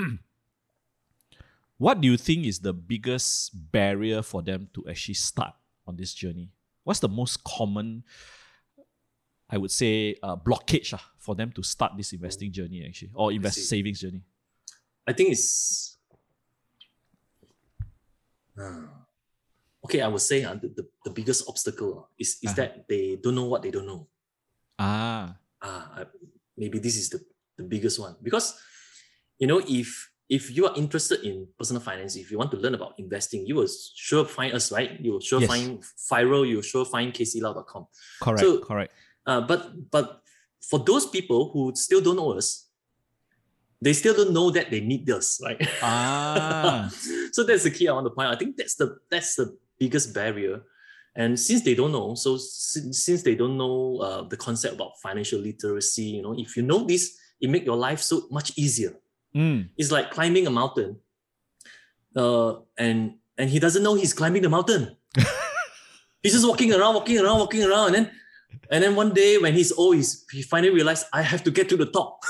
[1.78, 5.54] what do you think is the biggest barrier for them to actually start
[5.86, 6.50] on this journey?
[6.84, 8.04] What's the most common,
[9.52, 13.32] I would say, uh, blockage ah, for them to start this investing journey actually, or
[13.32, 14.22] invest savings journey?
[15.06, 15.96] I think it's
[18.58, 19.06] Ah.
[19.84, 20.00] okay.
[20.02, 22.56] I would say uh, the, the, the biggest obstacle uh, is is Uh-huh.
[22.60, 24.06] that they don't know what they don't know.
[24.78, 26.04] Ah, Ah,
[26.56, 27.20] maybe this is the,
[27.56, 28.56] the biggest one because
[29.38, 32.74] you know if if you are interested in personal finance, if you want to learn
[32.74, 34.94] about investing, you will sure find us, right?
[35.00, 35.50] You will sure Yes.
[35.50, 37.86] find FIRL, you will sure find kclau.com.
[38.22, 38.92] correct, So- correct.
[39.26, 40.22] Uh, but but
[40.68, 42.68] for those people who still don't know us,
[43.80, 45.60] they still don't know that they need us, right?
[45.82, 46.90] Ah,
[47.32, 48.34] so that's the key I want to point out.
[48.34, 50.62] I think that's the that's the biggest barrier.
[51.16, 54.92] And since they don't know, so since, since they don't know uh, the concept about
[55.02, 58.94] financial literacy, you know, if you know this, it make your life so much easier.
[59.34, 60.96] mm, It's like climbing a mountain,
[62.16, 64.96] uh, and and he doesn't know he's climbing the mountain.
[66.22, 68.10] he's just walking around, walking around, walking around, and then
[68.70, 71.68] and then one day when he's old, he's, he finally realized I have to get
[71.70, 72.20] to the top.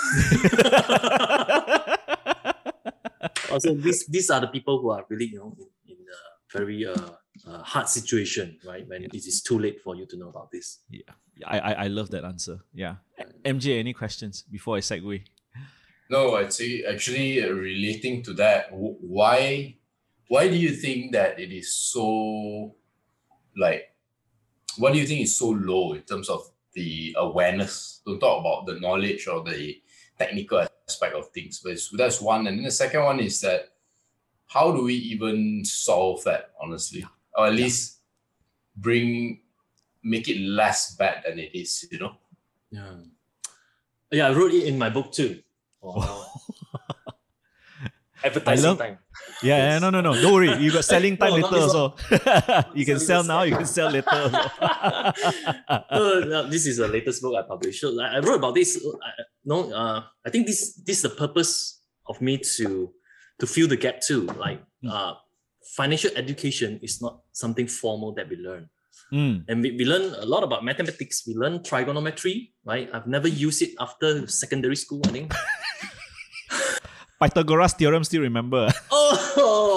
[3.50, 6.86] also these these are the people who are really you know in, in a very
[6.86, 6.94] uh,
[7.46, 10.78] uh, hard situation right when it is too late for you to know about this
[10.88, 11.02] yeah,
[11.46, 12.60] I, I I love that answer.
[12.74, 12.96] Yeah,
[13.44, 15.22] MJ, any questions before I segue?
[16.10, 19.76] No, I'd say actually uh, relating to that, why
[20.28, 22.74] why do you think that it is so
[23.56, 23.94] like
[24.76, 28.00] what do you think is so low in terms of the awareness?
[28.06, 29.80] Don't talk about the knowledge or the
[30.18, 32.46] technical aspect of things, but it's, that's one.
[32.46, 33.72] And then the second one is that
[34.46, 37.04] how do we even solve that, honestly?
[37.36, 37.98] Or at least
[38.76, 39.40] bring
[40.02, 42.16] make it less bad than it is, you know?
[42.70, 42.94] yeah
[44.10, 45.40] yeah i wrote it in my book too
[45.80, 46.26] wow.
[48.24, 48.98] advertising love- time
[49.43, 50.12] Yeah, yeah, no, no, no.
[50.20, 50.53] Don't worry.
[50.61, 51.95] You got selling time No, later also.
[52.74, 53.43] you can sell now.
[53.43, 54.12] You can sell later.
[55.91, 57.80] No, no, this is the latest book I published.
[57.80, 58.76] So I, I wrote about this.
[58.84, 62.93] uh, I- no, uh, I think this this is the purpose of me to
[63.41, 64.26] to fill the gap too.
[64.36, 64.88] Like Mm.
[64.93, 65.12] uh,
[65.76, 68.68] financial education is not something formal that we learn,
[69.12, 69.45] Mm.
[69.49, 71.24] and we, we learn a lot about mathematics.
[71.28, 72.88] We learn trigonometry, right?
[72.93, 75.01] I've never used it after secondary school.
[75.05, 75.32] I think.
[77.20, 78.72] Pythagoras theorem still remember.
[78.91, 78.99] oh,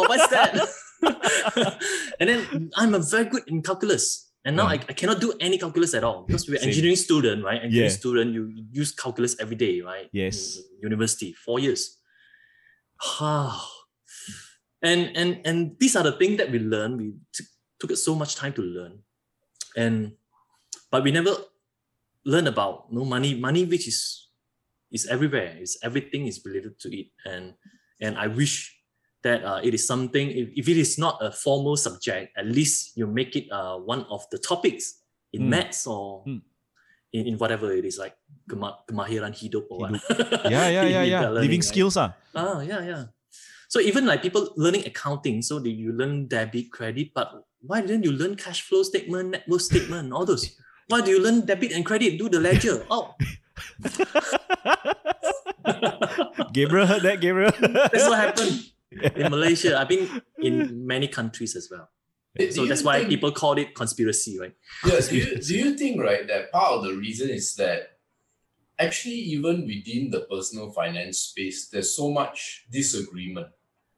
[0.07, 0.55] what's that?
[2.19, 4.31] and then I'm a very good in calculus.
[4.45, 6.69] And now I, I cannot do any calculus at all because we're Same.
[6.69, 7.63] engineering student, right?
[7.63, 7.95] Engineering Yeah.
[7.95, 10.09] student, you you use calculus every day, right?
[10.11, 10.59] Yes.
[10.59, 11.99] In university, four years.
[13.19, 13.55] Ah.
[14.83, 16.97] and and and these are the things that we learn.
[16.99, 17.47] We took
[17.79, 18.99] took it so much time to learn.
[19.75, 20.19] And
[20.91, 21.35] but we never
[22.25, 24.27] learn about no money, money which is
[24.91, 25.55] is everywhere.
[25.59, 27.15] It's everything is related to it.
[27.23, 27.55] And
[28.03, 28.75] and I wish
[29.23, 32.95] that uh, it is something, if, if it is not a formal subject, at least
[32.95, 34.99] you make it uh, one of the topics
[35.33, 35.49] in Mm.
[35.49, 36.41] maths or Mm.
[37.13, 38.13] in, in whatever it is, like
[38.47, 39.91] kema- kemahiran hidup or what.
[40.51, 41.19] yeah, yeah, yeah, yeah.
[41.31, 41.71] learning, Living right?
[41.73, 42.13] skills, ah.
[42.35, 43.03] Ah, yeah, yeah.
[43.69, 47.33] So even like people learning accounting, so that you learn debit, credit, but
[47.65, 50.53] why didn't you learn cash flow statement, net worth statement, all those?
[50.91, 52.19] Why do you learn debit and credit?
[52.19, 52.85] Do the ledger.
[52.91, 53.15] Oh,
[56.53, 57.51] Gabriel heard that, Gabriel.
[57.61, 58.72] that's what happened
[59.15, 59.79] in Malaysia.
[59.79, 61.89] I've been in many countries as well.
[62.37, 64.55] Do So that's why think- people called it conspiracy, right?
[64.85, 67.99] Yeah, do you, do you think, right, that part of the reason is that
[68.79, 73.47] actually, even within the personal finance space, there's so much disagreement.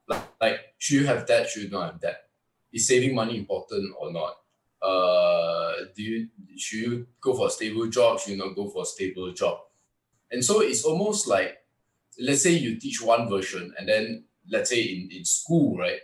[0.08, 1.50] Like, like should you have that?
[1.50, 2.28] Should you not have that?
[2.74, 4.36] Is saving money important or not?
[4.82, 6.28] Uh, do you
[6.58, 8.20] should you go for a stable job?
[8.20, 9.60] Should you not go for a stable job?
[10.30, 11.58] And so it's almost like,
[12.20, 16.00] let's say you teach one version, and then let's say in, in school, right?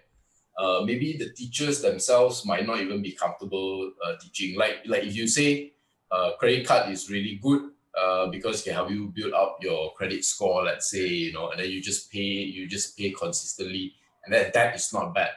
[0.58, 4.58] uh, maybe the teachers themselves might not even be comfortable uh, teaching.
[4.58, 5.74] Like like if you say
[6.12, 9.94] uh, credit card is really good uh, because it can help you build up your
[9.94, 13.94] credit score, let's say, you know, and then you just pay you just pay consistently,
[14.26, 15.32] and that that is not bad.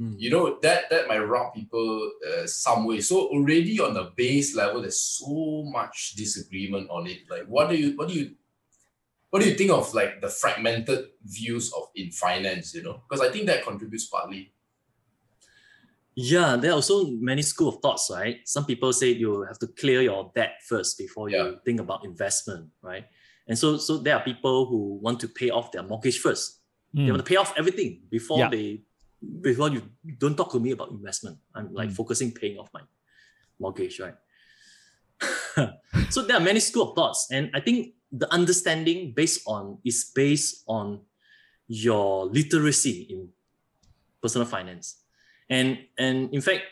[0.00, 0.14] Mm.
[0.18, 3.00] You know that that might rub people uh, some way.
[3.00, 7.20] So already on the base level, there's so much disagreement on it.
[7.28, 8.32] Like, what do you what do you
[9.32, 12.74] what do you think of like the fragmented views of in finance?
[12.74, 14.52] You know, because I think that contributes partly.
[16.14, 18.40] Yeah, there are also many school of thoughts, right?
[18.44, 21.44] Some people say you have to clear your debt first before Yeah.
[21.44, 23.06] you think about investment, right?
[23.48, 26.60] And so, so there are people who want to pay off their mortgage first.
[26.92, 27.12] They Mm.
[27.12, 28.50] want to pay off everything before Yeah.
[28.50, 28.84] they,
[29.40, 29.80] before you
[30.18, 31.38] don't talk to me about investment.
[31.54, 31.96] I'm like Mm.
[31.96, 32.82] focusing paying off my
[33.58, 34.16] mortgage, right?
[36.10, 40.12] so there are many school of thoughts, and I think the understanding based on is
[40.14, 41.00] based on
[41.66, 43.32] your literacy in
[44.20, 45.00] personal finance,
[45.48, 46.68] and and in fact,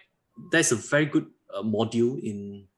[0.53, 2.69] there's a very good uh, module in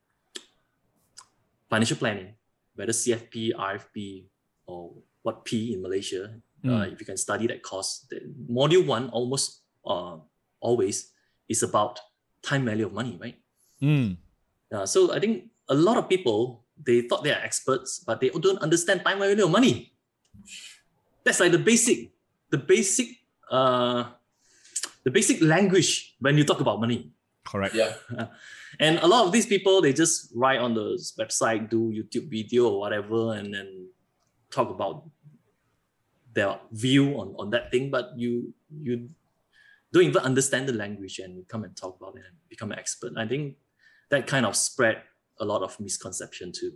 [1.68, 2.34] financial planning,
[2.74, 4.26] whether CFP, RFP,
[4.66, 6.38] or what P in Malaysia.
[6.62, 6.92] Uh, Mm.
[6.94, 10.14] if you can study that course, the module one almost uh,
[10.62, 11.10] always
[11.50, 11.98] is about
[12.38, 13.34] time value of money, right?
[13.82, 14.14] Mm.
[14.70, 18.30] Uh, so I think a lot of people they thought they are experts, but they
[18.30, 19.92] don't understand time value of money.
[21.24, 22.10] That's like the basic,
[22.50, 23.08] the basic,
[23.50, 24.10] uh,
[25.04, 27.12] the basic language when you talk about money.
[27.44, 27.74] Correct.
[27.74, 27.94] Yeah.
[28.80, 32.70] And a lot of these people they just write on the website, do YouTube video
[32.70, 33.88] or whatever, and then
[34.50, 35.04] talk about
[36.32, 37.90] their view on, on that thing.
[37.90, 39.10] But you you
[39.92, 42.78] don't even understand the language and you come and talk about it and become an
[42.78, 43.12] expert.
[43.16, 43.56] I think
[44.08, 45.02] that kind of spread
[45.42, 46.72] a lot of misconception too.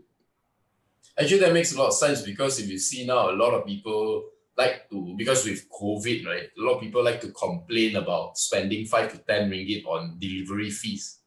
[1.18, 3.64] Actually, that makes a lot of sense because if you see now, a lot of
[3.66, 6.48] people like to because with COVID, right?
[6.58, 10.70] A lot of people like to complain about spending five to ten ringgit on delivery
[10.70, 11.20] fees,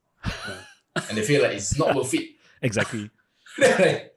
[0.96, 2.28] and they feel like it's not worth it.
[2.62, 3.10] Exactly.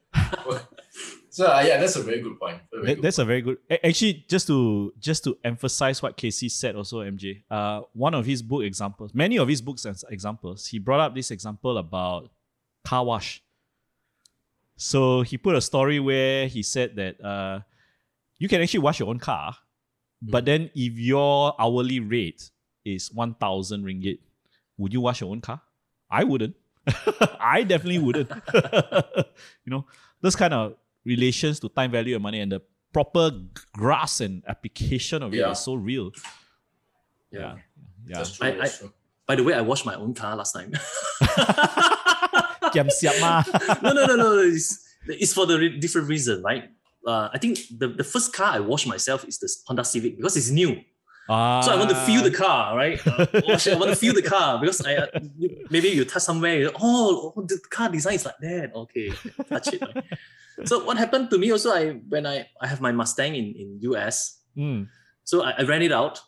[1.29, 2.61] So uh, yeah, that's a very good point.
[2.71, 3.57] Very That- good that's a very good.
[3.83, 7.41] Actually, just to just to emphasize what KC said, also MJ.
[7.49, 11.15] Uh, one of his book examples, many of his books as examples, he brought up
[11.15, 12.29] this example about
[12.85, 13.41] car wash.
[14.75, 17.59] So he put a story where he said that uh,
[18.39, 19.55] you can actually wash your own car,
[20.21, 22.49] but then if your hourly rate
[22.85, 24.19] is one thousand ringgit,
[24.77, 25.61] would you wash your own car?
[26.09, 26.55] I wouldn't.
[27.39, 28.29] I definitely wouldn't.
[28.53, 29.85] you know,
[30.21, 30.75] those kind of
[31.05, 32.61] relations to time value and money and the
[32.91, 33.31] proper
[33.73, 35.53] grasp and application of it is Yeah.
[35.53, 36.11] so real.
[37.31, 37.55] Yeah.
[38.07, 38.17] Yeah.
[38.17, 38.47] That's true.
[38.47, 38.87] I- that's I-
[39.25, 40.73] By the way, I washed my own car last time.
[42.73, 43.43] Kiam siap ma.
[43.81, 44.39] no, no, no, no.
[44.39, 46.69] It's, it's for the re- different reason, right?
[47.05, 50.35] Uh, I think the, the first car I washed myself is the Honda Civic because
[50.37, 50.79] it's new.
[51.29, 51.61] Ah.
[51.61, 52.99] So I want to feel the car, right?
[53.07, 55.07] Uh, I want to feel the car because I uh,
[55.69, 58.71] maybe you touch somewhere, oh, oh, the car design is like that.
[58.75, 59.11] Okay,
[59.47, 59.81] touch it.
[59.81, 60.03] right?
[60.65, 61.71] So what happened to me also?
[61.71, 64.87] I when I I have my Mustang in in US, Mm.
[65.23, 66.19] so I, I ran it out.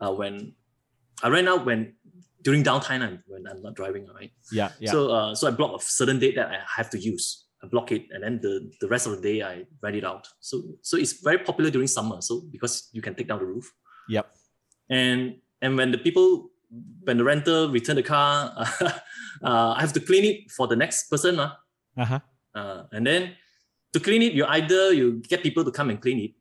[0.00, 0.52] Uh, when
[1.22, 1.94] I ran out when
[2.44, 4.32] during downtime I'm- when I'm not driving, right?
[4.52, 4.70] Yeah.
[4.80, 4.92] Yeah.
[4.92, 7.26] So uh, so I block a certain date that I have to use.
[7.62, 10.24] I block it, and then the, the rest of the day I rent it out.
[10.40, 10.54] So
[10.88, 12.18] so it's very popular during summer.
[12.28, 13.66] So because you can take down the roof,
[14.08, 14.26] yep.
[14.90, 16.50] and and when the people
[17.06, 18.52] when the renter return the car,
[19.42, 21.52] uh, I have to clean it for the next person, uh,
[21.96, 22.20] Uh-huh.
[22.58, 23.22] uh, and then
[23.94, 26.32] to clean it, you either you get people to come and clean it,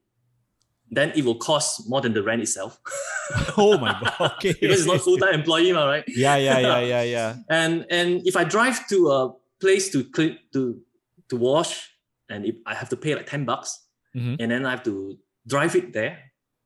[0.95, 2.79] then it will cost more than the rent itself
[3.57, 4.31] Oh my god.
[4.37, 4.53] Okay.
[4.59, 6.03] because it's not full time employee, right?
[6.07, 7.29] Yeah, yeah, yeah, yeah, yeah.
[7.49, 9.19] and and if I drive to a
[9.61, 10.77] place to clean to
[11.29, 11.89] to wash,
[12.29, 13.79] and if I have to pay like ten bucks,
[14.15, 14.35] Mhm.
[14.39, 15.17] and then I have to
[15.47, 16.19] drive it there,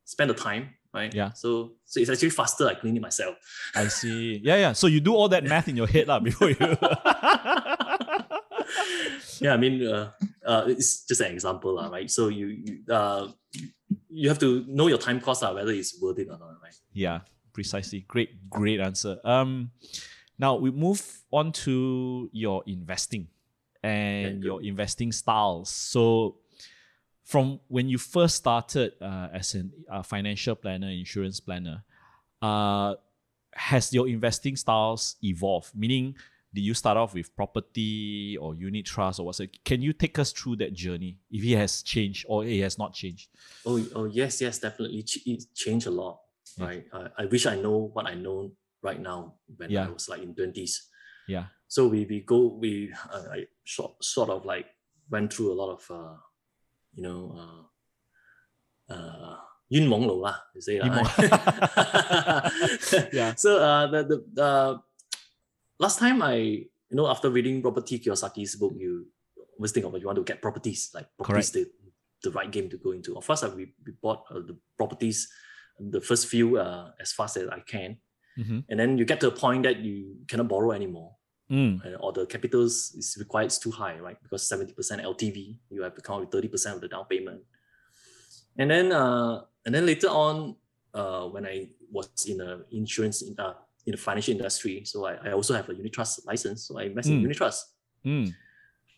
[0.03, 1.13] spend the time, right?
[1.13, 1.31] Yeah.
[1.37, 2.65] So so it's actually faster.
[2.67, 3.37] I clean it myself.
[3.77, 4.41] I see.
[4.43, 4.73] Yeah, yeah.
[4.73, 6.57] So you do all that math in your head lah before you.
[9.39, 10.11] Yeah, I mean, uh,
[10.45, 12.09] uh, it's just an example, lah, right?
[12.09, 13.27] So you you, uh,
[14.09, 16.75] you have to know your time cost, lah, whether it's worth it or not, right?
[16.93, 17.21] Yeah,
[17.53, 18.05] precisely.
[18.07, 19.19] Great, great answer.
[19.23, 19.71] Um,
[20.37, 23.27] Now we move on to your investing
[23.81, 25.69] and your investing styles.
[25.69, 26.37] So,
[27.25, 31.83] from when you first started uh, as a uh, financial planner, insurance planner,
[32.41, 32.95] uh,
[33.53, 35.73] has your investing styles evolved?
[35.73, 36.15] Meaning,
[36.54, 39.64] did you start off with property or unit trust or what's it?
[39.64, 42.92] Can you take us through that journey if it has changed or it has not
[42.92, 43.28] changed?
[43.64, 45.02] Oh, oh yes, yes, definitely.
[45.02, 46.20] Ch- It changed a lot,
[46.58, 46.66] Yeah.
[46.66, 46.84] right?
[46.92, 48.52] I, I wish I know what I know
[48.82, 49.86] right now when Yeah.
[49.86, 50.88] I was like in twenties.
[51.26, 51.46] Yeah.
[51.68, 54.66] So we we go we uh, I sort sort of like
[55.08, 56.16] went through a lot of uh,
[56.92, 57.32] you know
[58.90, 59.36] uh, uh,
[59.68, 61.02] 冤枉路啦, you say 冤 枉.
[61.02, 62.50] lah.
[63.12, 63.34] Yeah.
[63.36, 64.04] So uh, the
[64.34, 64.78] the uh,
[65.79, 69.07] last time I you know after reading Robert T Kiyosaki's book, you
[69.57, 71.65] always think of it, you want to get properties like properties the,
[72.23, 73.17] the right game to go into.
[73.17, 75.27] Of course, uh, we, we bought uh, the properties,
[75.79, 77.97] the first few uh, as fast as I can,
[78.37, 78.65] Mhm.
[78.69, 81.13] and then you get to a point that you cannot borrow anymore
[81.49, 81.79] Mm.
[81.85, 84.17] and, or the capitals is required is too high, right?
[84.21, 87.41] Because 70% LTV, you have to come with 30% of the down payment.
[88.57, 90.55] And then uh, and then later on,
[90.93, 93.53] uh, when I was in a insurance in, uh,
[93.87, 96.83] in the financial industry, so I, I also have a unit trust license, so I
[96.83, 97.21] invest in Mm.
[97.21, 97.65] unit trust.
[98.05, 98.33] Mm.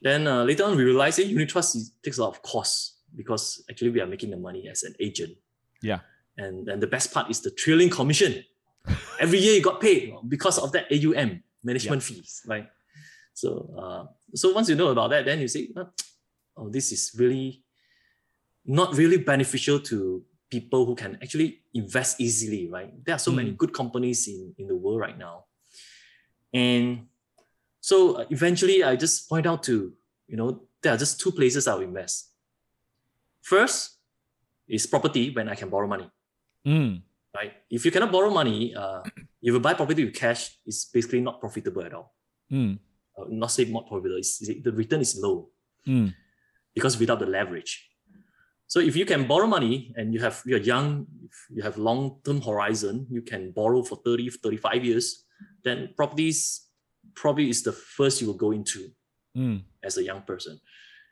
[0.01, 2.97] Then uh, later on, we realized that unit trust is, takes a lot of costs
[3.15, 5.37] because actually we are making the money as an agent.
[5.81, 5.99] Yeah.
[6.37, 8.43] And then the best part is the trailing commission.
[9.19, 12.67] Every year you got paid because of that AUM management fees, right?
[13.33, 15.89] So, uh, so once you know about that, then you say, "Ah,
[16.57, 17.63] oh, this is really
[18.65, 22.91] not really beneficial to people who can actually invest easily, right?
[23.05, 23.57] There are so many Mm.
[23.57, 25.45] good companies in, in the world right now.
[26.53, 27.07] And
[27.81, 29.93] so uh, eventually I just point out to,
[30.27, 32.31] you know, there are just two places I'll invest.
[33.41, 33.97] First
[34.67, 36.09] is property when I can borrow money,
[36.65, 37.01] Mm.
[37.35, 37.53] right?
[37.69, 39.01] If you cannot borrow money, uh,
[39.41, 42.13] if you buy property with cash, it's basically not profitable at all.
[42.51, 42.79] Mm.
[43.17, 45.49] Uh, not say not profitable, it's, the return is low
[45.87, 46.13] Mm.
[46.73, 47.88] because without the leverage.
[48.69, 52.41] So if you can borrow money and you have you're young, if you have long-term
[52.41, 55.25] horizon, you can borrow for 30, 35 years,
[55.63, 56.69] then properties
[57.15, 58.89] probably is the first you will go into
[59.37, 59.61] Mm.
[59.83, 60.59] as a young person.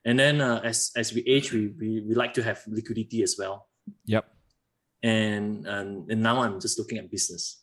[0.03, 3.35] And then uh, as as we age, we, we we like to have liquidity as
[3.37, 3.69] well.
[4.05, 4.25] Yep.
[5.03, 7.61] And, and and now I'm just looking at business.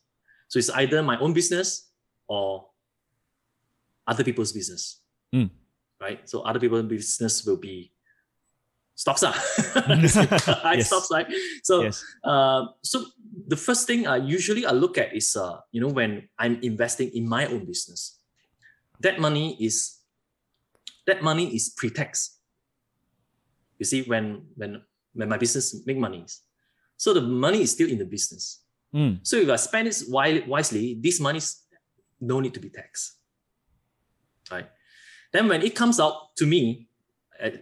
[0.48, 1.90] So it's either my own business
[2.28, 2.68] or
[4.06, 5.02] other people's business.
[5.34, 5.50] Mm.
[6.00, 6.28] Right.
[6.28, 7.93] So other people's business will be
[8.94, 9.22] stocks.
[9.22, 9.32] ah.
[10.62, 10.86] High Yes.
[10.86, 11.26] stocks, right?
[11.62, 12.04] So yes.
[12.24, 13.04] uh, so
[13.48, 17.10] the first thing I usually I look at is uh, you know when I'm investing
[17.14, 18.18] in my own business,
[19.00, 19.98] that money is
[21.06, 22.38] that money is pre-tax.
[23.78, 24.82] You see, when when
[25.14, 26.24] when my business make money,
[26.96, 28.62] so the money is still in the business.
[28.94, 29.18] Mm.
[29.26, 31.40] So if I spend it wi- wisely, this money
[32.20, 33.18] no need to be taxed.
[34.50, 34.68] Right.
[35.32, 36.86] Then when it comes out to me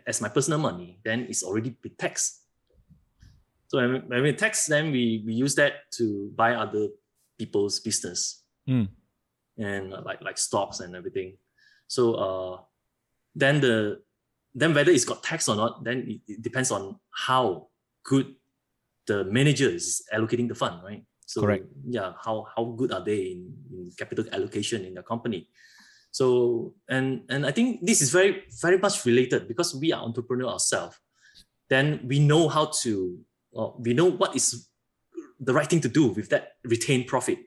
[0.06, 2.40] as my personal money, then it's already be taxed.
[3.68, 6.88] So when, when we tax, then we, we use that to buy other
[7.38, 8.86] people's business Mm.
[9.58, 11.36] and uh, like like stocks and everything.
[11.88, 12.60] So uh,
[13.34, 13.98] then the
[14.54, 17.66] then whether it's got tax or not, then it, it depends on how
[18.04, 18.36] good
[19.06, 21.02] the manager is allocating the fund, right?
[21.26, 21.66] So Correct.
[21.88, 25.48] yeah, how how good are they in, in capital allocation in the company?
[26.12, 30.48] So and and I think this is very very much related because we are entrepreneur
[30.48, 30.96] ourselves.
[31.68, 33.18] Then we know how to
[33.56, 34.68] uh, we know what is
[35.40, 37.38] the right thing to do with that retained profit.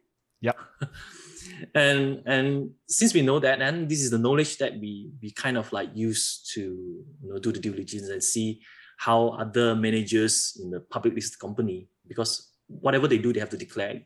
[0.42, 0.58] Yeah.
[1.76, 5.58] and and since we know that, and this is the knowledge that we we kind
[5.58, 8.62] of like use to you know do the due diligence and see
[8.98, 13.58] how other managers in the public listed company because whatever they do they have to
[13.58, 14.02] declare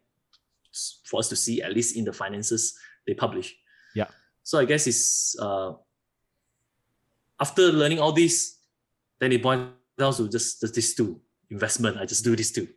[1.05, 3.55] for us to see at least in the finances they publish.
[3.95, 4.07] Yeah.
[4.50, 5.74] So I guess it's uh
[7.39, 8.58] after learning all this,
[9.20, 11.22] then it boils down to just, just these two
[11.52, 11.97] investment.
[12.02, 12.68] I just do these two.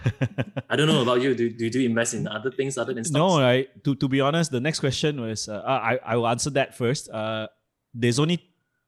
[0.68, 1.34] I don't know about you.
[1.34, 3.16] Do, do, do you invest in other things other than stocks?
[3.16, 3.66] No, right.
[3.84, 7.08] To to be honest, the next question was uh, I I will answer that first.
[7.08, 7.48] Uh,
[7.94, 8.36] there's only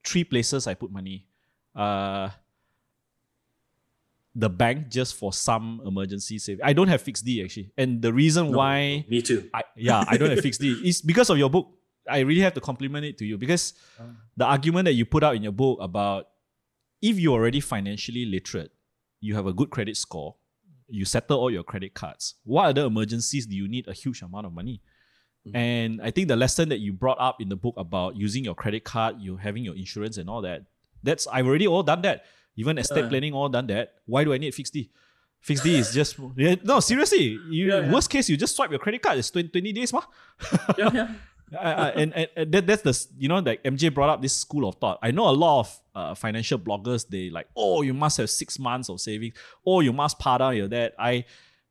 [0.04, 1.24] three places I put money.
[1.74, 2.28] Uh,
[4.36, 6.60] the bank just for some emergency save.
[6.62, 9.48] I don't have fixed D actually, and the reason No, why Me too.
[9.54, 11.72] I yeah I don't have fixed D is because of your book.
[12.10, 13.74] I really have to compliment it to you because
[14.36, 16.28] the argument that you put out in your book about
[17.02, 18.72] if you're already financially literate,
[19.20, 20.36] you have a good credit score,
[20.88, 22.34] you settle all your credit cards.
[22.44, 24.80] What other emergencies do you need a huge amount of money?
[25.46, 25.56] Mm-hmm.
[25.56, 28.54] And I think the lesson that you brought up in the book about using your
[28.54, 30.62] credit card, you having your insurance and all that,
[31.02, 32.24] that's I've already all done that.
[32.56, 33.08] Even estate Yeah.
[33.08, 33.94] planning, all done that.
[34.06, 34.90] Why do I need fixed D?
[35.40, 37.38] Fixed D is just no seriously.
[37.48, 37.92] You Yeah, yeah.
[37.92, 39.18] worst case you just swipe your credit card.
[39.18, 40.02] It's 20, 20 days, ma.
[40.76, 41.08] yeah, yeah.
[41.56, 44.74] Uh, and and, that, that's the you know like MJ brought up this school of
[44.76, 44.98] thought.
[45.02, 47.06] I know a lot of uh, financial bloggers.
[47.08, 49.34] They like, oh, you must have six months of savings.
[49.66, 50.94] Oh, you must pay down your debt.
[50.98, 51.24] I,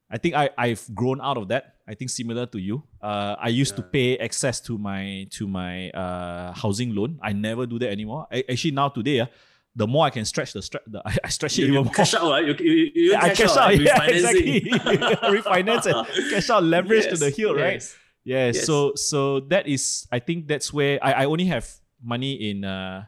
[0.10, 1.76] I think I I've grown out of that.
[1.88, 2.84] I think similar to you.
[3.02, 7.20] Uh, I used to pay access to my to my uh housing loan.
[7.22, 8.28] I never do that anymore.
[8.32, 9.28] I, actually now today, uh,
[9.76, 11.84] the more I can stretch the stretch, the, I, I stretch it You, even you
[11.84, 11.94] more.
[11.94, 12.46] cash out, right?
[12.46, 13.80] You, you, you Yeah, I cash out, right?
[13.80, 14.16] yeah, Refinancing.
[14.16, 14.62] exactly.
[15.40, 17.84] Refinance and cash out, leverage to the Yes, hill, right?
[18.28, 18.36] Yes.
[18.36, 18.68] Yeah, Yes.
[18.68, 21.64] so so that is I think that's where I, I only have
[22.04, 23.08] money in uh,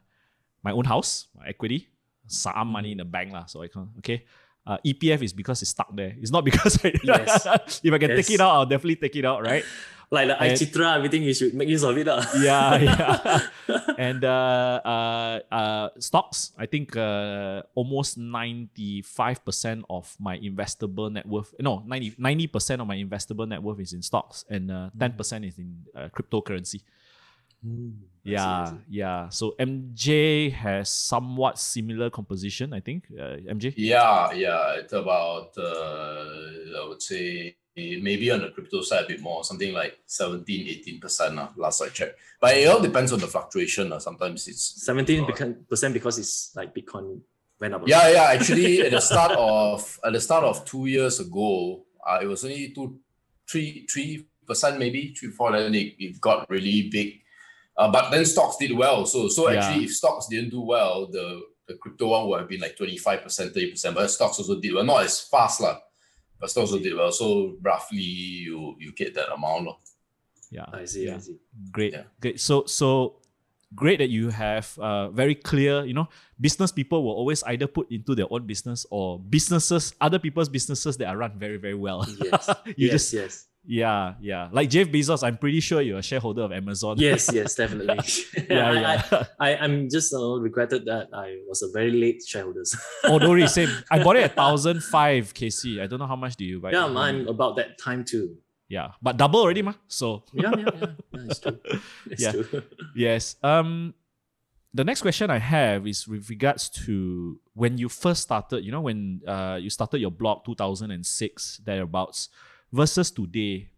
[0.64, 1.92] my own house, my equity,
[2.32, 3.46] some money in the bank lah.
[3.52, 4.24] So I can okay.
[4.70, 6.14] Uh, EPF is because it's stuck there.
[6.22, 7.82] It's not because I, Yes.
[7.84, 9.66] if I can take it out, I'll definitely take it out, right?
[10.10, 12.08] Like the And- i-Citra, everything you should make use of it.
[12.10, 12.26] lah.
[12.42, 13.40] yeah, yeah.
[14.10, 21.54] and uh, uh, uh, stocks, I think uh, almost 95% of my investable net worth,
[21.62, 25.60] no, 90, percent of my investable net worth is in stocks and uh, 10% is
[25.60, 26.82] in uh, cryptocurrency.
[27.64, 27.92] I see,
[28.26, 28.76] I Yeah, see.
[28.90, 29.30] yeah.
[29.30, 33.06] So MJ has somewhat similar composition, I think.
[33.12, 33.74] Uh, MJ?
[33.76, 39.22] Yeah, yeah, it's about uh, I would say maybe on the crypto side a bit
[39.22, 42.20] more, something like 17, 18 percent uh, last I checked.
[42.42, 43.92] But it all depends on the fluctuation.
[43.94, 47.22] Uh, sometimes it's 17 uh, percent because it's like Bitcoin
[47.60, 47.88] went up.
[47.88, 48.24] Yeah, yeah.
[48.34, 52.44] Actually, at the start of at the start of two years ago, uh, it was
[52.44, 53.00] only two,
[53.50, 55.52] three, three percent maybe three, four.
[55.52, 57.22] Then it, it got really big.
[57.80, 59.06] Uh, but then stocks did well.
[59.06, 59.60] So so Yeah.
[59.64, 62.98] actually, if stocks didn't do well, the the crypto one would have been like twenty
[62.98, 63.96] five percent, thirty percent.
[63.96, 65.80] But stocks also did well, not as fast lah.
[66.40, 67.12] But stocks also did well.
[67.12, 69.64] So roughly, you you get that amount.
[69.66, 69.78] lor.
[70.52, 70.66] Yeah.
[70.74, 71.16] I see, yeah.
[71.16, 71.38] I see.
[71.72, 71.94] Great.
[71.94, 72.04] Yeah.
[72.20, 72.40] Great.
[72.42, 73.16] So so
[73.76, 76.10] great that you have uh, very clear, you know,
[76.42, 80.98] business people will always either put into their own business or businesses, other people's businesses
[80.98, 82.02] that are run very, very well.
[82.18, 83.46] Yes, you yes, just yes.
[83.70, 84.50] Yeah, yeah.
[84.52, 86.98] Like Jeff Bezos, I'm pretty sure you're a shareholder of Amazon.
[86.98, 88.00] Yes, yes, definitely.
[88.50, 89.24] yeah, I, yeah.
[89.40, 92.64] I, I, I'm just uh, regretted that I was a very late shareholder.
[93.04, 93.70] oh, don't same.
[93.92, 95.80] I bought it at thousand five KC.
[95.82, 96.72] I don't know how much do you buy.
[96.72, 96.98] yeah, it?
[96.98, 98.38] I'm about that time too.
[98.68, 99.74] Yeah, but double already, ma.
[99.88, 100.86] So Yeah, yeah, yeah.
[101.14, 101.60] yeah it's true.
[102.10, 102.32] It's Yeah.
[102.32, 102.64] true.
[102.96, 103.36] Yes.
[103.44, 103.94] Um,
[104.74, 108.64] the next question I have is with regards to when you first started.
[108.66, 112.30] You know, when uh you started your blog, two thousand and six thereabouts,
[112.72, 113.70] versus today.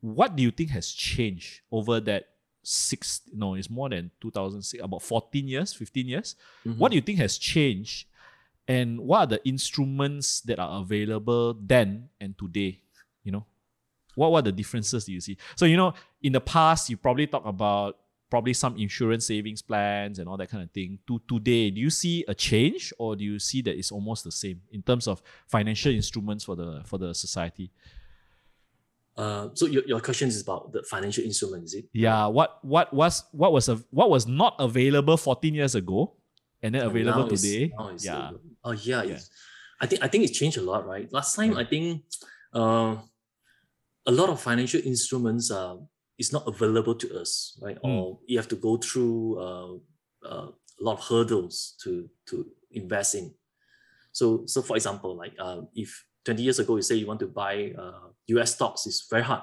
[0.00, 2.28] What do you think has changed over that
[2.62, 3.22] six?
[3.32, 4.82] No, it's more than two thousand six.
[4.82, 6.36] About fourteen years, fifteen years.
[6.66, 6.76] Mhm.
[6.76, 8.06] What do you think has changed,
[8.68, 12.80] and what are the instruments that are available then and today?
[13.22, 13.46] You know,
[14.14, 15.38] what what are the differences do you see?
[15.56, 20.18] So you know, in the past, you probably talk about probably some insurance savings plans
[20.18, 20.98] and all that kind of thing.
[21.06, 24.32] To today, do you see a change, or do you see that it's almost the
[24.32, 27.70] same in terms of financial instruments for the for the society?
[29.16, 31.84] Uh, so your, your question is about the financial instrument, is it?
[31.92, 36.16] Yeah, what what was what was a, what was not available 14 years ago,
[36.62, 37.72] and then And available today?
[38.00, 38.40] yeah, available.
[38.64, 39.18] Oh yeah, Yeah.
[39.80, 41.06] I think I think it's changed a lot, right?
[41.12, 41.58] Last time Yeah.
[41.58, 42.02] I think
[42.52, 42.96] uh,
[44.06, 45.76] a lot of financial instruments uh,
[46.18, 47.76] is not available to us, right?
[47.82, 47.88] Mm.
[47.88, 49.72] Or you have to go through uh,
[50.26, 50.48] uh,
[50.80, 53.34] a lot of hurdles to to invest in.
[54.12, 57.26] So so for example, like uh, if 20 years ago you say you want to
[57.28, 59.42] buy uh, US stocks, is very hard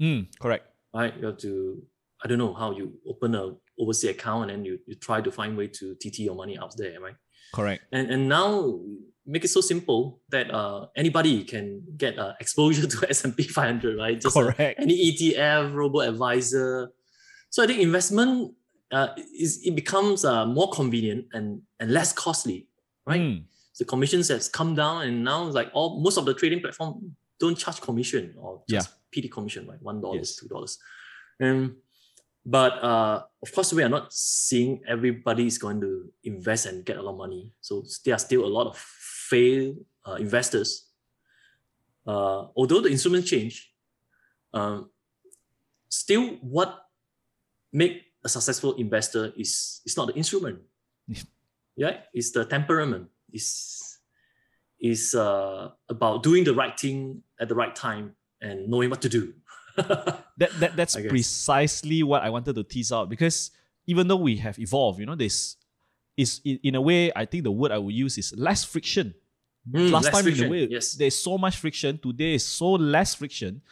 [0.00, 0.66] Mm, correct.
[0.94, 1.14] right?
[1.18, 1.82] You have to,
[2.24, 5.30] I don't know how you open a overseas account and then you, you try to
[5.30, 7.14] find way to TT your money out there, right?
[7.54, 7.84] Correct.
[7.92, 8.80] And and now
[9.26, 14.20] make it so simple that uh, anybody can get uh, exposure to S&P 500, right?
[14.20, 14.80] Just uh, Correct.
[14.80, 16.90] any ETF, robo advisor.
[17.50, 18.54] So I think investment
[18.90, 19.08] uh,
[19.38, 22.66] is it becomes uh, more convenient and and less costly,
[23.06, 23.20] right?
[23.20, 23.44] Mm,
[23.78, 27.58] The commissions has come down and now like all most of the trading platform don't
[27.58, 28.78] charge commission or Yeah.
[28.78, 29.82] just PD commission, right?
[29.82, 30.36] One dollars, Yes.
[30.38, 30.78] two dollars.
[31.42, 31.76] Um,
[32.46, 35.90] but uh, of course, we are not seeing everybody is going to
[36.24, 37.52] invest and get a lot of money.
[37.60, 38.76] So there are still a lot of
[39.30, 39.76] failed
[40.06, 40.70] uh, investors.
[42.06, 43.54] Uh, although the instrument change,
[44.54, 44.90] um,
[45.88, 46.70] still what
[47.72, 50.58] make a successful investor is is not the instrument.
[51.78, 53.06] yeah, it's the temperament.
[53.32, 53.50] It's
[54.82, 59.08] is uh, about doing the right thing at the right time and knowing what to
[59.08, 59.34] do.
[59.76, 63.50] that, that that's precisely what I wanted to tease out because
[63.86, 65.56] even though we have evolved, you know, this
[66.16, 69.14] is in, a way I think the word I would use is less friction.
[69.68, 70.92] Mm, Last less time friction, in the way yes.
[70.92, 71.98] there's so much friction.
[71.98, 73.62] Today is so less friction,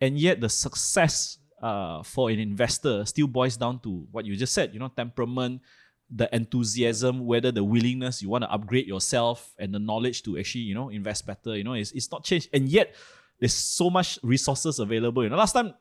[0.00, 4.54] and yet the success uh, for an investor still boils down to what you just
[4.54, 4.72] said.
[4.72, 5.62] You know, temperament,
[6.10, 10.62] the enthusiasm, whether the willingness you want to upgrade yourself and the knowledge to actually,
[10.62, 12.48] you know, invest better, you know, it's, it's not changed.
[12.52, 12.94] And yet
[13.38, 15.22] there's so much resources available.
[15.22, 15.74] You know, last time,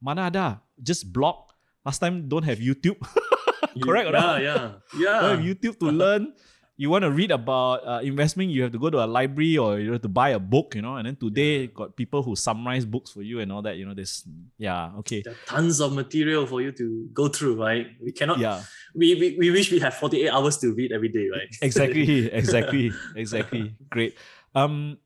[0.00, 1.50] mana ada, just blog.
[1.84, 3.00] Last time don't have YouTube.
[3.82, 4.42] Correct or yeah, not?
[4.42, 5.20] yeah, yeah.
[5.20, 6.34] Don't have YouTube to learn.
[6.80, 9.76] You want to read about uh, investment, you have to go to a library or
[9.78, 10.96] you have to buy a book, you know.
[10.96, 13.76] And then today got people who summarize books for you and all that.
[13.76, 14.24] You know, this
[14.56, 15.20] yeah, okay.
[15.20, 17.84] There are tons of material for you to go through, right?
[18.00, 18.38] We cannot.
[18.40, 18.64] Yeah.
[18.96, 21.52] We, we, we wish we have 48 hours to read every day, right?
[21.60, 24.16] exactly exactly exactly great
[24.54, 24.96] um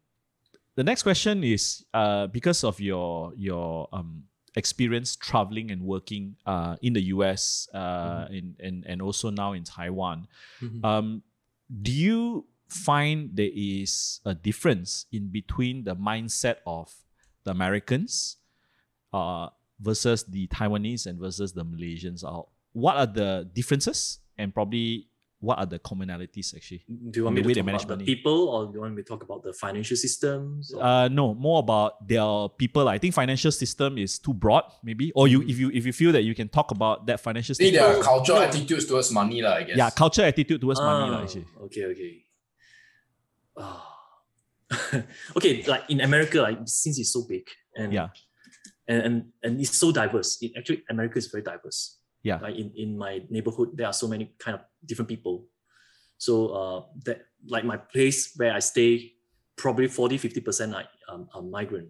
[0.77, 4.22] the next question is uh because of your your um
[4.55, 9.64] experience traveling and working uh in the US uh in and and also now in
[9.64, 10.29] Taiwan
[10.62, 10.85] Mhm.
[10.85, 11.22] um
[11.83, 16.93] do you find there is a difference in between the mindset of
[17.45, 18.39] the Americans
[19.12, 19.49] uh
[19.81, 22.25] versus the Taiwanese and versus the Malaysians?
[22.25, 24.21] Are what are the differences?
[24.37, 25.09] And probably
[25.47, 28.05] what are the commonalities actually Do you want The me to talk manage about the
[28.05, 28.14] money.
[28.14, 30.72] people or do you want me to talk about the financial systems?
[30.72, 32.84] or- Uh, no, more about their people.
[32.88, 35.07] I think financial system is too broad, maybe.
[35.18, 37.57] Or you, if you, if you feel that you can talk about that financial I
[37.61, 37.90] think system.
[37.90, 39.76] there are cultural attitudes towards money, lah, I guess.
[39.76, 41.47] Yeah, cultural attitude towards money, lah, Ah, actually.
[41.68, 42.12] Okay, okay.
[43.57, 43.80] Ah.
[45.36, 48.09] okay, like in America, like since it's so big and Yeah.
[48.88, 49.14] and, and
[49.45, 50.38] and it's so diverse.
[50.42, 52.01] It actually America is very diverse.
[52.24, 52.40] Yeah.
[52.40, 55.47] Like in, in my neighborhood, there are so many kind of different people.
[56.18, 59.12] So uh that like my place where I stay,
[59.57, 61.89] probably 40, 50% like um are migrant.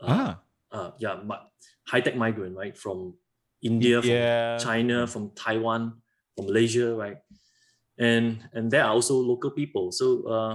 [0.00, 0.32] Uh, Ah,
[0.72, 1.50] uh yeah, but
[1.86, 2.76] high tech migrant, right?
[2.76, 3.14] From
[3.62, 4.58] India, from yeah.
[4.58, 6.00] China, from Taiwan,
[6.36, 7.18] from Malaysia, right?
[7.98, 9.92] And and there are also local people.
[9.92, 10.54] So uh,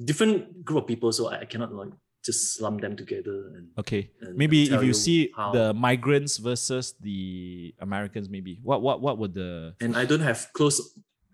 [0.00, 1.12] different group of people.
[1.12, 1.92] So I, I cannot like
[2.24, 3.52] just lump them together.
[3.56, 4.10] And, Okay.
[4.20, 9.00] and Maybe tell if you see how- the migrants versus the Americans, maybe what what
[9.00, 10.80] what would the and I don't have close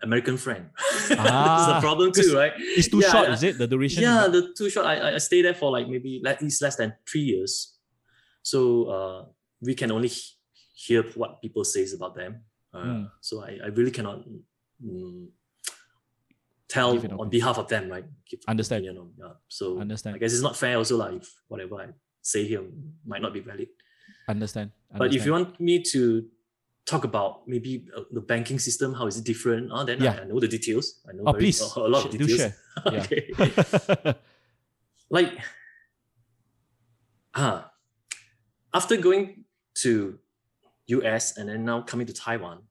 [0.03, 0.69] American friend.
[1.09, 2.53] That's Ah, the problem 'cause too, right?
[2.57, 3.57] it's too Yeah, short, I- is it?
[3.57, 4.03] The duration?
[4.03, 4.85] Yeah, the too short.
[4.85, 7.77] I, I- stay there for like maybe at least less than three years.
[8.43, 9.25] So uh,
[9.61, 10.33] we can only he-
[10.75, 12.43] hear what people says about them.
[12.73, 13.11] Uh, Mm.
[13.21, 14.23] So I, I really cannot
[14.83, 15.27] mm,
[16.67, 17.29] tell on opinion.
[17.29, 18.05] behalf of them, right?
[18.29, 18.83] Give Understand.
[18.85, 19.33] opinion on- yeah.
[19.47, 20.15] So Understand.
[20.15, 21.87] I guess it's not fair also like if whatever I
[22.21, 22.63] say here
[23.05, 23.69] might not be valid.
[24.27, 24.71] Understand.
[24.95, 26.25] But if you want me to
[26.87, 29.71] talk about maybe uh, the banking system, how is it different?
[29.71, 30.13] Uh, then Yeah.
[30.13, 31.01] I, I know the details.
[31.07, 32.39] I know oh, very- please, a, a lot of details.
[32.39, 32.55] share.
[32.87, 33.33] Okay.
[35.09, 35.33] like
[37.33, 37.71] ah
[38.73, 40.19] after going to
[40.87, 42.61] US and then now coming to Taiwan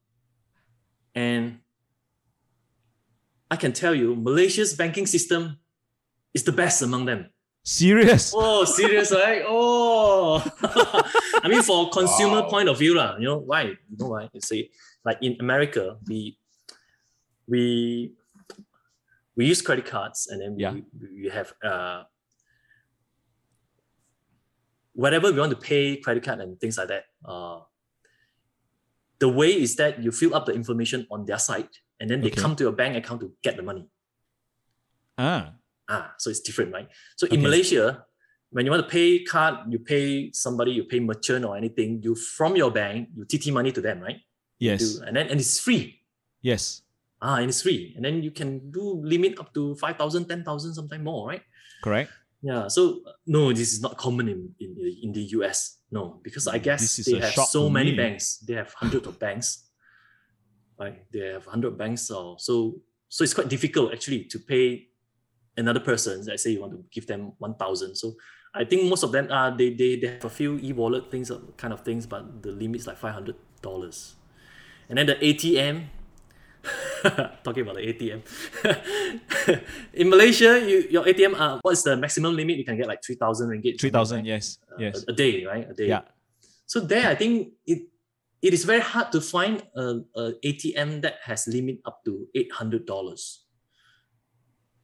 [1.15, 1.59] and
[3.51, 5.59] I can tell you Malaysia's banking system
[6.35, 7.31] is the best among them.
[7.67, 8.31] Serious.
[8.39, 9.43] Oh, serious, right?
[9.45, 10.39] Oh,
[11.43, 12.49] I mean, for consumer Wow.
[12.49, 13.19] point of view, lah.
[13.19, 13.75] You know why?
[13.75, 14.31] You know why?
[14.31, 14.71] You say
[15.05, 16.39] like in America, we
[17.51, 18.15] we
[19.35, 22.07] we use credit cards, and then we, we have uh
[24.95, 27.05] whatever we want to pay credit card and things like that.
[27.27, 27.61] Uh,
[29.19, 32.31] the way is that you fill up the information on their site, and then they
[32.31, 32.41] Okay.
[32.41, 33.91] come to your bank account to get the money.
[35.19, 35.55] Ah,
[35.89, 36.89] Ah, so it's different, right?
[37.17, 38.05] So in Malaysia,
[38.51, 42.15] when you want to pay card, you pay somebody, you pay merchant or anything, you
[42.15, 44.19] from your bank, you TT money to them, right?
[44.59, 46.01] yes, and then and it's free.
[46.43, 46.83] yes,
[47.23, 47.93] Ah, and it's free.
[47.97, 51.43] And then you can do limit up to 5,000, 10,000, sometimes more, right?
[51.83, 52.11] correct.
[52.43, 52.69] Yeah.
[52.69, 54.71] So uh, no, this is not common in, in,
[55.03, 55.79] in the US.
[55.91, 57.97] No, because I guess they have so many me.
[57.97, 58.39] banks.
[58.47, 59.71] They have hundreds of banks.
[60.79, 61.05] Right.
[61.13, 62.03] They have hundred banks.
[62.03, 64.89] So so so it's quite difficult actually to pay
[65.57, 66.25] another person.
[66.25, 67.97] Let's say you want to give them one thousand.
[67.97, 68.15] So
[68.55, 71.41] I think most of them are they, they they have a few e-wallet things uh,
[71.57, 74.17] kind of things, but the limit's like five hundred dollars.
[74.89, 75.87] And then the ATM,
[77.43, 78.23] talking about the ATM.
[79.95, 82.57] in Malaysia, you your ATM, uh, what's the maximum limit?
[82.57, 83.81] You can get like 3,000 ringgit.
[83.81, 84.19] Three thousand.
[84.19, 84.59] something, Yes.
[84.71, 85.05] Uh, yes.
[85.09, 85.69] A, a day, right?
[85.69, 85.89] A day.
[85.89, 86.03] Yeah.
[86.67, 87.91] So there, I think it
[88.43, 92.87] it is very hard to find a, a ATM that has limit up to $800.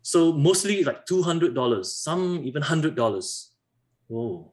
[0.03, 3.49] So mostly like $200, some even $100.
[4.09, 4.53] Whoa.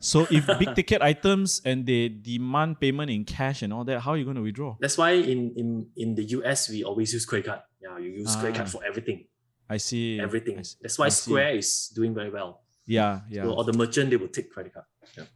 [0.00, 4.12] So if big ticket items and they demand payment in cash and all that, how
[4.12, 4.76] are you going to withdraw?
[4.78, 7.60] That's why in, in, in the US, we always use credit card.
[7.82, 8.58] Yeah, you use credit Ah.
[8.58, 9.26] card for everything.
[9.68, 10.20] I see.
[10.20, 10.58] Everything.
[10.58, 10.76] I see.
[10.80, 11.30] That's why I see.
[11.30, 12.62] Square is doing very well.
[12.86, 13.42] Yeah, yeah.
[13.42, 14.86] So, or the merchant, they will take credit card.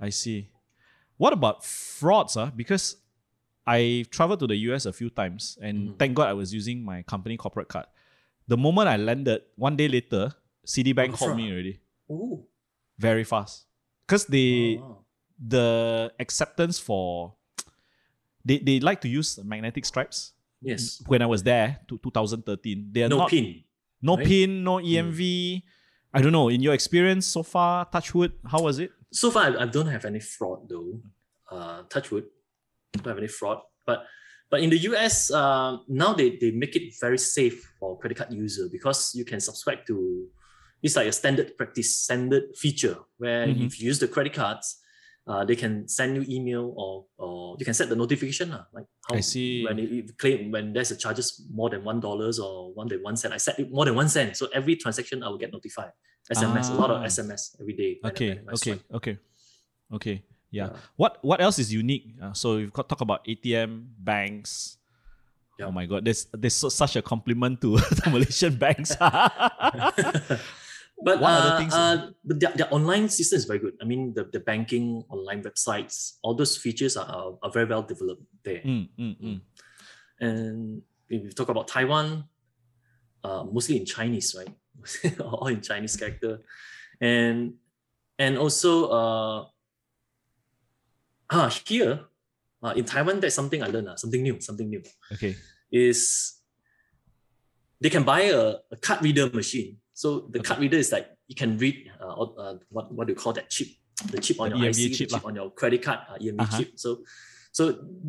[0.00, 0.48] I see.
[1.16, 2.36] What about frauds?
[2.36, 2.50] Uh?
[2.54, 2.96] Because
[3.66, 5.98] I traveled to the US a few times and Mhm.
[5.98, 7.86] thank God I was using my company corporate card.
[8.52, 10.28] The moment I landed, one day later,
[10.66, 11.80] Citibank called me already
[12.10, 12.44] Oh.
[12.98, 13.64] very fast.
[14.04, 14.98] Because they Oh.
[15.40, 17.32] the acceptance for
[18.44, 21.00] they, they like to use magnetic stripes Yes.
[21.06, 22.92] when I was there, to 2013.
[22.92, 23.64] They are No not pin.
[24.02, 24.26] no right?
[24.26, 25.62] pin, no EMV.
[26.12, 26.50] I don't know.
[26.50, 28.90] In your experience so far, Touchwood, how was it?
[29.12, 31.00] So far, I, I don't have any fraud though.
[31.50, 32.26] Uh, touch wood,
[32.92, 33.60] don't have any fraud.
[33.86, 34.04] But
[34.52, 38.30] but in the US, uh, now they, they make it very safe for credit card
[38.36, 40.28] user because you can subscribe to
[40.84, 43.64] it's like a standard practice, standard feature where Mhm.
[43.66, 44.66] if you use the credit cards,
[45.30, 48.88] uh, they can send you email or or you can set the notification lah, like
[49.08, 49.62] how I see.
[49.64, 53.16] when it, claim when there's a charges more than one dollars or one day one
[53.16, 53.32] cent.
[53.32, 55.92] I set it more than one cent, so every transaction I will get notified.
[56.28, 57.06] SMS, a lot of Ah.
[57.14, 57.90] SMS every day.
[58.10, 59.14] Okay, I okay, okay,
[59.96, 60.16] okay.
[60.52, 60.68] Yeah.
[60.70, 60.78] Yeah.
[61.00, 62.12] What what else is unique?
[62.20, 64.76] Uh, so you've got talk about ATM banks.
[65.58, 65.66] Yeah.
[65.66, 68.92] Oh my god, there's there's so, such a compliment to the Malaysian banks.
[71.02, 73.74] But, What uh, things- uh, but their, their online system is very good.
[73.82, 77.82] I mean, the, the banking online websites, all those features are, are, are very well
[77.82, 78.62] developed there.
[78.62, 79.40] Mm, mm, mm.
[80.20, 82.24] And if you talk about Taiwan,
[83.24, 84.54] uh, mostly in Chinese, right?
[85.20, 86.40] all in Chinese character.
[87.00, 87.54] And
[88.18, 89.44] and also uh,
[91.32, 91.92] ah, here
[92.62, 94.82] uh, in Taiwan, there's something I learned, uh, something new, something new.
[95.14, 95.34] Okay.
[95.72, 96.00] is
[97.80, 99.78] they can buy a, a card reader machine.
[99.94, 103.18] So the card reader is like you can read uh, uh, what what do you
[103.18, 103.68] call that chip,
[104.12, 106.18] the chip on The your EMV IC, chip the chip on your credit card, uh,
[106.20, 106.58] EMV Uh-huh.
[106.58, 106.70] chip.
[106.78, 106.88] So
[107.52, 107.62] so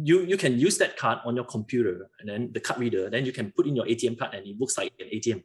[0.04, 3.10] you you can use that card on your computer and then the card reader.
[3.10, 5.42] Then you can put in your ATM card and it looks like an ATM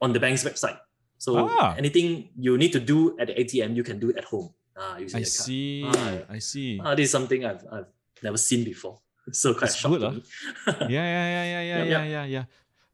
[0.00, 0.78] on the bank's website.
[1.18, 1.74] So Ah.
[1.76, 4.48] anything you need to do at the ATM, you can do at home.
[4.80, 5.82] Ah, using I see.
[5.84, 6.80] Ah, I see.
[6.82, 7.86] Ah, this is something I've, I've
[8.22, 9.00] never seen before.
[9.32, 10.22] So quite That's shocked good,
[10.66, 10.72] ah.
[10.88, 12.44] yeah, yeah, yeah, yeah, yeah, yeah, yeah, yeah.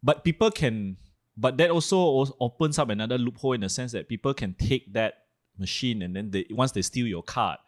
[0.02, 0.96] But people can,
[1.36, 5.24] but that also opens up another loophole in the sense that people can take that
[5.56, 7.58] machine and then they once they steal your card,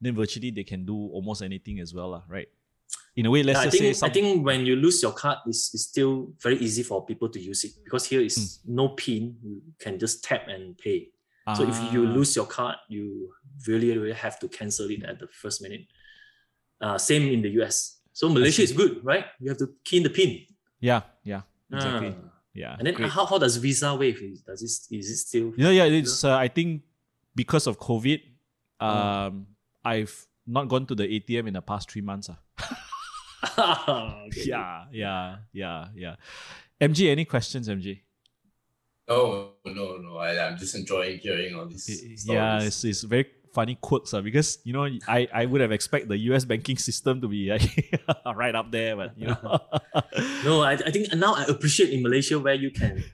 [0.00, 2.48] then virtually they can do almost anything as well, right?
[3.16, 5.12] In a way, let's I just think say some, I think when you lose your
[5.12, 8.74] card, it's, it's still very easy for people to use it because here is Hmm.
[8.76, 9.36] no pin.
[9.42, 11.08] You can just tap and pay.
[11.56, 13.32] So if you Ah, lose your card, you
[13.66, 15.86] really really have to cancel it at the first minute.
[16.80, 18.00] Uh, same in the US.
[18.12, 19.24] So Malaysia is good, right?
[19.40, 20.44] You have to key in the pin.
[20.80, 21.42] yeah, yeah,
[21.72, 22.28] exactly, Ah.
[22.54, 22.76] yeah.
[22.78, 23.10] And then great.
[23.10, 24.20] how, how does Visa wave?
[24.46, 25.52] Does it is it still?
[25.56, 25.84] Yeah, yeah.
[25.84, 26.82] It's uh, I think
[27.34, 28.20] because of COVID,
[28.80, 28.86] Oh.
[28.88, 29.46] um,
[29.84, 32.28] I've not gone to the ATM in the past three months.
[32.30, 32.38] ah.
[34.26, 34.44] Okay.
[34.46, 36.14] Yeah, yeah, yeah, yeah.
[36.80, 38.00] MG, any questions, MG?
[39.08, 40.16] No, no, no.
[40.16, 42.26] I, I'm just enjoying hearing all these I- stories.
[42.26, 46.08] Yeah, it's, it's very funny quotes uh, because you know I, I would have expected
[46.08, 47.68] the US banking system to be like,
[48.34, 49.60] right up there, but you know.
[50.44, 53.04] No, I, I think now I appreciate in Malaysia where you can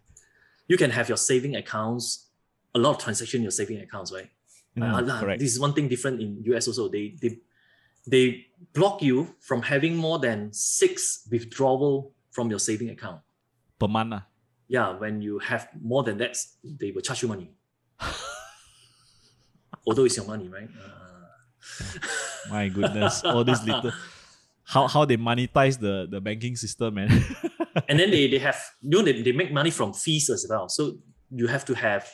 [0.67, 2.27] you can have your saving accounts,
[2.75, 4.31] a lot of transaction in your saving accounts, right?
[4.77, 5.41] Mm, Uh, correct.
[5.41, 6.89] This is one thing different in US also.
[6.89, 7.39] They they
[8.07, 13.21] they block you from having more than six withdrawal from your saving account.
[13.79, 14.15] Per month.
[14.15, 14.23] ah.
[14.69, 17.51] Yeah, when you have more than that, they will charge you money.
[19.89, 20.69] Although it's your money, right?
[20.69, 21.99] Uh,
[22.51, 23.93] My goodness, all these little.
[24.65, 27.09] How, how they monetize the, the banking system, man.
[27.89, 30.69] and then they, they have you know they, they make money from fees as well
[30.69, 30.99] so
[31.31, 32.05] you have to have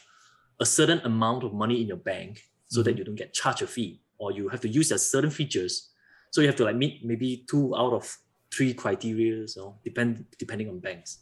[0.60, 2.32] a certain amount of money in your bank
[2.68, 5.30] so that you don't get charged a fee or you have to use a certain
[5.30, 5.90] features
[6.30, 8.16] so you have to like meet maybe two out of
[8.54, 11.18] three criteria so depend depending on banks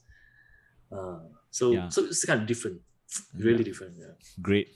[0.94, 1.20] uh,
[1.50, 1.88] so Yeah.
[1.88, 2.80] so it's kind of different
[3.38, 4.12] really different yeah
[4.42, 4.68] Great,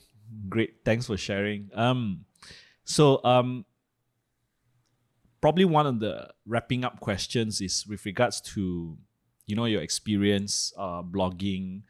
[0.49, 0.77] great.
[0.85, 1.71] Thanks for sharing.
[1.75, 2.25] Um,
[2.85, 3.65] so um,
[5.41, 8.97] probably one of the wrapping up questions is with regards to,
[9.47, 11.83] you know, your experience uh, blogging,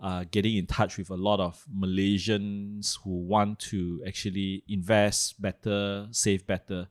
[0.00, 6.06] uh, getting in touch with a lot of Malaysians who want to actually invest better,
[6.10, 6.88] save better.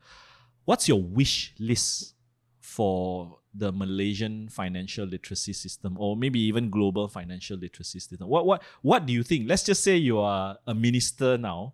[0.65, 2.15] What's your wish list
[2.59, 8.27] for the Malaysian financial literacy system, or maybe even global financial literacy system?
[8.27, 9.47] What what what do you think?
[9.47, 11.73] Let's just say you are a minister now,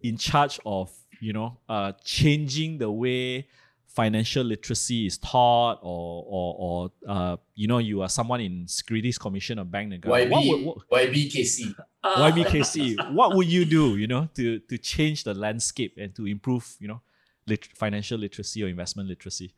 [0.00, 0.90] in charge of
[1.20, 3.46] you know uh, changing the way
[3.86, 9.18] financial literacy is taught, or or or uh, you know you are someone in Securities
[9.18, 10.26] Commission or Bank Negara.
[10.26, 11.74] YB, What would, what, YBKC.
[12.04, 16.76] YBKC, what would you do, you know, to to change the landscape and to improve,
[16.80, 17.02] you know,
[17.46, 19.52] lit- financial literacy or investment literacy?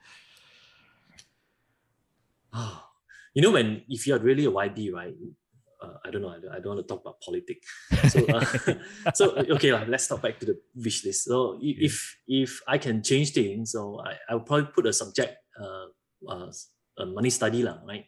[2.53, 2.87] Ah,
[3.35, 5.15] you know when if you're really a YB, right?
[5.83, 6.31] Uh, I don't know.
[6.31, 7.67] I don't, I don't want to talk about politics.
[8.07, 8.45] So, uh,
[9.19, 11.25] so okay, lah, let's talk back to the wish list.
[11.27, 11.99] So if
[12.29, 15.91] if I can change things, so I I will probably put a subject, uh,
[16.29, 16.55] uh,
[17.03, 18.07] a money study lah, right?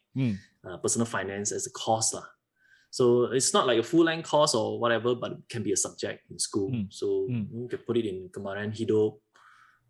[0.63, 2.25] Uh, personal finance as a course lah.
[2.95, 5.77] So it's not like a full length course or whatever, but it can be a
[5.77, 6.71] subject in school.
[6.71, 6.87] Hmm.
[6.95, 7.51] So Hmm.
[7.51, 9.19] you can put it in Kemahiran Hidup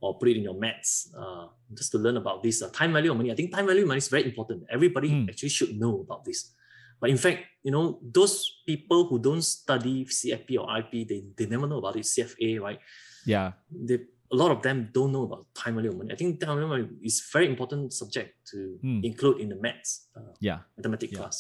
[0.05, 3.11] or put it in your maths, uh, just to learn about this uh, time value
[3.13, 3.33] of money.
[3.33, 4.59] I think time value of money is very important.
[4.77, 5.29] Everybody Mm.
[5.33, 6.53] actually should know about this.
[7.01, 8.35] But in fact, you know, those
[8.67, 12.05] people who don't study CFP or IP, they, they never know about it.
[12.05, 12.81] CFA, right?
[13.27, 13.53] Yeah.
[13.89, 13.99] They,
[14.33, 16.13] a lot of them don't know about time value of money.
[16.13, 19.01] I think time value of money is very important subject to Hmm.
[19.09, 20.61] include in the maths, uh, Yeah.
[20.77, 21.19] mathematics Yeah.
[21.19, 21.37] class.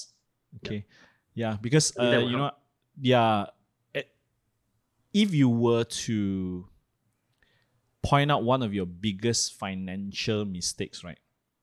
[0.65, 0.81] Okay.
[1.35, 2.51] Yeah, because think that uh, you know,
[3.01, 3.47] yeah,
[3.95, 4.07] eh,
[5.12, 6.16] if you were to
[8.05, 11.18] point out one of your biggest financial mistakes, right?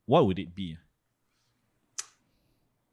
[0.06, 0.78] What would it be?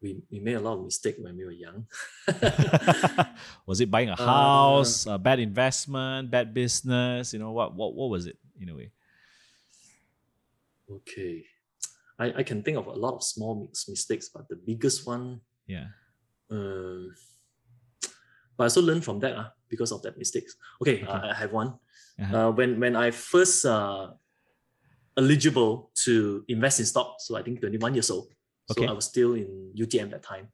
[0.00, 1.86] We, we made a lot of mistakes when we were young.
[3.66, 7.32] was it buying a Uh, house, a bad investment, bad business?
[7.32, 7.74] You know what?
[7.74, 8.92] What what was it in a way?
[10.90, 11.44] Okay.
[12.18, 15.40] I, I can think of a lot of small mis- mistakes, but the biggest one,
[15.66, 15.86] Yeah.
[16.50, 17.14] um,
[18.56, 20.56] but I also learned from that uh, because of that mistakes.
[20.82, 21.06] Okay, Okay.
[21.10, 21.78] I, I have one.
[22.19, 22.37] Uh-huh.
[22.37, 24.11] Uh, when when I first uh,
[25.17, 28.27] eligible to invest in stock, so I think 21 years old.
[28.69, 28.87] So Okay.
[28.87, 30.47] I was still in UTM that time.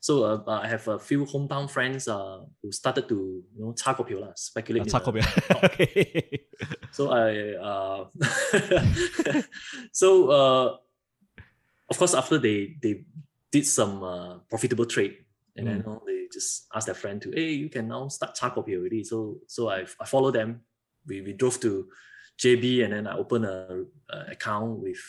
[0.00, 4.20] So uh, I have a few hometown friends uh, who started to you know 炒股票
[4.20, 4.82] lah, speculate.
[4.82, 5.26] Uh, in Taco the Bell.
[5.26, 5.64] stock.
[5.64, 6.46] okay.
[6.92, 8.06] So I uh
[9.92, 10.76] so uh
[11.90, 13.04] of course after they they
[13.50, 15.16] did some uh, profitable trade
[15.56, 15.82] and then Mm.
[15.82, 18.78] you know, they just asked their friend to hey you can now start charcoal here
[18.78, 19.02] already.
[19.02, 20.62] So so I I followed them.
[21.07, 21.87] we we drove to
[22.37, 24.99] JB and then I opened a, a account with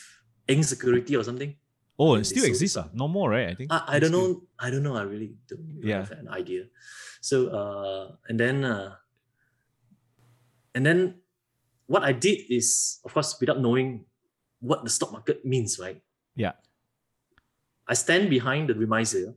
[0.49, 1.55] Ing Security or something.
[1.99, 2.77] Oh, it still exists.
[2.77, 2.89] ah?
[2.93, 3.49] No more, right?
[3.49, 3.73] I think.
[3.73, 4.43] I, I don't know.
[4.59, 4.97] I don't know.
[4.97, 6.03] I really don't Yeah.
[6.03, 6.67] have an idea.
[7.21, 8.97] So uh, and then uh,
[10.75, 11.21] and then
[11.87, 14.05] what I did is, of course, without knowing
[14.61, 16.01] what the stock market means, right?
[16.35, 16.53] Yeah.
[17.87, 19.35] I stand behind the remisier,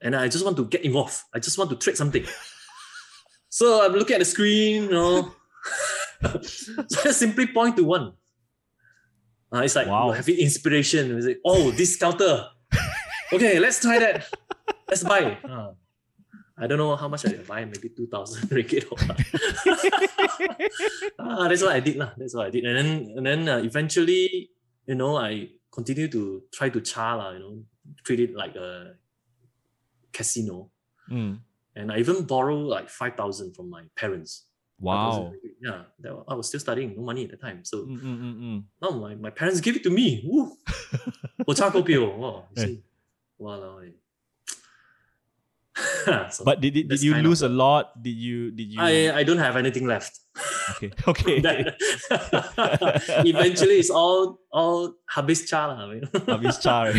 [0.00, 1.20] and I just want to get involved.
[1.34, 2.24] I just want to trade something.
[3.48, 5.32] so I'm looking at the screen, you know.
[6.88, 8.12] so I simply point to one.
[9.52, 10.10] Uh, it's like Wow.
[10.10, 11.16] having inspiration.
[11.16, 12.48] It's like, oh, this counter.
[13.32, 14.26] okay, let's try that.
[14.88, 15.38] Let's buy.
[15.44, 15.72] Uh,
[16.58, 18.86] I don't know how much I buy, maybe 2,000 ringgit.
[21.18, 21.96] ah, that's what I did.
[21.96, 22.12] lah.
[22.16, 22.64] That's what I did.
[22.64, 24.50] And then, and then uh, eventually,
[24.86, 27.62] you know, I continue to try to char, lah, you know,
[28.04, 28.94] treat it like a
[30.12, 30.70] casino.
[31.10, 31.38] Mm.
[31.76, 34.46] And I even borrow like 5,000 from my parents.
[34.80, 35.32] 5,000 Wow.
[35.62, 35.82] Yeah,
[36.28, 37.64] I was still studying, no money at the time.
[37.64, 38.58] So Mm, mm, mm, mm.
[38.82, 40.20] now my, my parents gave it to me.
[40.26, 40.52] Woo!
[41.48, 42.16] Ochakopio.
[42.16, 42.66] Wow, you Eh.
[42.66, 42.82] see.
[43.38, 43.80] Wow.
[46.30, 48.00] so But did, did, did you kind of lose a lot?
[48.00, 50.20] Did you did you I, I don't have anything left.
[50.78, 50.90] Okay.
[51.10, 51.40] Okay.
[51.40, 51.74] That-
[53.26, 55.90] eventually it's all all habis cha lah.
[56.30, 56.94] Habis char.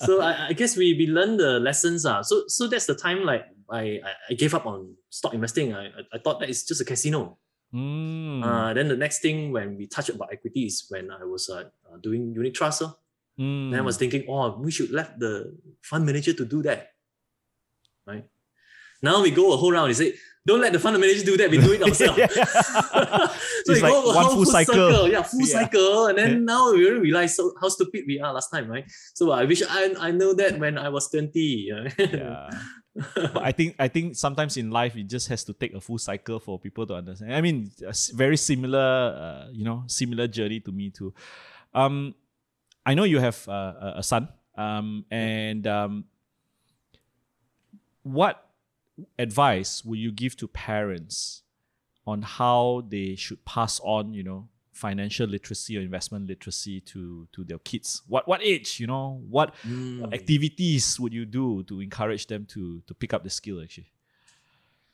[0.00, 2.06] so I, I guess we, we learn the lessons.
[2.06, 2.22] Uh.
[2.22, 4.00] So so that's the time like I,
[4.30, 5.74] I, gave up on stock investing.
[5.74, 7.38] I, I, thought that it's just a casino.
[7.74, 8.44] Mm.
[8.44, 11.64] Uh, then the next thing when we touched about equity is when I was uh,
[11.90, 12.82] uh, doing unit trust.
[12.82, 12.92] Uh.
[13.38, 13.70] Mm.
[13.72, 16.92] Then I was thinking, oh, we should let the fund manager to do that.
[18.06, 18.24] Right?
[19.02, 19.88] Now we go a whole round.
[19.88, 20.12] He said,
[20.46, 21.50] don't let the fund manager do that.
[21.50, 22.16] We do it ourselves.
[23.64, 25.08] so It's we like go one whole full cycle.
[25.08, 25.46] Yeah, full Yeah.
[25.46, 26.06] cycle.
[26.06, 28.84] And then now we really realize so, how stupid we are last time, right?
[29.14, 31.72] So I wish I, I know that when I was 20.
[31.98, 32.50] yeah.
[32.94, 35.98] But I think I think sometimes in life it just has to take a full
[35.98, 37.34] cycle for people to understand.
[37.34, 37.70] I mean,
[38.14, 41.12] very similar, uh, you know, similar journey to me too.
[41.74, 42.14] Um,
[42.86, 44.28] I know you have uh, a- a son.
[44.56, 46.04] Um, and um,
[48.02, 48.50] what
[49.18, 51.42] advice would you give to parents
[52.06, 57.44] on how they should pass on, you know, financial literacy or investment literacy to to
[57.44, 58.02] their kids?
[58.08, 60.12] What what age, you know, what Mm.
[60.12, 63.90] activities would you do to encourage them to to pick up the skill actually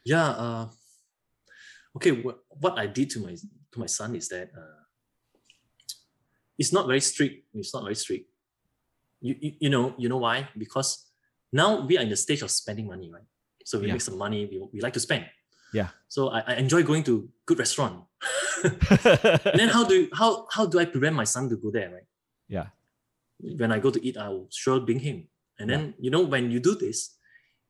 [0.04, 0.28] Yeah.
[0.30, 0.68] Uh,
[1.96, 2.12] okay.
[2.22, 3.34] What, what I did to my
[3.72, 4.80] to my son is that uh,
[6.58, 7.46] it's not very strict.
[7.54, 8.26] It's not very strict.
[9.20, 10.48] You, you you know you know why?
[10.56, 11.06] Because
[11.52, 13.26] now we are in the stage of spending money, right?
[13.64, 13.94] So we Yeah.
[13.94, 14.46] make some money.
[14.46, 15.26] We, we like to spend.
[15.72, 15.88] Yeah.
[16.08, 18.04] So I, I enjoy going to good restaurant.
[18.64, 18.78] and
[19.60, 22.08] then how do how how do I prevent my son to go there, right?
[22.48, 22.66] yeah
[23.40, 25.28] when I go to eat, I'll sure bring him.
[25.58, 27.16] And then, you know, when you do this,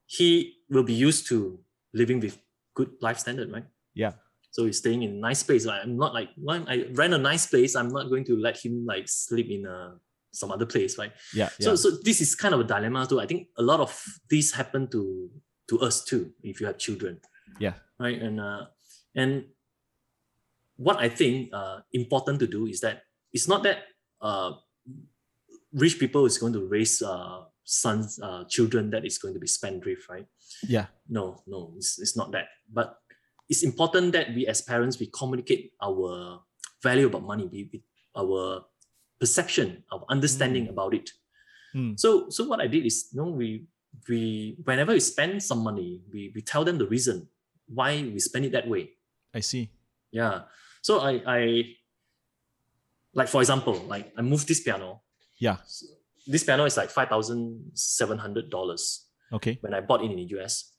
[0.06, 1.58] he will be used to
[1.92, 2.38] living with
[2.74, 3.64] good life standard, right?
[3.94, 4.12] yeah
[4.52, 5.66] So he's staying in a nice place.
[5.66, 8.58] Like, I'm not like when I rent a nice place, I'm not going to let
[8.58, 9.96] him like sleep in a,
[10.32, 11.12] some other place, right?
[11.34, 13.20] yeah So yeah so this is kind of a dilemma too.
[13.20, 13.92] I think a lot of
[14.28, 15.30] this happen to
[15.68, 17.20] to us too, if you have children.
[17.58, 17.74] Yeah.
[17.98, 18.20] Right.
[18.20, 18.66] And uh
[19.14, 19.44] and
[20.76, 23.02] what I think uh important to do is that
[23.32, 23.84] it's not that
[24.20, 24.52] uh
[25.72, 29.46] rich people is going to raise uh sons uh children that is going to be
[29.46, 30.26] spendthrift, right?
[30.66, 32.48] yeah No, no, it's, it's not that.
[32.72, 32.96] But
[33.48, 36.40] it's important that we as parents we communicate our
[36.82, 37.82] value about money, we,
[38.16, 38.64] our
[39.20, 40.70] perception, our understanding Mm.
[40.70, 41.10] about it.
[41.74, 41.94] Mm.
[42.00, 43.66] So so what I did is you know we
[44.08, 47.29] we whenever we spend some money, we we tell them the reason
[47.72, 48.90] why we spend it that way.
[49.34, 49.70] I see.
[50.10, 50.42] Yeah.
[50.82, 51.40] So I I
[53.14, 55.02] like for example, like I moved this piano.
[55.38, 55.56] Yeah.
[56.26, 59.58] This piano is like five thousand seven hundred dollars Okay.
[59.62, 60.72] when I bought it in the US.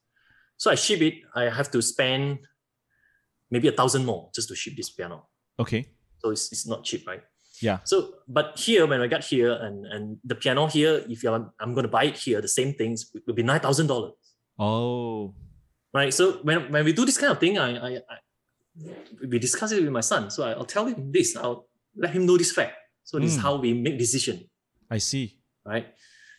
[0.58, 2.40] So I ship it, I have to spend
[3.50, 5.28] maybe a thousand more just to ship this piano.
[5.60, 5.86] Okay.
[6.20, 7.24] So it's, it's not cheap, right?
[7.62, 7.80] Yeah.
[7.84, 11.74] So, but here, when I got here and, and the piano here, if you're, I'm
[11.74, 14.12] going to buy it here, the same things will be $9,000,
[14.60, 15.34] Oh.
[15.94, 16.14] Right?
[16.14, 18.18] So when, when we do this kind of thing, I, I, I
[19.28, 20.30] we discuss it with my son.
[20.32, 22.74] So I, will tell him this, I'll let him know this fact.
[23.04, 23.42] So this is Mm.
[23.42, 24.50] how we make decision,
[24.90, 25.38] I see.
[25.66, 25.88] right?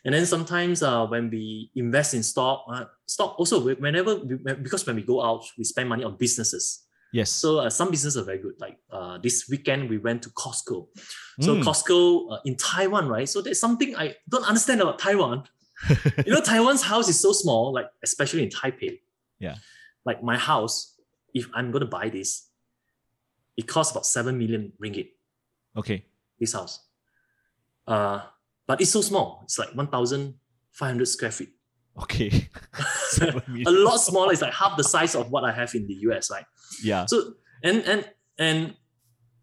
[0.04, 4.86] And then sometimes uh, when we invest in stock, uh, stock also whenever we, because
[4.86, 6.84] when we go out, we spend money on businesses.
[7.12, 7.30] Yes.
[7.30, 8.54] So uh, some businesses are very good.
[8.58, 10.86] Like uh, this weekend, we went to Costco.
[11.40, 11.62] So Mm.
[11.62, 13.28] Costco uh, in Taiwan, right?
[13.28, 15.44] So there's something I don't understand about Taiwan.
[16.26, 19.00] you know, Taiwan's house is so small, like especially in Taipei.
[19.42, 19.56] Yeah.
[20.06, 20.94] Like my house,
[21.34, 22.48] if I'm gonna buy this,
[23.56, 25.10] it costs about seven million ringgit.
[25.76, 26.06] okay.
[26.40, 26.80] This house,
[27.86, 28.20] uh,
[28.66, 29.40] but it's so small.
[29.44, 30.34] It's like one thousand
[30.72, 31.50] five hundred square feet.
[32.02, 32.48] Okay.
[33.66, 34.32] A lot smaller.
[34.32, 36.46] It's like half the size of what I have in the US, right?
[36.82, 37.06] yeah.
[37.06, 38.00] So and and
[38.38, 38.74] and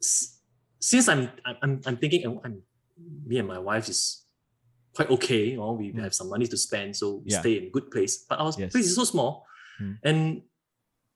[0.02, 0.40] s-
[0.80, 1.30] since I'm
[1.62, 2.56] I'm I'm thinking I'm, I'm
[3.26, 4.26] me and my wife is
[4.96, 5.52] quite okay.
[5.52, 6.02] You know, we Mm.
[6.04, 7.40] have some money to spend, so we Yeah.
[7.40, 8.26] stay in a good place.
[8.28, 8.72] But our Yes.
[8.74, 9.46] place is so small,
[9.82, 9.98] Mm.
[10.04, 10.42] and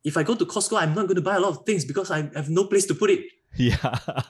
[0.03, 2.11] if I go to Costco, I'm not going to buy a lot of things because
[2.11, 3.21] I have no place to put it.
[3.55, 3.77] Yeah.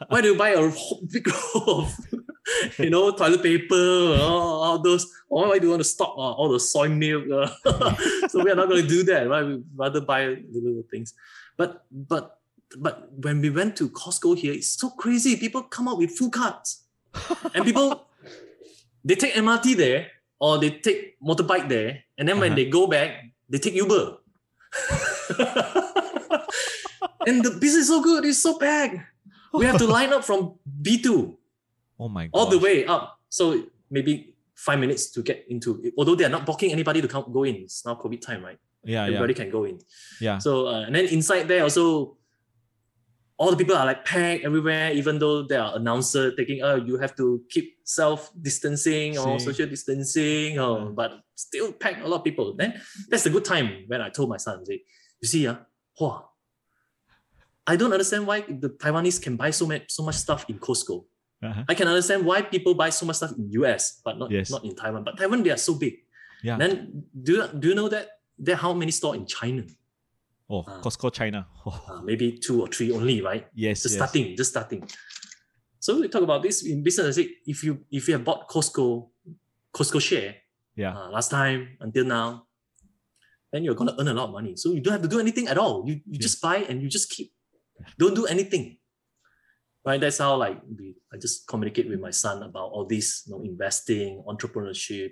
[0.09, 1.95] Why do you buy a whole big roll of,
[2.77, 5.07] you know, toilet paper, all, all those?
[5.29, 7.23] Or why do you want to stock uh, all the soy milk?
[7.31, 7.47] uh?
[8.27, 9.45] so we are not going to do that, right?
[9.45, 11.13] We rather buy little things.
[11.57, 12.39] But but
[12.77, 15.37] but when we went to Costco here, it's so crazy.
[15.37, 16.83] People come out with full carts,
[17.55, 18.05] and people
[19.05, 20.07] they take MRT there
[20.39, 22.55] or they take motorbike there, and then when Uh-huh.
[22.59, 24.17] they go back, they take Uber.
[27.27, 28.97] and the business is so good, it's so packed.
[29.53, 31.35] We have to line up from B2
[31.99, 32.31] oh my god.
[32.33, 33.19] all the way up.
[33.29, 35.93] So maybe five minutes to get into it.
[35.97, 37.55] Although they are not blocking anybody to come go in.
[37.55, 38.57] It's now COVID time, right?
[38.83, 39.05] Yeah.
[39.05, 39.17] Yeah.
[39.17, 39.79] Everybody can go in.
[40.19, 40.37] Yeah.
[40.39, 42.17] So uh, and then inside there also,
[43.37, 44.91] all the people are like packed everywhere.
[44.93, 49.67] Even though there are announcer taking, oh, you have to keep self distancing or social
[49.67, 50.89] distancing, or Yeah.
[50.95, 52.55] but still packed a lot of people.
[52.55, 52.79] Then
[53.09, 54.81] that's the good time when I told my son, say,
[55.21, 55.55] you see, uh,
[55.99, 56.29] wow,
[57.65, 61.05] I don't understand why the Taiwanese can buy so much so much stuff in Costco.
[61.43, 61.63] Uh-huh.
[61.67, 64.49] I can understand why people buy so much stuff in US, but not Yes.
[64.51, 65.03] not in Taiwan.
[65.03, 65.95] But Taiwan, they are so big.
[66.43, 66.57] Yeah.
[66.57, 69.63] Then do you, do you know that there are how many stores in China?
[70.49, 70.81] Oh, Ah.
[70.81, 71.47] Costco China.
[71.65, 73.47] Oh, Uh, maybe two or three only, right?
[73.55, 73.83] yes.
[73.83, 74.01] Just yes.
[74.03, 74.83] starting, just starting.
[75.79, 77.17] So we talk about this in business.
[77.17, 79.09] I say if you if you have bought Costco,
[79.75, 80.35] Costco share
[80.75, 80.95] Yeah.
[80.95, 82.47] uh, last time until now,
[83.51, 84.55] then you're gonna earn a lot of money.
[84.55, 85.83] So you don't have to do anything at all.
[85.87, 87.31] You you just buy and you just keep.
[87.97, 88.77] Don't do anything.
[89.85, 89.99] Right.
[89.99, 93.43] That's how like we, I just communicate with my son about all this, you know,
[93.43, 95.11] investing, entrepreneurship,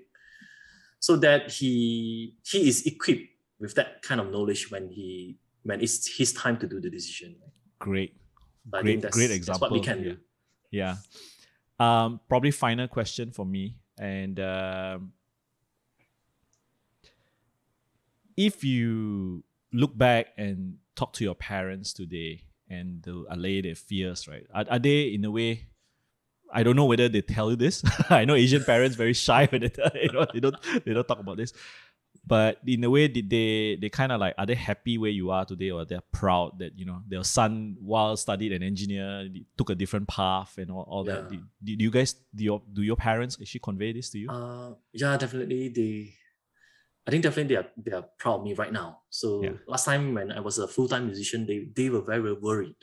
[1.00, 3.28] so that he he is equipped
[3.62, 7.36] with that kind of knowledge when he when it's his time to do the decision.
[7.80, 8.18] Great.
[8.66, 9.70] But I great, great example.
[9.70, 10.12] what we can yeah.
[10.12, 10.18] do.
[10.72, 10.96] Yeah.
[11.80, 13.76] Um, probably final question for me.
[14.00, 15.14] And um,
[18.36, 24.28] if you look back and talk to your parents today and to allay their fears,
[24.28, 24.46] right?
[24.54, 25.68] Are, are they in a way?
[26.54, 27.84] I don't know whether they tell you this.
[28.10, 30.56] I know Asian parents very shy when they, tell- you know, they don't
[30.86, 31.54] they don't talk about this.
[32.32, 35.32] But in a way, did they they kind of like are they happy where you
[35.36, 39.28] are today, or they're proud that you know their son, while studied an engineer,
[39.58, 41.28] took a different path and all, all that.
[41.28, 44.30] Do, do you guys do your do your parents actually convey this to you?
[44.32, 45.76] Uh, yeah, definitely.
[45.76, 46.14] They,
[47.06, 49.02] I think definitely they are they are proud of me right now.
[49.10, 49.60] So Yeah.
[49.68, 52.80] last time when I was a full time musician, they they were very, worried.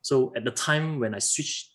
[0.00, 1.74] So at the time when I switched,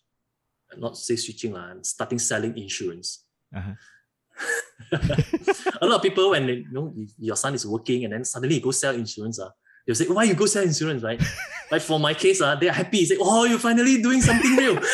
[0.78, 3.28] not say switching I'm starting selling insurance.
[3.52, 3.76] Uh-huh.
[5.80, 8.56] a lot of people when they, you know your son is working and then suddenly
[8.56, 9.50] you go sell insurance, uh,
[9.86, 11.22] they'll say, Why you go sell insurance, right?
[11.70, 13.04] like for my case, uh, they are happy.
[13.04, 14.78] Say, Oh, you're finally doing something real.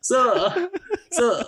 [0.00, 0.68] so uh,
[1.10, 1.42] so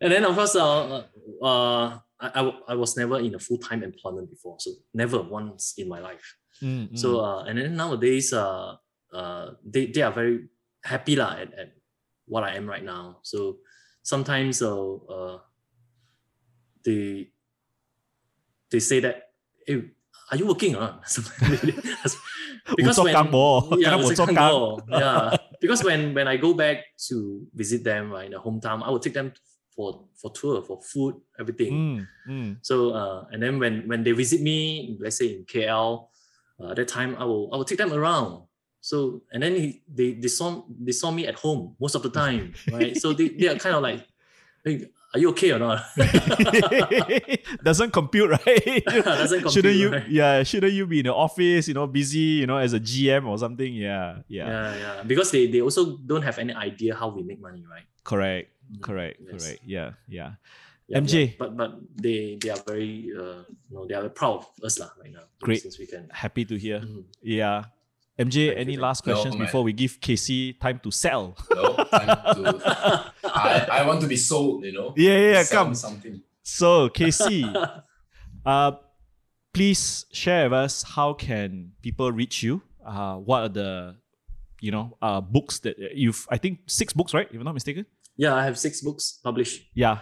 [0.00, 1.02] and then of course uh,
[1.42, 5.74] uh I, I, w- I was never in a full-time employment before so never once
[5.78, 7.20] in my life Mm, so mm.
[7.20, 8.76] uh and then nowadays uh
[9.12, 10.48] uh they, they are very
[10.82, 11.76] happy lah at, at
[12.24, 13.58] what I am right now so
[14.06, 15.38] sometimes uh, uh,
[16.86, 17.26] they
[18.70, 19.34] they say that
[19.66, 19.82] hey,
[20.30, 21.02] are you working on
[22.76, 23.14] because when,
[23.82, 23.90] yeah,
[24.88, 25.36] yeah.
[25.60, 29.02] Because when when I go back to visit them right, in the hometown I would
[29.02, 29.34] take them
[29.74, 31.72] for for tour for food everything.
[31.74, 32.50] Mm, mm.
[32.62, 36.06] so uh, and then when when they visit me let's say in KL
[36.62, 38.46] uh, that time I will I will take them around.
[38.86, 42.12] So and then he, they they saw they saw me at home most of the
[42.22, 42.94] time, right?
[42.94, 44.06] so they, they are kind of like,
[44.62, 45.82] hey, are you okay or not?
[47.66, 48.84] Doesn't compute, right?
[48.86, 49.90] Doesn't compute, shouldn't you?
[49.90, 50.06] right?
[50.06, 51.66] Yeah, shouldn't you be in the office?
[51.66, 52.38] You know, busy.
[52.38, 53.74] You know, as a GM or something.
[53.74, 54.46] Yeah, yeah.
[54.46, 55.02] yeah, yeah.
[55.02, 57.90] Because they, they also don't have any idea how we make money, right?
[58.06, 59.30] Correct, Mm, correct, yes.
[59.34, 59.60] correct.
[59.66, 60.38] Yeah, yeah.
[60.86, 61.14] Yeah, MJ.
[61.14, 61.34] yeah.
[61.38, 64.94] But but they they are very uh you know they are proud of us lah
[65.02, 65.26] right now.
[65.42, 65.62] Great.
[65.62, 66.06] Since we can.
[66.14, 66.78] Happy to hear.
[66.86, 67.02] Mhm.
[67.22, 67.74] Yeah.
[68.18, 69.12] MJ, Thank any thank last you.
[69.12, 71.36] No, questions before we give KC time to sell?
[71.54, 74.94] No, time to, I, I want to be sold, you know.
[74.96, 75.74] Yeah, yeah, yeah, come.
[75.74, 76.22] something.
[76.42, 77.82] So, KC,
[78.46, 78.72] uh,
[79.52, 82.62] please share with us how can people reach you?
[82.84, 83.96] Uh, what are the,
[84.60, 86.26] you know, uh, books that you've?
[86.30, 87.28] I think six books, right?
[87.30, 87.84] If I'm not mistaken.
[88.16, 89.62] Yeah, I have six books published.
[89.74, 89.98] Yeah.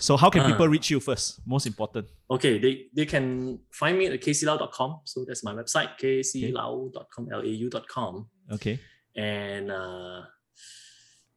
[0.00, 0.46] So how can Ah.
[0.50, 1.40] people reach you first?
[1.46, 2.06] Most important.
[2.30, 5.00] Okay, they, they can find me at kclau.com.
[5.04, 8.28] So that's my website, kclau.com, L-A-U.com.
[8.52, 8.78] Okay.
[9.16, 10.22] And uh,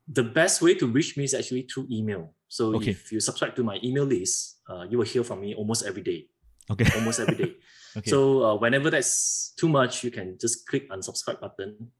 [0.07, 2.35] the best way to reach me is actually through email.
[2.47, 2.91] So Okay.
[2.91, 6.03] if you subscribe to my email list, uh, you will hear from me almost every
[6.03, 6.27] day.
[6.69, 6.85] Okay.
[6.95, 7.55] Almost every day.
[7.97, 8.09] Okay.
[8.09, 11.91] So uh, whenever that's too much, you can just click unsubscribe button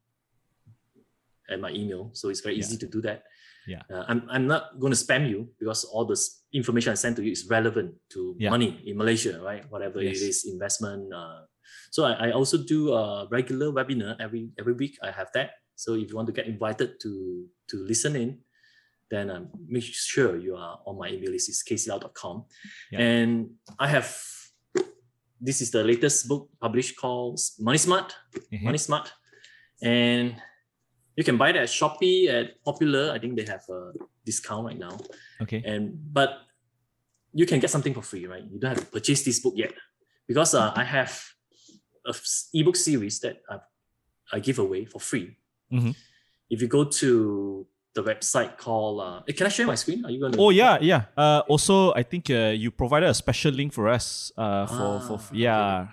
[1.49, 2.11] at my email.
[2.13, 2.59] So it's very Yeah.
[2.63, 3.23] easy to do that.
[3.71, 3.83] Yeah.
[3.87, 7.23] Uh, I'm, I'm not going to spam you because all this information I send to
[7.23, 8.51] you is relevant to Yeah.
[8.51, 9.63] money in Malaysia, right?
[9.71, 10.19] Whatever Yes.
[10.19, 11.07] it is, investment.
[11.13, 11.47] Uh,
[11.95, 14.99] so I, I also do a regular webinar every every week.
[14.99, 15.55] I have that.
[15.79, 17.11] So if you want to get invited to
[17.71, 18.43] to listen in,
[19.07, 21.47] then um, make sure you are on my email list.
[21.47, 22.45] It's kclau.com.
[22.91, 22.99] Yeah.
[22.99, 23.31] And
[23.79, 24.11] I have
[25.41, 28.13] this is the latest book published called Money Smart.
[28.51, 28.61] Mhm.
[28.67, 29.09] Money Smart.
[29.81, 30.35] And
[31.15, 33.11] you can buy it at Shopee at Popular.
[33.11, 33.91] I think they have a
[34.25, 34.97] discount right now.
[35.41, 35.61] Okay.
[35.65, 36.39] And but
[37.33, 38.43] you can get something for free, right?
[38.43, 39.73] You don't have to purchase this book yet.
[40.27, 41.11] Because uh, I have
[42.05, 42.13] a
[42.53, 43.59] ebook series that I,
[44.33, 45.37] I give away for free.
[45.71, 45.95] Mhm.
[46.49, 50.05] If you go to the website called uh, eh, can I share my screen?
[50.05, 51.05] Are you gonna Oh yeah, yeah.
[51.15, 54.31] Uh, also, I think uh, you provided a special link for us.
[54.37, 55.87] Uh, for for Ah, yeah,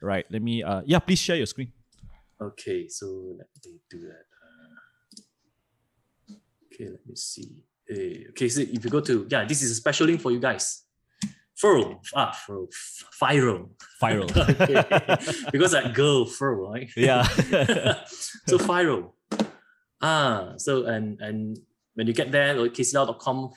[0.00, 0.26] right.
[0.30, 0.62] Let me.
[0.62, 1.72] Uh, yeah, please share your screen.
[2.40, 3.06] Okay, so
[3.38, 4.26] let me do that.
[6.80, 7.64] Uh, okay, let me see.
[7.90, 10.40] Eh, okay, so if you go to yeah, this is a special link for you
[10.40, 10.82] guys.
[11.56, 13.70] Furrow, ah, furrow, f- Firo.
[14.02, 14.26] Viral.
[15.52, 16.90] Because that girl furrow, right?
[16.96, 17.22] Yeah.
[18.48, 19.12] so Firo.
[20.02, 21.58] Ah, so and and
[21.94, 23.50] when you get there, like kclau.com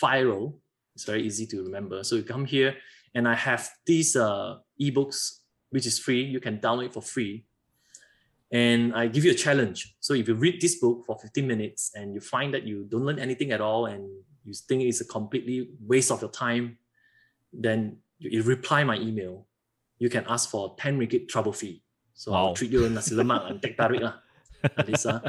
[0.00, 0.54] Firo,
[0.94, 2.04] it's very easy to remember.
[2.04, 2.76] So you come here,
[3.14, 5.40] and I have these uh ebooks
[5.70, 6.22] which is free.
[6.22, 7.46] You can download it for free.
[8.52, 9.94] And I give you a challenge.
[10.00, 13.04] So if you read this book for 15 minutes and you find that you don't
[13.04, 14.08] learn anything at all and
[14.44, 16.78] you think it's a completely waste of your time,
[17.52, 19.46] then you, reply my email.
[19.98, 21.82] You can ask for 10 ringgit trouble fee.
[22.14, 22.48] So Wow.
[22.48, 24.14] I'll treat you nasi lemak and teh tarik lah.
[24.60, 25.20] Ah.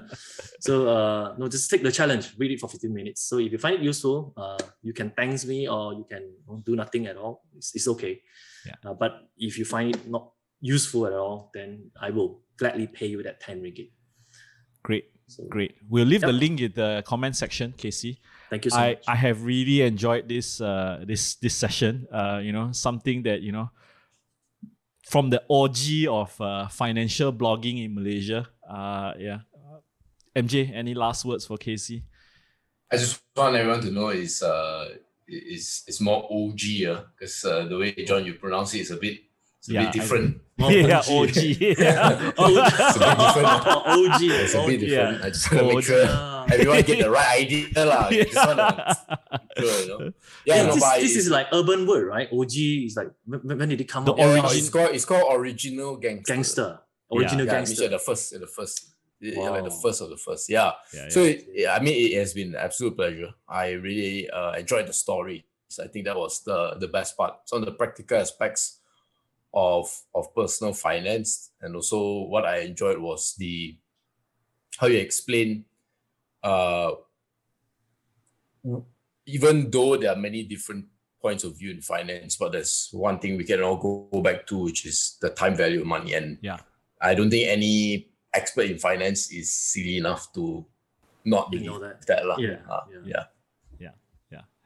[0.60, 2.36] So uh, no, just take the challenge.
[2.38, 3.24] Read it for 15 minutes.
[3.24, 6.76] So if you find it useful, uh, you can thanks me or you can do
[6.76, 7.44] nothing at all.
[7.56, 8.22] It's, it's okay.
[8.66, 8.76] Yeah.
[8.84, 13.08] Uh, but if you find it not useful at all, then I will gladly pay
[13.08, 13.90] you that 10 ringgit.
[14.84, 15.74] Great, So great.
[15.90, 18.18] We'll leave the link in the comment section, KC.
[18.50, 19.04] thank you so I, much.
[19.08, 21.94] I have really enjoyed this uh this this session.
[22.20, 23.68] Uh, you know, something that you know
[25.12, 28.48] from the orgy of uh, financial blogging in Malaysia.
[28.64, 29.40] Uh, yeah.
[30.36, 32.04] MJ, any last words for KC?
[32.92, 34.88] I just want everyone to know is uh
[35.28, 38.98] is it's more OG uh because uh, the way John you pronounce it is a
[38.98, 39.20] bit
[39.62, 40.42] it's a Yeah, bit different.
[40.58, 41.36] Yeah, OG.
[41.36, 42.32] Yeah.
[42.38, 43.48] It's a bit different.
[43.86, 44.22] OG.
[44.22, 45.24] It's a bit different.
[45.24, 47.68] I just want to make sure everyone get the right idea.
[47.68, 48.98] You just want to
[49.60, 50.14] sure, you know.
[50.46, 52.28] Yeah, Yeah, no, this, this is like urban word, right?
[52.32, 54.18] OG is like when, when did it come The out?
[54.20, 56.34] yeah, origin- it's called it's called original gangster.
[56.34, 56.80] gangster,
[57.16, 57.76] original Yeah, gangster.
[57.76, 57.90] Gangster.
[57.90, 58.88] the first, the first,
[59.20, 60.50] yeah, like the first of the first.
[60.50, 60.72] Yeah.
[60.94, 63.30] Yeah, So it, yeah, I mean, it has been an absolute pleasure.
[63.48, 65.46] I really uh, enjoyed the story.
[65.70, 67.34] So I think that was the the best part.
[67.46, 68.80] Some of the practical aspects
[69.54, 73.78] of of personal finance, and also what I enjoyed was the
[74.80, 75.66] how you explain.
[76.44, 76.92] Uh,
[79.26, 80.86] even though there are many different
[81.22, 84.48] points of view in finance, but there's one thing we can all go, go back
[84.48, 86.14] to, which is the time value of money.
[86.14, 86.58] And Yeah.
[87.00, 90.66] I don't think any expert in finance is silly enough to
[91.26, 92.08] not Ignore believe that.
[92.08, 92.26] that.
[92.26, 92.38] lah.
[92.40, 93.00] Yeah, Ah, yeah.
[93.06, 93.24] yeah.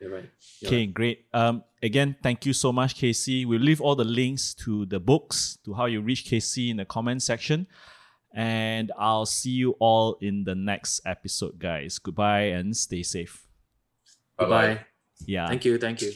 [0.05, 0.29] You're right.
[0.61, 0.93] You're Okay, right.
[0.93, 1.25] great.
[1.33, 3.45] Um, again, thank you so much, KC.
[3.47, 6.85] We'll leave all the links to the books, to how you reach KC in the
[6.85, 7.65] comment section.
[8.33, 11.97] And I'll see you all in the next episode, guys.
[11.97, 13.47] Goodbye and stay safe.
[14.37, 14.75] Bye-bye.
[14.75, 14.85] Bye.
[15.25, 15.47] Yeah.
[15.47, 15.77] Thank you.
[15.79, 16.13] Thank you.